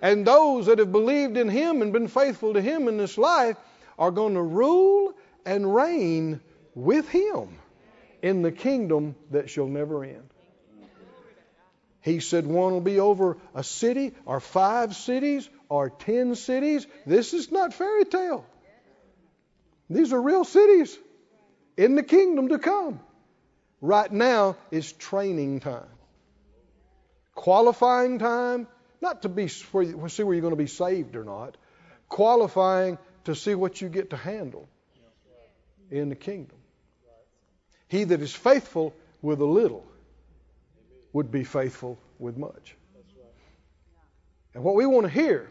And 0.00 0.26
those 0.26 0.64
that 0.66 0.78
have 0.78 0.90
believed 0.90 1.36
in 1.36 1.50
Him 1.50 1.82
and 1.82 1.92
been 1.92 2.08
faithful 2.08 2.54
to 2.54 2.62
Him 2.62 2.88
in 2.88 2.96
this 2.96 3.18
life 3.18 3.58
are 3.98 4.10
going 4.10 4.32
to 4.32 4.42
rule 4.42 5.12
and 5.44 5.74
reign 5.74 6.40
with 6.74 7.06
Him 7.10 7.58
in 8.22 8.42
the 8.42 8.52
kingdom 8.52 9.14
that 9.30 9.50
shall 9.50 9.66
never 9.66 10.04
end. 10.04 10.28
He 12.02 12.20
said 12.20 12.46
one 12.46 12.72
will 12.72 12.80
be 12.80 12.98
over 12.98 13.36
a 13.54 13.62
city 13.62 14.14
or 14.24 14.40
five 14.40 14.96
cities 14.96 15.48
or 15.68 15.90
ten 15.90 16.34
cities. 16.34 16.86
This 17.04 17.34
is 17.34 17.52
not 17.52 17.74
fairy 17.74 18.04
tale. 18.04 18.46
These 19.90 20.12
are 20.12 20.22
real 20.22 20.44
cities 20.44 20.96
in 21.76 21.96
the 21.96 22.02
kingdom 22.02 22.48
to 22.48 22.58
come. 22.58 23.00
Right 23.82 24.10
now 24.10 24.56
is 24.70 24.92
training 24.92 25.60
time, 25.60 25.88
qualifying 27.34 28.18
time, 28.18 28.66
not 29.00 29.22
to 29.22 29.30
be 29.30 29.48
for, 29.48 29.84
see 30.08 30.22
where 30.22 30.34
you're 30.34 30.42
going 30.42 30.52
to 30.52 30.56
be 30.56 30.66
saved 30.66 31.16
or 31.16 31.24
not, 31.24 31.56
qualifying 32.08 32.98
to 33.24 33.34
see 33.34 33.54
what 33.54 33.80
you 33.80 33.88
get 33.88 34.10
to 34.10 34.16
handle 34.16 34.68
in 35.90 36.10
the 36.10 36.14
kingdom. 36.14 36.59
He 37.90 38.04
that 38.04 38.22
is 38.22 38.32
faithful 38.32 38.94
with 39.20 39.40
a 39.40 39.44
little 39.44 39.84
would 41.12 41.30
be 41.30 41.42
faithful 41.42 41.98
with 42.20 42.36
much. 42.36 42.76
And 44.54 44.62
what 44.62 44.76
we 44.76 44.86
want 44.86 45.06
to 45.06 45.12
hear 45.12 45.50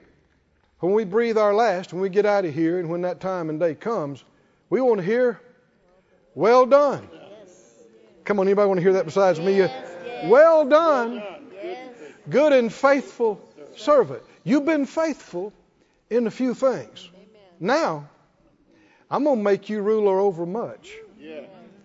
when 0.80 0.94
we 0.94 1.04
breathe 1.04 1.38
our 1.38 1.54
last, 1.54 1.92
when 1.92 2.02
we 2.02 2.08
get 2.08 2.26
out 2.26 2.46
of 2.46 2.54
here, 2.54 2.80
and 2.80 2.90
when 2.90 3.02
that 3.02 3.20
time 3.20 3.50
and 3.50 3.60
day 3.60 3.76
comes, 3.76 4.24
we 4.70 4.80
want 4.80 5.00
to 5.00 5.06
hear, 5.06 5.42
Well 6.34 6.66
done. 6.66 7.10
Come 8.24 8.40
on, 8.40 8.48
anybody 8.48 8.68
want 8.68 8.78
to 8.78 8.84
hear 8.84 8.94
that 8.94 9.06
besides 9.06 9.40
me? 9.40 9.60
Well 10.26 10.66
done, 10.66 11.22
good 12.30 12.54
and 12.54 12.72
faithful 12.72 13.42
servant. 13.76 14.24
You've 14.46 14.66
been 14.66 14.86
faithful 14.86 15.52
in 16.10 16.28
a 16.28 16.32
few 16.32 16.54
things. 16.54 17.10
Now, 17.60 18.08
I'm 19.12 19.26
going 19.26 19.40
to 19.40 19.44
make 19.44 19.70
you 19.70 19.82
ruler 19.82 20.20
over 20.20 20.46
much. 20.46 20.96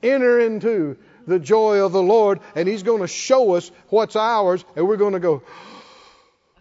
Enter 0.05 0.39
into 0.39 0.97
the 1.27 1.39
joy 1.39 1.79
of 1.79 1.93
the 1.93 2.03
Lord, 2.03 2.41
and 2.55 2.69
He's 2.69 2.83
going 2.83 3.01
to 3.01 3.09
show 3.09 3.55
us 3.55 3.71
what's 3.89 4.17
ours, 4.17 4.65
and 4.77 4.87
we're 4.87 4.99
going 4.99 5.15
to 5.15 5.21
go. 5.21 5.43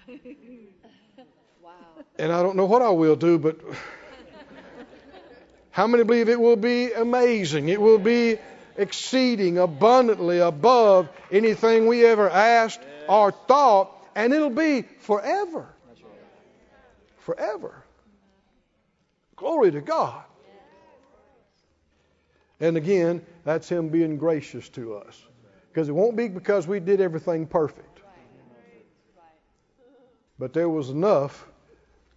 wow. 1.61 1.71
And 2.17 2.31
I 2.31 2.41
don't 2.41 2.55
know 2.55 2.65
what 2.65 2.81
I 2.81 2.89
will 2.89 3.17
do, 3.17 3.37
but 3.37 3.59
how 5.71 5.87
many 5.87 6.05
believe 6.05 6.29
it 6.29 6.39
will 6.39 6.55
be 6.55 6.93
amazing? 6.93 7.67
It 7.67 7.81
will 7.81 7.99
be 7.99 8.37
exceeding 8.77 9.57
abundantly 9.57 10.39
above 10.39 11.09
anything 11.29 11.87
we 11.87 12.05
ever 12.05 12.29
asked 12.29 12.79
or 13.09 13.31
thought, 13.31 13.91
and 14.15 14.33
it'll 14.33 14.49
be 14.49 14.83
forever. 14.99 15.67
Forever. 17.19 17.83
Glory 19.35 19.71
to 19.71 19.81
God. 19.81 20.23
And 22.59 22.77
again, 22.77 23.25
that's 23.43 23.69
Him 23.69 23.89
being 23.89 24.17
gracious 24.17 24.69
to 24.69 24.95
us. 24.95 25.23
Because 25.71 25.89
it 25.89 25.93
won't 25.93 26.15
be 26.15 26.27
because 26.27 26.67
we 26.67 26.79
did 26.79 27.01
everything 27.01 27.45
perfect. 27.45 27.99
But 30.39 30.53
there 30.53 30.69
was 30.69 30.89
enough 30.89 31.47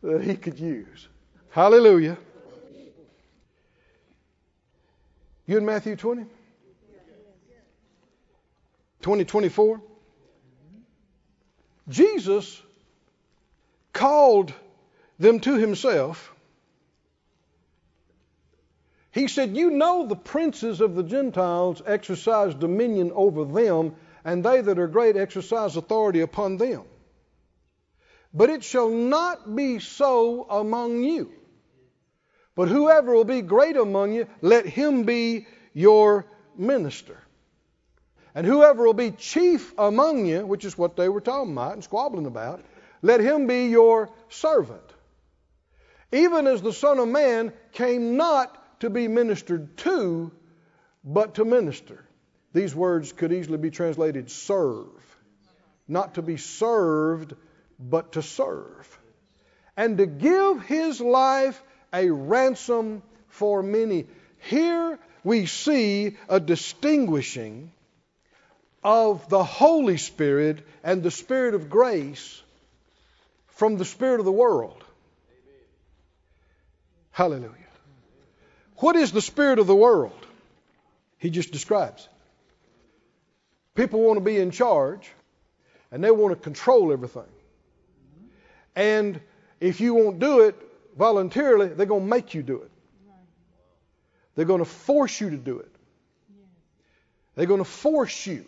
that 0.03 0.23
He 0.23 0.37
could 0.37 0.59
use. 0.59 1.09
Hallelujah. 1.51 2.19
You 5.47 5.59
in 5.59 5.65
Matthew 5.65 5.97
20? 5.97 6.27
20, 9.01 9.25
24? 9.25 9.81
Jesus 11.89 12.61
called 13.93 14.53
them 15.19 15.39
to 15.41 15.55
Himself 15.55 16.35
he 19.17 19.29
said, 19.29 19.57
You 19.57 19.71
know 19.71 20.07
the 20.07 20.15
princes 20.15 20.83
of 20.83 20.95
the 20.95 21.03
Gentiles 21.03 21.81
exercise 21.87 22.55
dominion 22.55 23.13
over 23.15 23.47
them, 23.47 23.97
and 24.27 24.45
they 24.45 24.61
that 24.61 24.79
are 24.79 24.87
great 24.87 25.17
exercise 25.17 25.75
authority 25.75 26.21
upon 26.21 26.59
them. 26.59 26.83
But 28.35 28.51
it 28.51 28.63
shall 28.63 28.91
not 28.91 29.57
be 29.57 29.79
so 29.79 30.47
among 30.51 31.03
you. 31.03 31.33
But 32.55 32.69
whoever 32.69 33.15
will 33.15 33.25
be 33.25 33.41
great 33.41 33.79
among 33.79 34.13
you, 34.13 34.27
let 34.43 34.67
him 34.67 35.05
be 35.05 35.47
your 35.73 36.27
minister. 36.55 37.17
And 38.35 38.47
whoever 38.47 38.85
will 38.85 38.93
be 38.93 39.13
chief 39.13 39.73
among 39.79 40.27
you, 40.27 40.45
which 40.45 40.67
is 40.67 40.77
what 40.77 40.95
they 40.95 41.09
were 41.09 41.23
talking 41.23 41.53
about 41.53 41.73
and 41.73 41.83
squabbling 41.83 42.27
about, 42.27 42.63
let 43.01 43.21
him 43.21 43.47
be 43.47 43.69
your 43.69 44.11
servant. 44.29 44.93
Even 46.13 46.47
as 46.47 46.61
the 46.61 46.75
Son 46.75 46.99
of 46.99 47.09
Man 47.09 47.55
came 47.73 48.19
not 48.19 48.63
to 48.81 48.91
be 48.91 49.09
ministered 49.09 49.77
to, 49.79 50.31
but 51.05 51.35
to 51.37 51.45
minister. 51.45 52.05
These 52.53 52.75
words 52.75 53.13
could 53.13 53.33
easily 53.33 53.59
be 53.59 53.71
translated 53.71 54.31
serve. 54.31 54.87
Not 55.89 56.15
to 56.15 56.23
be 56.23 56.37
served, 56.37 57.35
but 57.79 58.13
to 58.13 58.23
serve. 58.23 58.99
And 59.77 59.99
to 59.99 60.07
give 60.07 60.63
his 60.63 61.01
life 61.01 61.63
a 61.93 62.11
ransom 62.11 63.03
for 63.29 63.63
many. 63.63 64.07
Here 64.39 64.99
we 65.23 65.47
see 65.47 66.17
a 66.29 66.41
distinguishing 66.41 67.73
of 68.83 69.29
the 69.29 69.43
Holy 69.43 69.97
Spirit 69.97 70.67
and 70.83 71.03
the 71.03 71.11
Spirit 71.11 71.55
of 71.55 71.69
grace 71.69 72.43
from 73.49 73.77
the 73.77 73.85
Spirit 73.85 74.21
of 74.21 74.27
the 74.27 74.33
world. 74.33 74.83
Hallelujah. 77.11 77.66
What 78.79 78.97
is 78.97 79.13
the 79.13 79.23
spirit 79.23 79.59
of 79.59 79.67
the 79.67 79.75
world? 79.75 80.27
He 81.19 81.31
just 81.31 81.53
describes. 81.53 82.09
People 83.75 84.01
want 84.01 84.19
to 84.19 84.25
be 84.25 84.39
in 84.39 84.51
charge 84.51 85.11
and 85.91 86.03
they 86.03 86.11
want 86.11 86.35
to 86.35 86.43
control 86.43 86.93
everything. 86.93 87.23
And 88.75 89.21
if 89.61 89.81
you 89.81 89.95
won't 89.95 90.19
do 90.19 90.41
it 90.41 90.55
voluntarily, 90.97 91.69
they're 91.69 91.87
going 91.87 92.03
to 92.03 92.09
make 92.09 92.35
you 92.35 92.43
do 92.43 92.63
it. 92.63 92.71
They're 94.35 94.45
going 94.45 94.61
to 94.61 94.67
force 94.67 95.21
you 95.21 95.31
to 95.31 95.37
do 95.37 95.61
it. 95.61 95.71
They're 97.35 97.47
going 97.47 97.61
to 97.61 97.65
force 97.65 98.27
you 98.27 98.45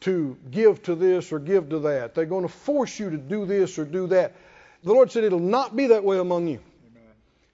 to 0.00 0.36
give 0.50 0.82
to 0.84 0.94
this 0.94 1.32
or 1.32 1.38
give 1.38 1.70
to 1.70 1.78
that. 1.80 2.14
They're 2.14 2.26
going 2.26 2.46
to 2.46 2.52
force 2.52 2.98
you 2.98 3.10
to 3.10 3.16
do 3.16 3.46
this 3.46 3.78
or 3.78 3.84
do 3.84 4.08
that. 4.08 4.34
The 4.82 4.92
Lord 4.92 5.10
said 5.10 5.24
it'll 5.24 5.38
not 5.38 5.74
be 5.74 5.88
that 5.88 6.04
way 6.04 6.18
among 6.18 6.48
you. 6.48 6.60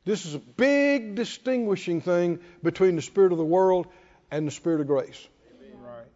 This 0.04 0.26
is 0.26 0.34
a 0.34 0.40
big 0.40 1.14
distinguishing 1.14 2.00
thing 2.00 2.40
between 2.62 2.96
the 2.96 3.02
spirit 3.02 3.32
of 3.32 3.38
the 3.38 3.44
world 3.44 3.86
and 4.30 4.46
the 4.46 4.50
spirit 4.50 4.80
of 4.80 4.86
grace. 4.88 5.28
Right. 5.74 6.06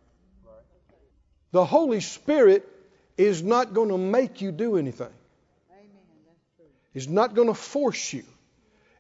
The 1.53 1.64
Holy 1.64 2.01
Spirit 2.01 2.68
is 3.16 3.43
not 3.43 3.74
going 3.74 3.91
to 3.91 3.99
make 3.99 4.41
you 4.41 4.51
do 4.51 4.76
anything. 4.76 5.12
Amen. 5.72 6.70
He's 6.93 7.09
not 7.09 7.34
going 7.34 7.49
to 7.49 7.55
force 7.55 8.12
you. 8.12 8.24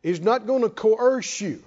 He's 0.02 0.20
not 0.20 0.46
going 0.46 0.62
to 0.62 0.70
coerce 0.70 1.40
you. 1.40 1.62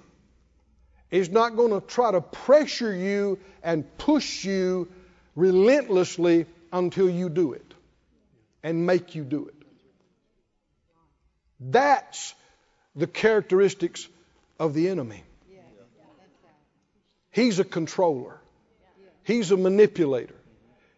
He's 1.10 1.28
not 1.28 1.56
going 1.56 1.78
to 1.78 1.86
try 1.86 2.12
to 2.12 2.20
pressure 2.20 2.94
you 2.94 3.38
and 3.62 3.84
push 3.98 4.44
you 4.44 4.88
relentlessly 5.34 6.46
until 6.72 7.10
you 7.10 7.28
do 7.28 7.52
it 7.52 7.74
and 8.62 8.86
make 8.86 9.14
you 9.14 9.24
do 9.24 9.46
it. 9.46 9.54
That's 11.58 12.34
the 12.94 13.06
characteristics 13.06 14.08
of 14.58 14.74
the 14.74 14.88
enemy. 14.88 15.22
He's 17.30 17.58
a 17.58 17.64
controller. 17.64 18.40
He's 19.22 19.50
a 19.52 19.56
manipulator. 19.56 20.34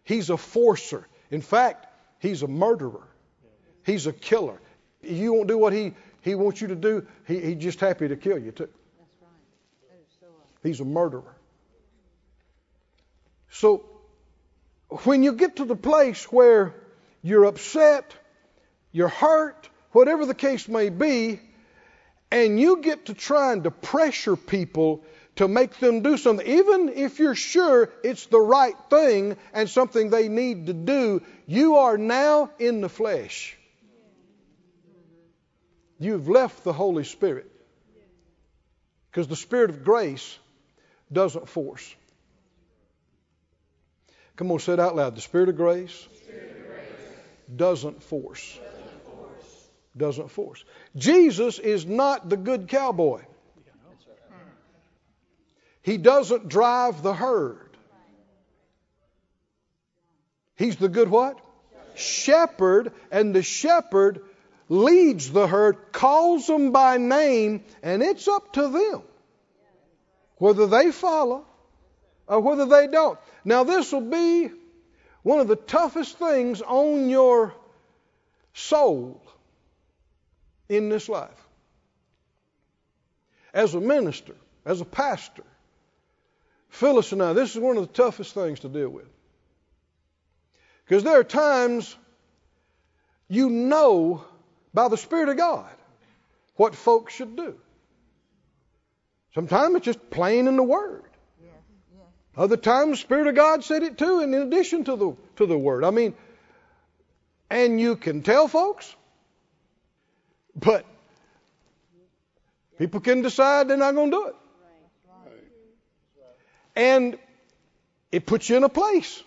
He's 0.03 0.29
a 0.29 0.37
forcer. 0.37 1.07
In 1.29 1.41
fact, 1.41 1.85
he's 2.19 2.41
a 2.41 2.47
murderer. 2.47 3.07
He's 3.85 4.07
a 4.07 4.13
killer. 4.13 4.59
You 5.01 5.33
won't 5.33 5.47
do 5.47 5.57
what 5.57 5.73
he, 5.73 5.93
he 6.21 6.35
wants 6.35 6.61
you 6.61 6.69
to 6.69 6.75
do, 6.75 7.05
he, 7.27 7.39
he's 7.39 7.61
just 7.61 7.79
happy 7.79 8.07
to 8.07 8.15
kill 8.15 8.37
you 8.37 8.51
too. 8.51 8.69
He's 10.63 10.79
a 10.79 10.85
murderer. 10.85 11.35
So 13.49 13.83
when 15.03 15.21
you 15.23 15.33
get 15.33 15.57
to 15.57 15.65
the 15.65 15.75
place 15.75 16.31
where 16.31 16.73
you're 17.21 17.45
upset, 17.45 18.15
you're 18.91 19.09
hurt, 19.09 19.69
whatever 19.91 20.25
the 20.25 20.33
case 20.33 20.67
may 20.67 20.89
be, 20.89 21.39
and 22.33 22.59
you 22.59 22.77
get 22.77 23.05
to 23.05 23.13
trying 23.13 23.61
to 23.61 23.69
pressure 23.69 24.35
people 24.35 25.03
to 25.35 25.47
make 25.47 25.77
them 25.77 26.01
do 26.01 26.17
something, 26.17 26.45
even 26.47 26.89
if 26.89 27.19
you're 27.19 27.35
sure 27.35 27.91
it's 28.03 28.25
the 28.25 28.39
right 28.39 28.73
thing 28.89 29.37
and 29.53 29.69
something 29.69 30.09
they 30.09 30.29
need 30.29 30.65
to 30.65 30.73
do, 30.73 31.21
you 31.45 31.75
are 31.75 31.95
now 31.95 32.49
in 32.57 32.81
the 32.81 32.89
flesh. 32.89 33.55
You've 35.99 36.27
left 36.27 36.63
the 36.63 36.73
Holy 36.73 37.03
Spirit. 37.03 37.51
Because 39.11 39.27
the 39.27 39.35
Spirit 39.35 39.69
of 39.69 39.83
grace 39.83 40.39
doesn't 41.11 41.47
force. 41.47 41.95
Come 44.37 44.51
on, 44.51 44.57
say 44.57 44.73
it 44.73 44.79
out 44.79 44.95
loud. 44.95 45.15
The 45.15 45.21
Spirit 45.21 45.49
of 45.49 45.55
grace, 45.55 46.07
doesn't 47.55 48.01
force. 48.01 48.57
Doesn't 48.57 48.59
force. 48.63 48.72
Jesus 50.95 51.59
is 51.59 51.85
not 51.85 52.29
the 52.29 52.37
good 52.37 52.67
cowboy. 52.67 53.21
He 55.81 55.97
doesn't 55.97 56.47
drive 56.47 57.03
the 57.03 57.13
herd. 57.13 57.77
He's 60.55 60.77
the 60.77 60.89
good 60.89 61.09
what? 61.09 61.39
Shepherd, 61.95 62.91
and 63.11 63.35
the 63.35 63.43
shepherd 63.43 64.21
leads 64.69 65.31
the 65.31 65.47
herd, 65.47 65.91
calls 65.91 66.47
them 66.47 66.71
by 66.71 66.97
name, 66.97 67.63
and 67.81 68.01
it's 68.01 68.27
up 68.27 68.53
to 68.53 68.69
them 68.69 69.03
whether 70.37 70.67
they 70.67 70.91
follow 70.91 71.45
or 72.27 72.39
whether 72.39 72.65
they 72.65 72.87
don't. 72.87 73.19
Now, 73.45 73.63
this 73.63 73.91
will 73.91 74.01
be 74.01 74.51
one 75.21 75.39
of 75.39 75.47
the 75.47 75.55
toughest 75.55 76.17
things 76.17 76.61
on 76.61 77.09
your 77.09 77.53
soul 78.53 79.22
in 80.69 80.89
this 80.89 81.09
life. 81.09 81.29
As 83.53 83.75
a 83.75 83.79
minister, 83.79 84.35
as 84.65 84.81
a 84.81 84.85
pastor, 84.85 85.43
Phyllis 86.69 87.11
and 87.11 87.21
I, 87.21 87.33
this 87.33 87.55
is 87.55 87.61
one 87.61 87.77
of 87.77 87.87
the 87.87 87.93
toughest 87.93 88.33
things 88.33 88.61
to 88.61 88.69
deal 88.69 88.89
with. 88.89 89.05
Because 90.85 91.03
there 91.03 91.19
are 91.19 91.23
times 91.23 91.95
you 93.27 93.49
know 93.49 94.23
by 94.73 94.87
the 94.87 94.97
Spirit 94.97 95.29
of 95.29 95.37
God 95.37 95.69
what 96.55 96.75
folks 96.75 97.13
should 97.13 97.35
do. 97.35 97.55
Sometimes 99.33 99.75
it's 99.75 99.85
just 99.85 100.09
plain 100.09 100.47
in 100.47 100.55
the 100.55 100.63
Word. 100.63 101.03
Yes, 101.41 101.51
yes. 101.91 102.05
Other 102.37 102.57
times, 102.57 102.91
the 102.91 102.97
Spirit 102.97 103.27
of 103.27 103.35
God 103.35 103.63
said 103.63 103.83
it 103.83 103.97
too, 103.97 104.19
and 104.19 104.33
in 104.33 104.43
addition 104.43 104.83
to 104.85 104.95
the 104.95 105.15
to 105.37 105.45
the 105.45 105.57
Word. 105.57 105.83
I 105.83 105.89
mean, 105.89 106.13
and 107.49 107.79
you 107.79 107.95
can 107.95 108.21
tell 108.21 108.47
folks, 108.47 108.95
but 110.55 110.85
people 112.77 112.99
can 112.99 113.21
decide 113.21 113.67
they're 113.67 113.77
not 113.77 113.95
going 113.95 114.11
to 114.11 114.17
do 114.17 114.27
it, 114.27 114.35
and 116.75 117.17
it 118.11 118.25
puts 118.25 118.49
you 118.49 118.57
in 118.57 118.63
a 118.63 118.69
place. 118.69 119.23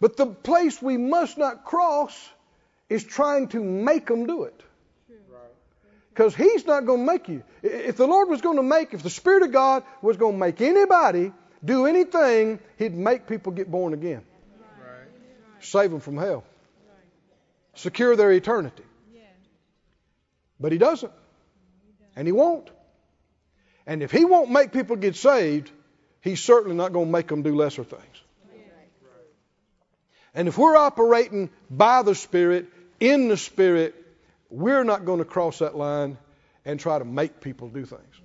But 0.00 0.16
the 0.16 0.26
place 0.26 0.82
we 0.82 0.96
must 0.96 1.38
not 1.38 1.64
cross 1.64 2.12
is 2.88 3.04
trying 3.04 3.48
to 3.48 3.62
make 3.62 4.06
them 4.06 4.26
do 4.26 4.44
it. 4.44 4.60
Because 6.10 6.34
He's 6.34 6.66
not 6.66 6.84
going 6.84 7.06
to 7.06 7.12
make 7.12 7.28
you. 7.28 7.42
If 7.62 7.96
the 7.96 8.06
Lord 8.06 8.28
was 8.28 8.40
going 8.40 8.56
to 8.56 8.62
make, 8.62 8.92
if 8.92 9.02
the 9.02 9.10
Spirit 9.10 9.44
of 9.44 9.52
God 9.52 9.84
was 10.02 10.16
going 10.16 10.34
to 10.34 10.38
make 10.38 10.60
anybody 10.60 11.32
do 11.64 11.86
anything, 11.86 12.58
He'd 12.78 12.94
make 12.94 13.26
people 13.26 13.52
get 13.52 13.70
born 13.70 13.94
again. 13.94 14.22
Save 15.60 15.92
them 15.92 16.00
from 16.00 16.18
hell. 16.18 16.44
Secure 17.74 18.16
their 18.16 18.32
eternity. 18.32 18.82
But 20.62 20.72
He 20.72 20.78
doesn't. 20.78 21.12
And 22.16 22.26
He 22.26 22.32
won't. 22.32 22.70
And 23.86 24.02
if 24.02 24.10
He 24.10 24.24
won't 24.24 24.50
make 24.50 24.72
people 24.72 24.96
get 24.96 25.16
saved, 25.16 25.70
He's 26.20 26.42
certainly 26.42 26.76
not 26.76 26.92
going 26.92 27.06
to 27.06 27.12
make 27.12 27.26
them 27.26 27.42
do 27.42 27.54
lesser 27.54 27.84
things. 27.84 28.22
And 30.34 30.48
if 30.48 30.56
we're 30.56 30.76
operating 30.76 31.50
by 31.68 32.02
the 32.02 32.14
Spirit, 32.14 32.66
in 33.00 33.28
the 33.28 33.36
Spirit, 33.36 33.94
we're 34.48 34.84
not 34.84 35.04
going 35.04 35.18
to 35.18 35.24
cross 35.24 35.58
that 35.58 35.76
line 35.76 36.16
and 36.64 36.78
try 36.78 36.98
to 36.98 37.04
make 37.04 37.40
people 37.40 37.68
do 37.68 37.84
things. 37.84 38.20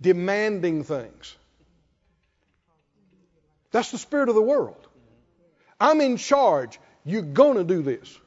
Demanding 0.00 0.84
things. 0.84 1.36
That's 3.72 3.90
the 3.90 3.98
spirit 3.98 4.28
of 4.28 4.34
the 4.34 4.42
world. 4.42 4.86
I'm 5.78 6.00
in 6.00 6.16
charge. 6.16 6.78
You're 7.04 7.22
going 7.22 7.56
to 7.56 7.64
do 7.64 7.82
this. 7.82 8.18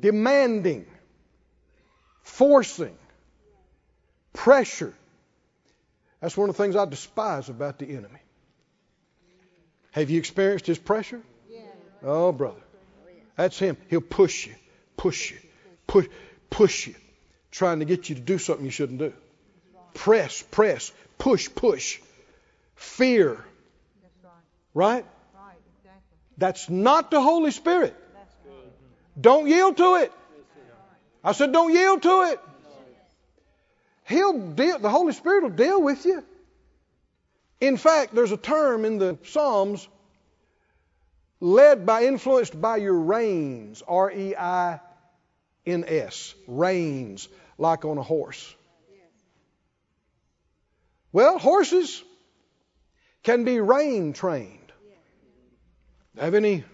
Demanding, 0.00 0.86
forcing, 2.22 2.96
pressure. 4.32 4.94
That's 6.20 6.36
one 6.36 6.48
of 6.48 6.56
the 6.56 6.62
things 6.62 6.76
I 6.76 6.84
despise 6.84 7.48
about 7.48 7.78
the 7.78 7.86
enemy. 7.90 8.20
Have 9.92 10.10
you 10.10 10.18
experienced 10.18 10.66
his 10.66 10.78
pressure? 10.78 11.20
Oh, 12.02 12.32
brother. 12.32 12.60
That's 13.36 13.58
him. 13.58 13.76
He'll 13.88 14.00
push 14.00 14.46
you, 14.46 14.54
push 14.96 15.32
you, 15.32 15.38
push, 15.86 16.06
push 16.50 16.86
you, 16.86 16.94
trying 17.50 17.80
to 17.80 17.84
get 17.84 18.08
you 18.08 18.14
to 18.14 18.20
do 18.20 18.38
something 18.38 18.64
you 18.64 18.70
shouldn't 18.70 18.98
do. 18.98 19.12
Press, 19.94 20.42
press, 20.42 20.92
push, 21.18 21.48
push. 21.54 22.00
Fear, 22.76 23.32
right. 23.32 24.32
right? 24.74 25.04
Right, 25.34 25.56
exactly. 25.78 26.16
That's 26.38 26.70
not 26.70 27.10
the 27.10 27.20
Holy 27.20 27.50
Spirit. 27.50 27.94
Don't 29.20 29.48
yield 29.48 29.76
to 29.76 29.96
it. 29.96 30.12
I 31.22 31.32
said, 31.32 31.52
don't 31.52 31.72
yield 31.72 32.02
to 32.02 32.22
it. 32.32 32.40
He'll 34.08 34.50
deal, 34.52 34.78
the 34.78 34.88
Holy 34.88 35.12
Spirit 35.12 35.42
will 35.42 35.50
deal 35.50 35.80
with 35.80 36.04
you. 36.04 36.24
In 37.60 37.76
fact, 37.76 38.14
there's 38.14 38.32
a 38.32 38.36
term 38.36 38.84
in 38.84 38.98
the 38.98 39.18
Psalms 39.24 39.86
led 41.40 41.84
by, 41.86 42.04
influenced 42.04 42.58
by 42.60 42.78
your 42.78 42.98
reins, 42.98 43.82
R 43.86 44.10
E 44.10 44.34
I 44.34 44.80
N 45.66 45.84
S, 45.86 46.34
reins, 46.46 47.28
like 47.58 47.84
on 47.84 47.98
a 47.98 48.02
horse. 48.02 48.54
Well, 51.12 51.38
horses 51.38 52.02
can 53.22 53.44
be 53.44 53.60
rein 53.60 54.12
trained. 54.12 54.72
Have 56.18 56.34
any 56.34 56.64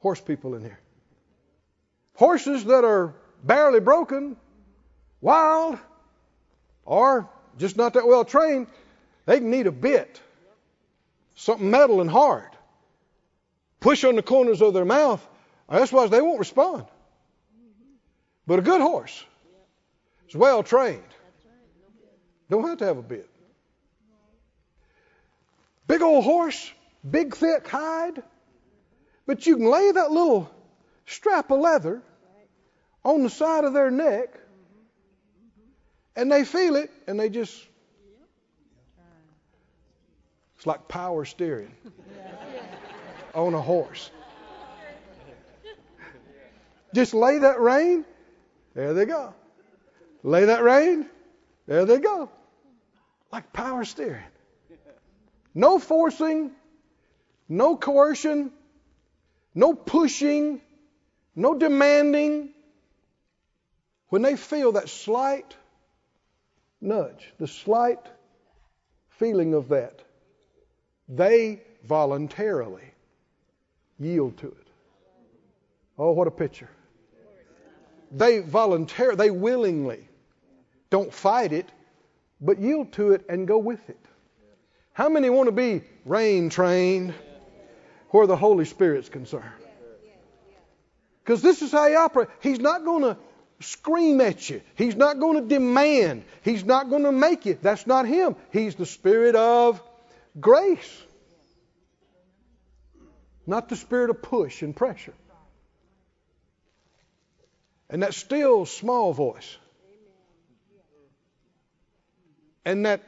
horse 0.00 0.20
people 0.20 0.54
in 0.54 0.62
here? 0.62 0.78
Horses 2.16 2.64
that 2.64 2.84
are 2.84 3.14
barely 3.44 3.80
broken, 3.80 4.36
wild, 5.20 5.78
or 6.84 7.28
just 7.58 7.76
not 7.76 7.94
that 7.94 8.06
well 8.06 8.24
trained, 8.24 8.66
they 9.26 9.38
can 9.38 9.50
need 9.50 9.66
a 9.66 9.72
bit, 9.72 10.20
something 11.34 11.70
metal 11.70 12.00
and 12.00 12.10
hard. 12.10 12.50
Push 13.80 14.04
on 14.04 14.16
the 14.16 14.22
corners 14.22 14.62
of 14.62 14.72
their 14.72 14.84
mouth, 14.84 15.26
otherwise 15.68 16.10
they 16.10 16.20
won't 16.20 16.38
respond. 16.38 16.86
But 18.46 18.60
a 18.60 18.62
good 18.62 18.80
horse 18.80 19.24
is 20.28 20.34
well 20.34 20.62
trained. 20.62 21.02
Don't 22.48 22.66
have 22.66 22.78
to 22.78 22.84
have 22.86 22.96
a 22.96 23.02
bit. 23.02 23.28
Big 25.86 26.00
old 26.00 26.24
horse, 26.24 26.70
big 27.08 27.34
thick 27.36 27.68
hide, 27.68 28.22
but 29.26 29.46
you 29.46 29.56
can 29.56 29.70
lay 29.70 29.92
that 29.92 30.10
little 30.10 30.50
strap 31.06 31.50
of 31.50 31.60
leather 31.60 32.02
on 33.04 33.22
the 33.22 33.30
side 33.30 33.64
of 33.64 33.72
their 33.72 33.90
neck, 33.90 34.38
and 36.14 36.30
they 36.30 36.44
feel 36.44 36.76
it, 36.76 36.90
and 37.06 37.18
they 37.18 37.28
just. 37.28 37.66
It's 40.56 40.66
like 40.66 40.88
power 40.88 41.24
steering 41.24 41.74
on 43.34 43.54
a 43.54 43.60
horse. 43.60 44.10
Just 46.94 47.12
lay 47.12 47.38
that 47.38 47.60
rein, 47.60 48.04
there 48.74 48.94
they 48.94 49.04
go. 49.04 49.34
Lay 50.22 50.46
that 50.46 50.62
rein, 50.62 51.06
there 51.66 51.84
they 51.84 51.98
go. 51.98 52.30
Like 53.30 53.52
power 53.52 53.84
steering. 53.84 54.22
No 55.54 55.78
forcing, 55.78 56.52
no 57.48 57.76
coercion, 57.76 58.50
no 59.54 59.74
pushing, 59.74 60.62
no 61.36 61.54
demanding. 61.54 62.50
When 64.08 64.22
they 64.22 64.36
feel 64.36 64.72
that 64.72 64.88
slight 64.88 65.54
nudge, 66.80 67.32
the 67.38 67.46
slight 67.46 68.00
feeling 69.10 69.54
of 69.54 69.68
that, 69.68 70.00
they 71.08 71.60
voluntarily 71.84 72.90
yield 73.98 74.36
to 74.38 74.48
it. 74.48 74.66
Oh, 75.98 76.12
what 76.12 76.26
a 76.26 76.30
picture. 76.30 76.70
They 78.12 78.40
voluntarily, 78.40 79.16
they 79.16 79.30
willingly 79.30 80.08
don't 80.90 81.12
fight 81.12 81.52
it, 81.52 81.68
but 82.40 82.58
yield 82.58 82.92
to 82.92 83.12
it 83.12 83.24
and 83.28 83.46
go 83.46 83.58
with 83.58 83.88
it. 83.88 83.98
How 84.92 85.08
many 85.08 85.28
want 85.30 85.48
to 85.48 85.52
be 85.52 85.82
rein 86.04 86.48
trained 86.48 87.12
where 88.10 88.26
the 88.26 88.36
Holy 88.36 88.64
Spirit's 88.64 89.08
concerned? 89.08 89.65
Because 91.26 91.42
this 91.42 91.60
is 91.60 91.72
how 91.72 91.88
he 91.88 91.96
operates. 91.96 92.30
He's 92.40 92.60
not 92.60 92.84
going 92.84 93.02
to 93.02 93.16
scream 93.58 94.20
at 94.20 94.48
you. 94.48 94.62
He's 94.76 94.94
not 94.94 95.18
going 95.18 95.42
to 95.42 95.48
demand. 95.48 96.22
He's 96.42 96.64
not 96.64 96.88
going 96.88 97.02
to 97.02 97.10
make 97.10 97.46
you. 97.46 97.58
That's 97.60 97.84
not 97.84 98.06
him. 98.06 98.36
He's 98.52 98.76
the 98.76 98.86
spirit 98.86 99.34
of 99.34 99.82
grace. 100.38 101.02
Not 103.44 103.68
the 103.68 103.74
spirit 103.74 104.10
of 104.10 104.22
push 104.22 104.62
and 104.62 104.74
pressure. 104.74 105.14
And 107.90 108.04
that 108.04 108.14
still 108.14 108.64
small 108.64 109.12
voice. 109.12 109.56
And 112.64 112.86
that 112.86 113.02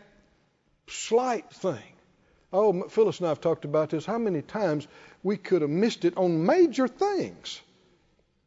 slight 0.89 1.49
thing. 1.53 1.93
Oh, 2.53 2.89
Phyllis 2.89 3.19
and 3.21 3.27
I 3.27 3.29
have 3.29 3.41
talked 3.41 3.65
about 3.65 3.91
this. 3.91 4.05
How 4.05 4.19
many 4.19 4.43
times 4.43 4.89
we 5.23 5.37
could 5.37 5.63
have 5.63 5.71
missed 5.71 6.05
it 6.05 6.17
on 6.17 6.45
major 6.45 6.89
things? 6.89 7.61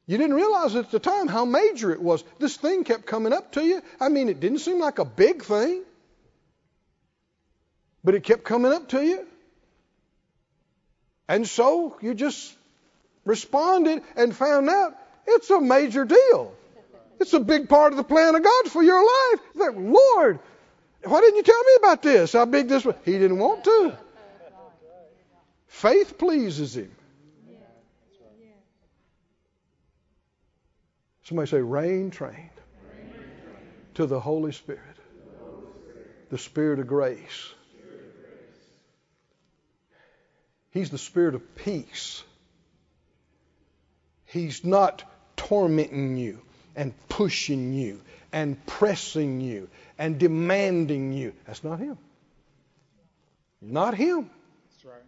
You 0.07 0.17
didn't 0.17 0.35
realize 0.35 0.75
at 0.75 0.91
the 0.91 0.99
time 0.99 1.27
how 1.27 1.45
major 1.45 1.91
it 1.91 2.01
was. 2.01 2.23
This 2.39 2.57
thing 2.57 2.83
kept 2.83 3.05
coming 3.05 3.33
up 3.33 3.53
to 3.53 3.63
you. 3.63 3.81
I 3.99 4.09
mean, 4.09 4.29
it 4.29 4.39
didn't 4.39 4.59
seem 4.59 4.79
like 4.79 4.99
a 4.99 5.05
big 5.05 5.43
thing, 5.43 5.83
but 8.03 8.15
it 8.15 8.23
kept 8.23 8.43
coming 8.43 8.73
up 8.73 8.89
to 8.89 9.03
you. 9.03 9.25
And 11.27 11.47
so 11.47 11.97
you 12.01 12.13
just 12.13 12.53
responded 13.23 14.03
and 14.15 14.35
found 14.35 14.69
out 14.69 14.97
it's 15.27 15.49
a 15.49 15.61
major 15.61 16.03
deal. 16.03 16.53
It's 17.19 17.33
a 17.33 17.39
big 17.39 17.69
part 17.69 17.93
of 17.93 17.97
the 17.97 18.03
plan 18.03 18.35
of 18.35 18.43
God 18.43 18.71
for 18.71 18.81
your 18.81 19.01
life. 19.01 19.41
Like, 19.53 19.75
Lord, 19.77 20.39
why 21.03 21.21
didn't 21.21 21.37
you 21.37 21.43
tell 21.43 21.63
me 21.63 21.71
about 21.77 22.01
this? 22.01 22.33
How 22.33 22.45
big 22.45 22.67
this 22.67 22.83
was? 22.83 22.95
He 23.05 23.13
didn't 23.13 23.37
want 23.37 23.63
to. 23.63 23.95
Faith 25.67 26.17
pleases 26.17 26.75
him. 26.75 26.91
Somebody 31.23 31.49
say, 31.49 31.61
rein 31.61 32.11
trained 32.11 32.49
to 33.95 34.05
the 34.05 34.19
Holy 34.19 34.51
Spirit, 34.51 34.81
the 36.29 36.37
Spirit 36.37 36.79
of 36.79 36.87
grace. 36.87 37.53
He's 40.71 40.89
the 40.89 40.97
Spirit 40.97 41.35
of 41.35 41.55
peace. 41.55 42.23
He's 44.25 44.63
not 44.63 45.03
tormenting 45.35 46.15
you 46.15 46.39
and 46.75 46.93
pushing 47.09 47.73
you 47.73 47.99
and 48.31 48.65
pressing 48.65 49.41
you 49.41 49.69
and 49.97 50.17
demanding 50.17 51.11
you. 51.11 51.33
That's 51.45 51.63
not 51.63 51.79
Him. 51.79 51.97
Not 53.61 53.93
Him. 53.93 54.29
That's 54.69 54.85
right. 54.85 55.03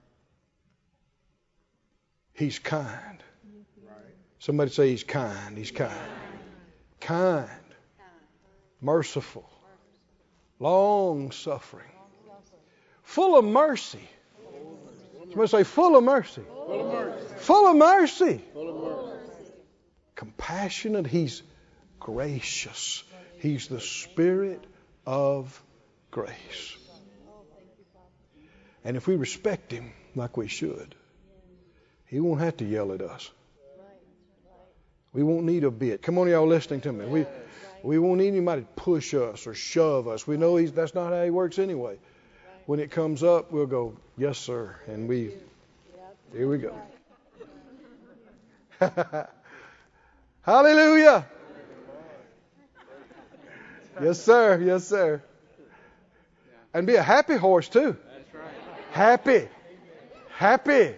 He's 2.33 2.59
kind. 2.59 3.23
Somebody 4.43 4.71
say 4.71 4.89
He's 4.89 5.05
kind. 5.05 5.57
He's 5.57 5.71
kind. 5.71 6.11
Kind. 6.99 7.49
Merciful. 8.81 9.49
Long 10.59 11.31
suffering. 11.31 11.87
Full 13.03 13.37
of 13.39 13.45
mercy. 13.45 14.05
Somebody 15.29 15.47
say. 15.47 15.63
Full 15.63 15.95
of 15.95 16.03
mercy. 16.03 16.41
Full 16.41 16.73
of 16.75 16.91
mercy. 16.91 17.37
Full 17.37 17.69
of 17.69 17.77
mercy. 17.77 18.41
Compassionate. 20.15 21.07
He's 21.07 21.41
gracious. 22.01 23.01
He's 23.39 23.69
the 23.69 23.79
Spirit 23.79 24.61
of 25.05 25.63
grace. 26.11 26.75
And 28.83 28.97
if 28.97 29.07
we 29.07 29.15
respect 29.15 29.71
Him 29.71 29.93
like 30.15 30.35
we 30.35 30.49
should, 30.49 30.95
He 32.07 32.19
won't 32.19 32.41
have 32.41 32.57
to 32.57 32.65
yell 32.65 32.91
at 32.91 33.01
us. 33.01 33.31
We 35.13 35.21
won't 35.23 35.45
need 35.45 35.63
a 35.63 35.71
bit. 35.71 36.01
Come 36.01 36.17
on, 36.17 36.27
y'all 36.27 36.47
listening 36.47 36.81
to 36.81 36.91
me. 36.91 37.05
We, 37.05 37.25
we 37.83 37.99
won't 37.99 38.19
need 38.19 38.29
anybody 38.29 38.61
to 38.61 38.67
push 38.75 39.13
us 39.13 39.45
or 39.45 39.53
shove 39.53 40.07
us. 40.07 40.25
We 40.25 40.37
know 40.37 40.55
he's, 40.55 40.71
that's 40.71 40.95
not 40.95 41.13
how 41.13 41.23
He 41.23 41.29
works 41.29 41.59
anyway. 41.59 41.97
When 42.65 42.79
it 42.79 42.91
comes 42.91 43.23
up, 43.23 43.51
we'll 43.51 43.67
go, 43.67 43.95
yes, 44.17 44.37
sir. 44.37 44.75
And 44.87 45.07
we, 45.07 45.33
here 46.31 46.49
we 46.49 46.57
go. 46.57 46.73
Hallelujah. 50.41 51.27
Yes, 54.01 54.21
sir. 54.21 54.59
Yes, 54.65 54.87
sir. 54.87 55.21
And 56.73 56.87
be 56.87 56.95
a 56.95 57.03
happy 57.03 57.35
horse, 57.35 57.69
too. 57.69 57.95
That's 58.15 58.33
right. 58.33 58.43
Happy. 58.91 59.47
Happy. 60.29 60.95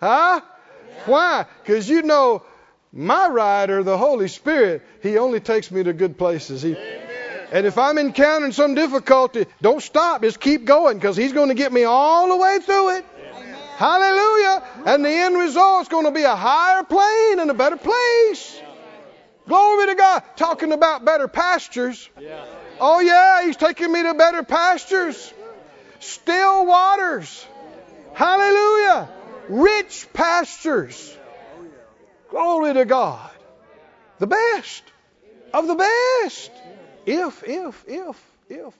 Huh? 0.00 0.40
Why? 1.06 1.46
Because 1.62 1.88
you 1.88 2.02
know, 2.02 2.44
my 2.92 3.28
rider, 3.28 3.82
the 3.82 3.96
Holy 3.96 4.28
Spirit, 4.28 4.82
He 5.02 5.16
only 5.18 5.40
takes 5.40 5.70
me 5.70 5.82
to 5.82 5.92
good 5.92 6.18
places. 6.18 6.62
He, 6.62 6.76
and 7.50 7.66
if 7.66 7.78
I'm 7.78 7.98
encountering 7.98 8.52
some 8.52 8.74
difficulty, 8.74 9.46
don't 9.60 9.82
stop. 9.82 10.22
Just 10.22 10.40
keep 10.40 10.64
going 10.64 10.98
because 10.98 11.16
He's 11.16 11.32
going 11.32 11.48
to 11.48 11.54
get 11.54 11.72
me 11.72 11.84
all 11.84 12.28
the 12.28 12.36
way 12.36 12.58
through 12.60 12.96
it. 12.96 13.06
Hallelujah. 13.76 14.62
And 14.86 15.04
the 15.04 15.10
end 15.10 15.36
result 15.36 15.82
is 15.82 15.88
going 15.88 16.04
to 16.04 16.12
be 16.12 16.22
a 16.22 16.36
higher 16.36 16.84
plane 16.84 17.40
and 17.40 17.50
a 17.50 17.54
better 17.54 17.76
place. 17.76 18.60
Glory 19.48 19.86
to 19.86 19.94
God. 19.94 20.22
Talking 20.36 20.72
about 20.72 21.04
better 21.04 21.28
pastures. 21.28 22.08
Oh, 22.78 23.00
yeah, 23.00 23.44
He's 23.44 23.56
taking 23.56 23.90
me 23.90 24.02
to 24.02 24.14
better 24.14 24.42
pastures. 24.42 25.32
Still 25.98 26.66
waters. 26.66 27.46
Hallelujah. 28.14 29.08
Rich 29.48 30.08
pastures. 30.12 31.16
Glory 32.32 32.72
to 32.72 32.86
God. 32.86 33.30
The 34.18 34.26
best 34.26 34.82
of 35.52 35.66
the 35.66 35.74
best. 35.74 36.50
If, 37.04 37.44
if, 37.46 37.84
if, 37.86 38.32
if. 38.48 38.74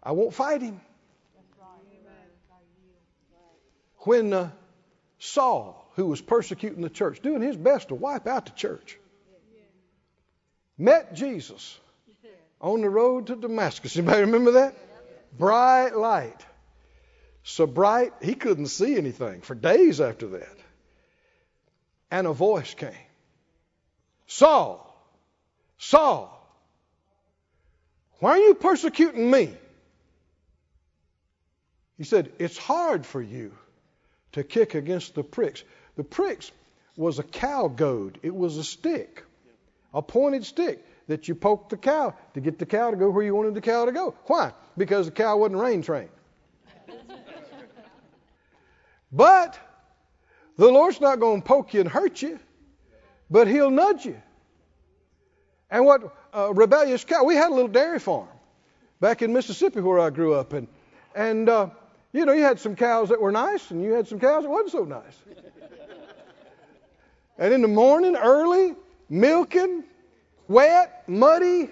I 0.00 0.12
won't 0.12 0.32
fight 0.32 0.62
him. 0.62 0.80
When 4.02 4.32
uh, 4.32 4.50
Saul, 5.18 5.84
who 5.96 6.06
was 6.06 6.20
persecuting 6.20 6.80
the 6.80 6.88
church, 6.88 7.20
doing 7.22 7.42
his 7.42 7.56
best 7.56 7.88
to 7.88 7.96
wipe 7.96 8.28
out 8.28 8.46
the 8.46 8.52
church, 8.52 8.96
met 10.78 11.14
Jesus 11.14 11.76
on 12.60 12.82
the 12.82 12.88
road 12.88 13.26
to 13.26 13.34
Damascus. 13.34 13.96
Anybody 13.96 14.20
remember 14.20 14.52
that? 14.52 14.76
Bright 15.36 15.96
light. 15.96 16.46
So 17.42 17.66
bright, 17.66 18.12
he 18.22 18.34
couldn't 18.34 18.68
see 18.68 18.96
anything 18.96 19.40
for 19.40 19.56
days 19.56 20.00
after 20.00 20.28
that. 20.28 20.57
And 22.10 22.26
a 22.26 22.32
voice 22.32 22.74
came 22.74 22.92
Saul, 24.26 24.84
Saul, 25.78 26.34
why 28.20 28.32
are 28.32 28.38
you 28.38 28.54
persecuting 28.54 29.30
me? 29.30 29.52
He 31.96 32.04
said, 32.04 32.32
It's 32.38 32.56
hard 32.56 33.06
for 33.06 33.22
you 33.22 33.52
to 34.32 34.44
kick 34.44 34.74
against 34.74 35.14
the 35.14 35.22
pricks. 35.22 35.64
The 35.96 36.04
pricks 36.04 36.50
was 36.96 37.18
a 37.18 37.22
cow 37.22 37.68
goad, 37.68 38.18
it 38.22 38.34
was 38.34 38.56
a 38.56 38.64
stick, 38.64 39.24
a 39.94 40.02
pointed 40.02 40.44
stick 40.44 40.84
that 41.06 41.26
you 41.26 41.34
poked 41.34 41.70
the 41.70 41.76
cow 41.76 42.14
to 42.34 42.40
get 42.40 42.58
the 42.58 42.66
cow 42.66 42.90
to 42.90 42.96
go 42.96 43.08
where 43.08 43.24
you 43.24 43.34
wanted 43.34 43.54
the 43.54 43.60
cow 43.60 43.86
to 43.86 43.92
go. 43.92 44.14
Why? 44.26 44.52
Because 44.76 45.06
the 45.06 45.12
cow 45.12 45.38
wasn't 45.38 45.60
rein 45.60 45.82
trained. 45.82 46.10
but 49.12 49.58
the 50.58 50.68
Lord's 50.68 51.00
not 51.00 51.20
going 51.20 51.40
to 51.40 51.46
poke 51.46 51.72
you 51.72 51.80
and 51.80 51.88
hurt 51.88 52.20
you, 52.20 52.38
but 53.30 53.48
He'll 53.48 53.70
nudge 53.70 54.04
you. 54.04 54.20
And 55.70 55.86
what 55.86 56.14
uh, 56.34 56.52
rebellious 56.52 57.04
cow? 57.04 57.24
We 57.24 57.36
had 57.36 57.50
a 57.50 57.54
little 57.54 57.68
dairy 57.68 58.00
farm 58.00 58.28
back 59.00 59.22
in 59.22 59.32
Mississippi 59.32 59.80
where 59.80 60.00
I 60.00 60.10
grew 60.10 60.34
up, 60.34 60.52
and 60.52 60.66
and 61.14 61.48
uh, 61.48 61.70
you 62.12 62.26
know 62.26 62.32
you 62.32 62.42
had 62.42 62.58
some 62.58 62.74
cows 62.74 63.10
that 63.10 63.20
were 63.20 63.32
nice, 63.32 63.70
and 63.70 63.82
you 63.82 63.92
had 63.92 64.08
some 64.08 64.18
cows 64.18 64.42
that 64.42 64.50
wasn't 64.50 64.72
so 64.72 64.84
nice. 64.84 65.16
and 67.38 67.54
in 67.54 67.62
the 67.62 67.68
morning, 67.68 68.16
early, 68.16 68.74
milking, 69.08 69.84
wet, 70.48 71.04
muddy, 71.06 71.70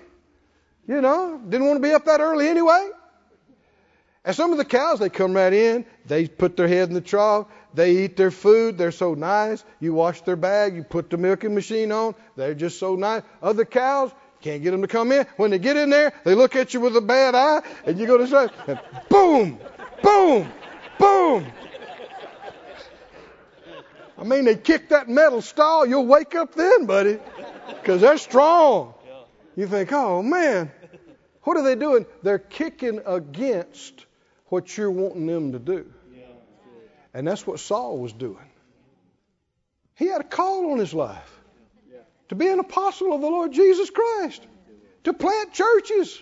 you 0.86 1.00
know, 1.00 1.40
didn't 1.48 1.66
want 1.66 1.82
to 1.82 1.88
be 1.88 1.92
up 1.92 2.04
that 2.04 2.20
early 2.20 2.48
anyway. 2.48 2.90
And 4.24 4.34
some 4.34 4.50
of 4.50 4.58
the 4.58 4.64
cows, 4.64 4.98
they 4.98 5.08
come 5.08 5.34
right 5.34 5.52
in, 5.52 5.86
they 6.06 6.26
put 6.26 6.56
their 6.56 6.66
head 6.66 6.88
in 6.88 6.94
the 6.94 7.00
trough, 7.00 7.46
they 7.76 8.04
eat 8.04 8.16
their 8.16 8.30
food, 8.30 8.78
they're 8.78 8.90
so 8.90 9.14
nice. 9.14 9.64
You 9.80 9.94
wash 9.94 10.22
their 10.22 10.36
bag, 10.36 10.74
you 10.74 10.82
put 10.82 11.10
the 11.10 11.16
milking 11.16 11.54
machine 11.54 11.92
on, 11.92 12.14
they're 12.34 12.54
just 12.54 12.78
so 12.78 12.96
nice. 12.96 13.22
Other 13.42 13.64
cows, 13.64 14.10
Can't 14.40 14.62
get 14.62 14.70
them 14.70 14.82
to 14.82 14.88
come 14.88 15.12
in. 15.12 15.26
When 15.36 15.50
they 15.50 15.58
get 15.58 15.76
in 15.76 15.90
there, 15.90 16.12
they 16.24 16.34
look 16.34 16.56
at 16.56 16.74
you 16.74 16.80
with 16.80 16.96
a 16.96 17.00
bad 17.00 17.34
eye, 17.34 17.62
and 17.84 17.98
you 17.98 18.06
go 18.06 18.18
to 18.18 18.26
say, 18.26 18.48
boom, 19.08 19.58
boom, 20.02 20.52
boom. 20.98 21.46
I 24.18 24.24
mean, 24.24 24.44
they 24.44 24.56
kick 24.56 24.90
that 24.90 25.08
metal 25.08 25.42
stall. 25.42 25.86
You'll 25.86 26.06
wake 26.06 26.34
up 26.34 26.54
then, 26.54 26.86
buddy, 26.86 27.18
because 27.68 28.00
they're 28.00 28.18
strong. 28.18 28.94
You 29.56 29.66
think, 29.66 29.92
oh 29.92 30.22
man, 30.22 30.70
what 31.42 31.56
are 31.56 31.62
they 31.62 31.76
doing? 31.76 32.06
They're 32.22 32.38
kicking 32.38 33.00
against 33.06 34.06
what 34.46 34.76
you're 34.76 34.90
wanting 34.90 35.26
them 35.26 35.52
to 35.52 35.58
do. 35.58 35.92
And 37.16 37.26
that's 37.26 37.46
what 37.46 37.60
Saul 37.60 37.96
was 37.96 38.12
doing. 38.12 38.50
He 39.94 40.06
had 40.06 40.20
a 40.20 40.24
call 40.24 40.72
on 40.72 40.78
his 40.78 40.92
life 40.92 41.32
to 42.28 42.34
be 42.34 42.46
an 42.46 42.58
apostle 42.58 43.14
of 43.14 43.22
the 43.22 43.26
Lord 43.26 43.52
Jesus 43.52 43.88
Christ, 43.88 44.46
to 45.04 45.14
plant 45.14 45.54
churches, 45.54 46.20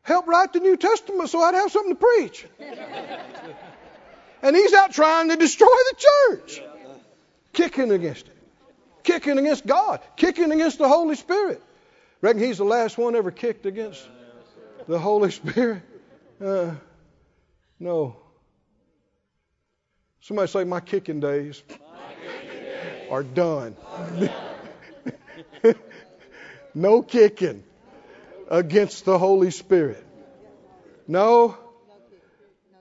help 0.00 0.26
write 0.28 0.54
the 0.54 0.60
New 0.60 0.78
Testament 0.78 1.28
so 1.28 1.42
I'd 1.42 1.54
have 1.54 1.70
something 1.70 1.94
to 1.94 2.00
preach. 2.00 2.46
And 4.40 4.56
he's 4.56 4.72
out 4.72 4.92
trying 4.92 5.28
to 5.28 5.36
destroy 5.36 5.66
the 5.66 5.96
church, 5.98 6.62
kicking 7.52 7.92
against 7.92 8.26
it, 8.26 8.36
kicking 9.02 9.36
against 9.36 9.66
God, 9.66 10.00
kicking 10.16 10.52
against 10.52 10.78
the 10.78 10.88
Holy 10.88 11.16
Spirit. 11.16 11.62
Reckon 12.22 12.42
he's 12.42 12.56
the 12.56 12.64
last 12.64 12.96
one 12.96 13.14
ever 13.14 13.30
kicked 13.30 13.66
against 13.66 14.08
the 14.88 14.98
Holy 14.98 15.30
Spirit? 15.32 15.82
Uh, 16.42 16.70
no. 17.78 18.21
Somebody 20.22 20.48
say, 20.48 20.64
My 20.64 20.80
kicking 20.80 21.20
days 21.20 21.62
are 23.10 23.24
done. 23.24 23.76
no 26.74 27.02
kicking 27.02 27.64
against 28.48 29.04
the 29.04 29.18
Holy 29.18 29.50
Spirit. 29.50 30.06
No, 31.08 31.56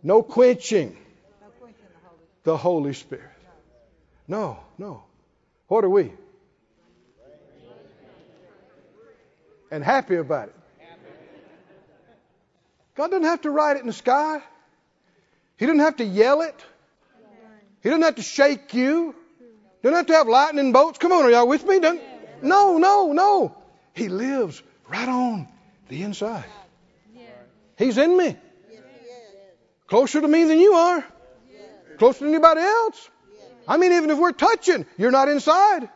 no 0.03 0.21
quenching 0.21 0.91
the 0.91 1.45
Holy 1.45 1.73
the 2.43 2.57
Holy 2.57 2.93
Spirit. 2.93 3.29
No, 4.27 4.59
no. 4.77 5.03
What 5.67 5.83
are 5.83 5.89
we? 5.89 6.11
And 9.71 9.83
happy 9.83 10.15
about 10.15 10.49
it. 10.49 10.55
God 12.93 13.09
doesn't 13.09 13.23
have 13.23 13.41
to 13.41 13.49
write 13.49 13.77
it 13.77 13.81
in 13.81 13.87
the 13.87 13.93
sky. 13.93 14.41
He 15.57 15.65
doesn't 15.65 15.79
have 15.79 15.95
to 15.97 16.05
yell 16.05 16.41
it. 16.41 16.65
He 17.81 17.89
doesn't 17.89 18.03
have 18.03 18.15
to 18.15 18.21
shake 18.21 18.73
you. 18.73 19.15
Doesn't 19.81 19.95
have 19.95 20.05
to 20.07 20.13
have 20.13 20.27
lightning 20.27 20.71
bolts. 20.71 20.99
Come 20.99 21.11
on, 21.11 21.23
are 21.25 21.31
y'all 21.31 21.47
with 21.47 21.65
me? 21.65 21.79
Doesn't, 21.79 22.01
no, 22.43 22.77
no, 22.77 23.11
no. 23.13 23.57
He 23.93 24.09
lives 24.09 24.61
right 24.87 25.09
on 25.09 25.47
the 25.89 26.03
inside. 26.03 26.45
He's 27.77 27.97
in 27.97 28.15
me. 28.15 28.37
Closer 29.87 30.21
to 30.21 30.27
me 30.27 30.43
than 30.43 30.59
you 30.59 30.73
are. 30.73 31.03
Closer 31.97 32.25
than 32.25 32.33
anybody 32.33 32.61
else. 32.61 33.09
I 33.67 33.77
mean, 33.77 33.91
even 33.93 34.09
if 34.09 34.17
we're 34.17 34.31
touching, 34.31 34.85
you're 34.97 35.11
not 35.11 35.29
inside. 35.29 35.89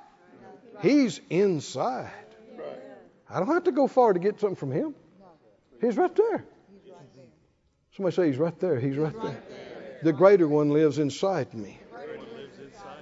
He's 0.82 1.22
inside. 1.30 2.12
I 3.30 3.40
don't 3.40 3.48
have 3.48 3.64
to 3.66 3.72
go 3.72 3.88
far 3.88 4.14
to 4.14 4.20
get 4.20 4.40
something 4.40 4.56
from 4.56 4.72
him. 4.72 4.96
He's 5.82 5.98
right 5.98 6.16
there. 6.16 6.46
Somebody 7.96 8.16
say 8.16 8.28
he's 8.28 8.38
right 8.38 8.60
there. 8.60 8.80
He's 8.80 8.98
right 8.98 9.14
there. 9.22 9.42
The 10.06 10.14
greater 10.14 10.48
one 10.48 10.70
lives 10.70 11.00
inside 11.00 11.52
me. 11.56 11.80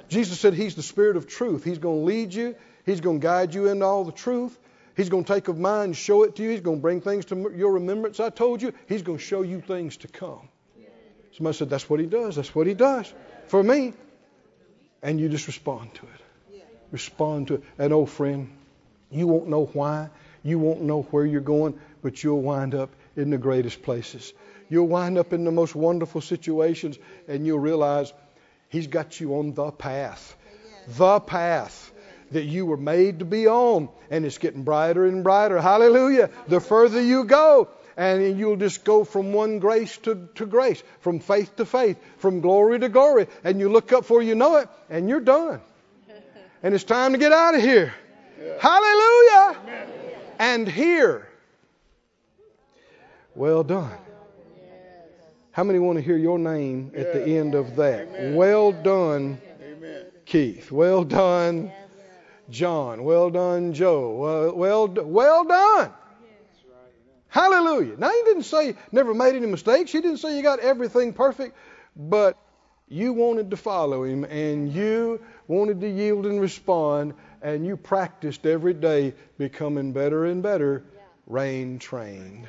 Jesus 0.07 0.39
said 0.39 0.53
he's 0.53 0.75
the 0.75 0.81
spirit 0.81 1.17
of 1.17 1.27
truth. 1.27 1.65
He's 1.65 1.77
going 1.77 1.99
to 1.99 2.05
lead 2.05 2.33
you. 2.33 2.55
He's 2.85 3.01
going 3.01 3.19
to 3.19 3.21
guide 3.21 3.53
you 3.53 3.67
into 3.67 3.85
all 3.85 4.05
the 4.05 4.13
truth. 4.13 4.57
He's 4.95 5.09
going 5.09 5.25
to 5.25 5.33
take 5.33 5.49
of 5.49 5.59
mine 5.59 5.91
show 5.91 6.23
it 6.23 6.37
to 6.37 6.43
you. 6.43 6.51
He's 6.51 6.61
going 6.61 6.77
to 6.77 6.81
bring 6.81 7.01
things 7.01 7.25
to 7.25 7.51
your 7.53 7.73
remembrance. 7.73 8.21
I 8.21 8.29
told 8.29 8.61
you. 8.61 8.73
He's 8.87 9.01
going 9.01 9.17
to 9.17 9.23
show 9.23 9.41
you 9.41 9.59
things 9.59 9.97
to 9.97 10.07
come. 10.07 10.47
Somebody 11.33 11.57
said 11.57 11.69
that's 11.69 11.89
what 11.89 11.99
he 11.99 12.05
does. 12.05 12.37
That's 12.37 12.55
what 12.55 12.67
he 12.67 12.73
does 12.73 13.13
for 13.47 13.61
me. 13.61 13.91
And 15.01 15.19
you 15.19 15.27
just 15.27 15.47
respond 15.47 15.93
to 15.95 16.03
it. 16.03 16.63
Respond 16.91 17.49
to 17.49 17.55
it. 17.55 17.63
And 17.77 17.91
oh, 17.91 18.05
friend, 18.05 18.49
you 19.11 19.27
won't 19.27 19.49
know 19.49 19.65
why. 19.65 20.09
You 20.41 20.57
won't 20.57 20.83
know 20.83 21.01
where 21.01 21.25
you're 21.25 21.41
going, 21.41 21.77
but 22.01 22.23
you'll 22.23 22.41
wind 22.41 22.73
up 22.73 22.91
in 23.17 23.29
the 23.29 23.37
greatest 23.37 23.83
places. 23.83 24.31
You'll 24.69 24.87
wind 24.87 25.17
up 25.17 25.33
in 25.33 25.43
the 25.43 25.51
most 25.51 25.75
wonderful 25.75 26.21
situations, 26.21 26.97
and 27.27 27.45
you'll 27.45 27.59
realize 27.59 28.13
He's 28.69 28.87
got 28.87 29.19
you 29.19 29.35
on 29.35 29.53
the 29.53 29.71
path. 29.71 30.35
The 30.87 31.19
path 31.19 31.91
that 32.31 32.43
you 32.43 32.65
were 32.65 32.77
made 32.77 33.19
to 33.19 33.25
be 33.25 33.47
on. 33.47 33.89
And 34.09 34.25
it's 34.25 34.37
getting 34.37 34.63
brighter 34.63 35.05
and 35.05 35.23
brighter. 35.23 35.61
Hallelujah. 35.61 36.29
The 36.47 36.59
further 36.59 37.01
you 37.01 37.23
go, 37.23 37.69
and 37.95 38.37
you'll 38.39 38.57
just 38.57 38.83
go 38.83 39.03
from 39.03 39.33
one 39.33 39.59
grace 39.59 39.95
to, 39.99 40.27
to 40.35 40.45
grace, 40.45 40.83
from 40.99 41.19
faith 41.19 41.55
to 41.57 41.65
faith, 41.65 41.97
from 42.17 42.41
glory 42.41 42.79
to 42.79 42.89
glory. 42.89 43.27
And 43.43 43.59
you 43.59 43.69
look 43.69 43.93
up 43.93 44.01
before 44.01 44.23
you 44.23 44.35
know 44.35 44.57
it, 44.57 44.67
and 44.89 45.07
you're 45.07 45.21
done. 45.21 45.61
And 46.63 46.73
it's 46.73 46.85
time 46.85 47.11
to 47.11 47.17
get 47.17 47.33
out 47.33 47.55
of 47.55 47.61
here. 47.61 47.93
Hallelujah. 48.59 49.57
And 50.39 50.65
here. 50.65 51.27
Well 53.35 53.63
done. 53.65 53.97
How 55.53 55.63
many 55.63 55.77
want 55.77 55.99
to 55.99 56.03
hear 56.03 56.17
your 56.17 56.39
name 56.39 56.91
at 56.95 57.13
the 57.13 57.23
end 57.23 57.53
of 57.53 57.75
that? 57.75 58.33
Well 58.33 58.71
done, 58.71 59.39
Amen. 59.61 60.05
Keith. 60.25 60.71
Well 60.71 61.03
done, 61.03 61.71
John. 62.49 63.03
Well 63.03 63.29
done, 63.29 63.75
Joe. 63.75 64.15
Well, 64.15 64.55
well, 64.55 64.87
well 64.87 65.43
done. 65.43 65.91
Hallelujah. 67.27 67.97
Now, 67.97 68.09
he 68.09 68.23
didn't 68.25 68.43
say 68.43 68.75
never 68.91 69.13
made 69.13 69.35
any 69.35 69.45
mistakes. 69.45 69.91
He 69.91 70.01
didn't 70.01 70.17
say 70.17 70.35
you 70.35 70.41
got 70.41 70.59
everything 70.59 71.13
perfect, 71.13 71.55
but 71.95 72.35
you 72.87 73.13
wanted 73.13 73.51
to 73.51 73.57
follow 73.57 74.03
him 74.03 74.23
and 74.23 74.73
you 74.73 75.21
wanted 75.47 75.81
to 75.81 75.87
yield 75.87 76.25
and 76.25 76.41
respond, 76.41 77.13
and 77.43 77.63
you 77.63 77.77
practiced 77.77 78.47
every 78.47 78.73
day 78.73 79.13
becoming 79.37 79.93
better 79.93 80.25
and 80.25 80.41
better, 80.41 80.83
rein 81.27 81.77
trained, 81.77 82.47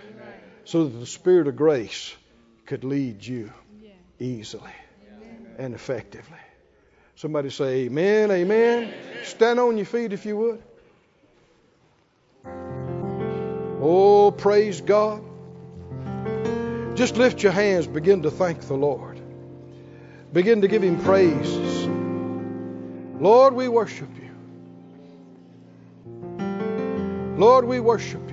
so 0.65 0.85
that 0.85 0.99
the 0.99 1.07
Spirit 1.07 1.49
of 1.49 1.57
grace 1.57 2.15
could 2.67 2.85
lead 2.85 3.25
you 3.25 3.53
easily 4.19 4.73
and 5.59 5.75
effectively. 5.75 6.39
Somebody 7.17 7.51
say 7.51 7.85
amen, 7.85 8.31
amen. 8.31 8.93
Stand 9.23 9.61
on 9.61 9.77
your 9.77 9.87
feet 9.87 10.13
if 10.13 10.27
you 10.27 10.37
would. 10.37 10.63
Oh, 13.81 14.35
praise 14.37 14.81
God. 14.81 15.23
Just 16.95 17.17
lift 17.17 17.43
your 17.43 17.53
hands, 17.53 17.87
begin 17.87 18.23
to 18.23 18.31
thank 18.31 18.61
the 18.63 18.75
Lord. 18.75 19.21
Begin 20.33 20.61
to 20.63 20.69
give 20.69 20.83
Him 20.83 20.99
praises. 21.01 21.87
Lord, 23.21 23.55
we 23.55 23.69
worship 23.69 24.09
you. 24.17 24.31
Lord, 27.37 27.65
we 27.65 27.81
worship. 27.81 28.24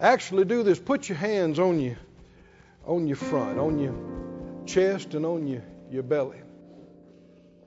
Actually, 0.00 0.44
do 0.44 0.62
this. 0.62 0.78
Put 0.78 1.08
your 1.08 1.18
hands 1.18 1.58
on 1.58 1.80
you, 1.80 1.96
on 2.84 3.06
your 3.06 3.16
front, 3.16 3.58
on 3.58 3.78
your 3.78 3.94
chest, 4.66 5.14
and 5.14 5.24
on 5.24 5.46
your, 5.46 5.62
your 5.90 6.02
belly. 6.02 6.38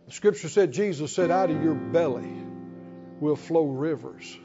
The 0.06 0.12
scripture 0.12 0.50
said, 0.50 0.72
Jesus 0.72 1.14
said, 1.14 1.32
out 1.32 1.50
of 1.50 1.64
your 1.64 1.76
belly 1.76 2.32
will 3.20 3.36
flow 3.36 3.66
rivers 3.66 4.38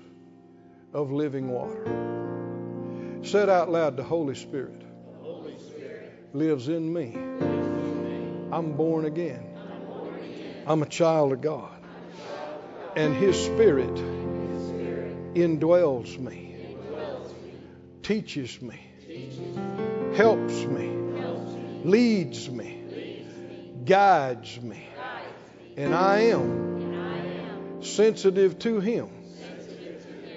of 0.92 1.10
living 1.12 1.48
water. 1.48 3.20
Said 3.22 3.48
out 3.48 3.70
loud, 3.70 3.96
the 3.96 4.02
Holy 4.02 4.34
Spirit, 4.34 4.82
lives 6.32 6.68
in 6.68 6.92
me. 6.92 7.16
I'm 8.52 8.72
born 8.72 9.04
again. 9.04 9.46
I'm 10.66 10.82
a 10.82 10.86
child 10.86 11.32
of 11.32 11.40
God. 11.40 11.70
And 12.96 13.14
His 13.14 13.42
Spirit 13.42 13.94
indwells 15.34 16.18
me, 16.18 16.53
teaches 18.04 18.60
me, 18.60 18.78
helps 20.14 20.64
me, 20.64 20.90
leads 21.84 22.50
me, 22.50 23.24
guides 23.84 24.60
me. 24.60 24.86
And 25.76 25.94
I 25.94 26.18
am 26.24 27.82
sensitive 27.82 28.58
to 28.60 28.80
Him, 28.80 29.08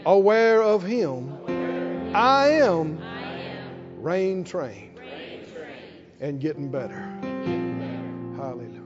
aware 0.06 0.64
of 0.64 0.84
Him. 0.84 2.16
I 2.16 2.62
am 2.62 3.00
rein 4.00 4.46
trained 4.46 5.00
and 6.22 6.40
getting 6.40 6.72
better. 6.72 7.02
Hallelujah. 8.38 8.78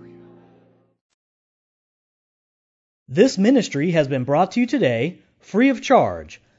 This 3.07 3.38
ministry 3.38 3.91
has 3.91 4.07
been 4.07 4.23
brought 4.23 4.53
to 4.53 4.59
you 4.59 4.65
today 4.65 5.19
free 5.39 5.69
of 5.69 5.82
charge 5.82 6.41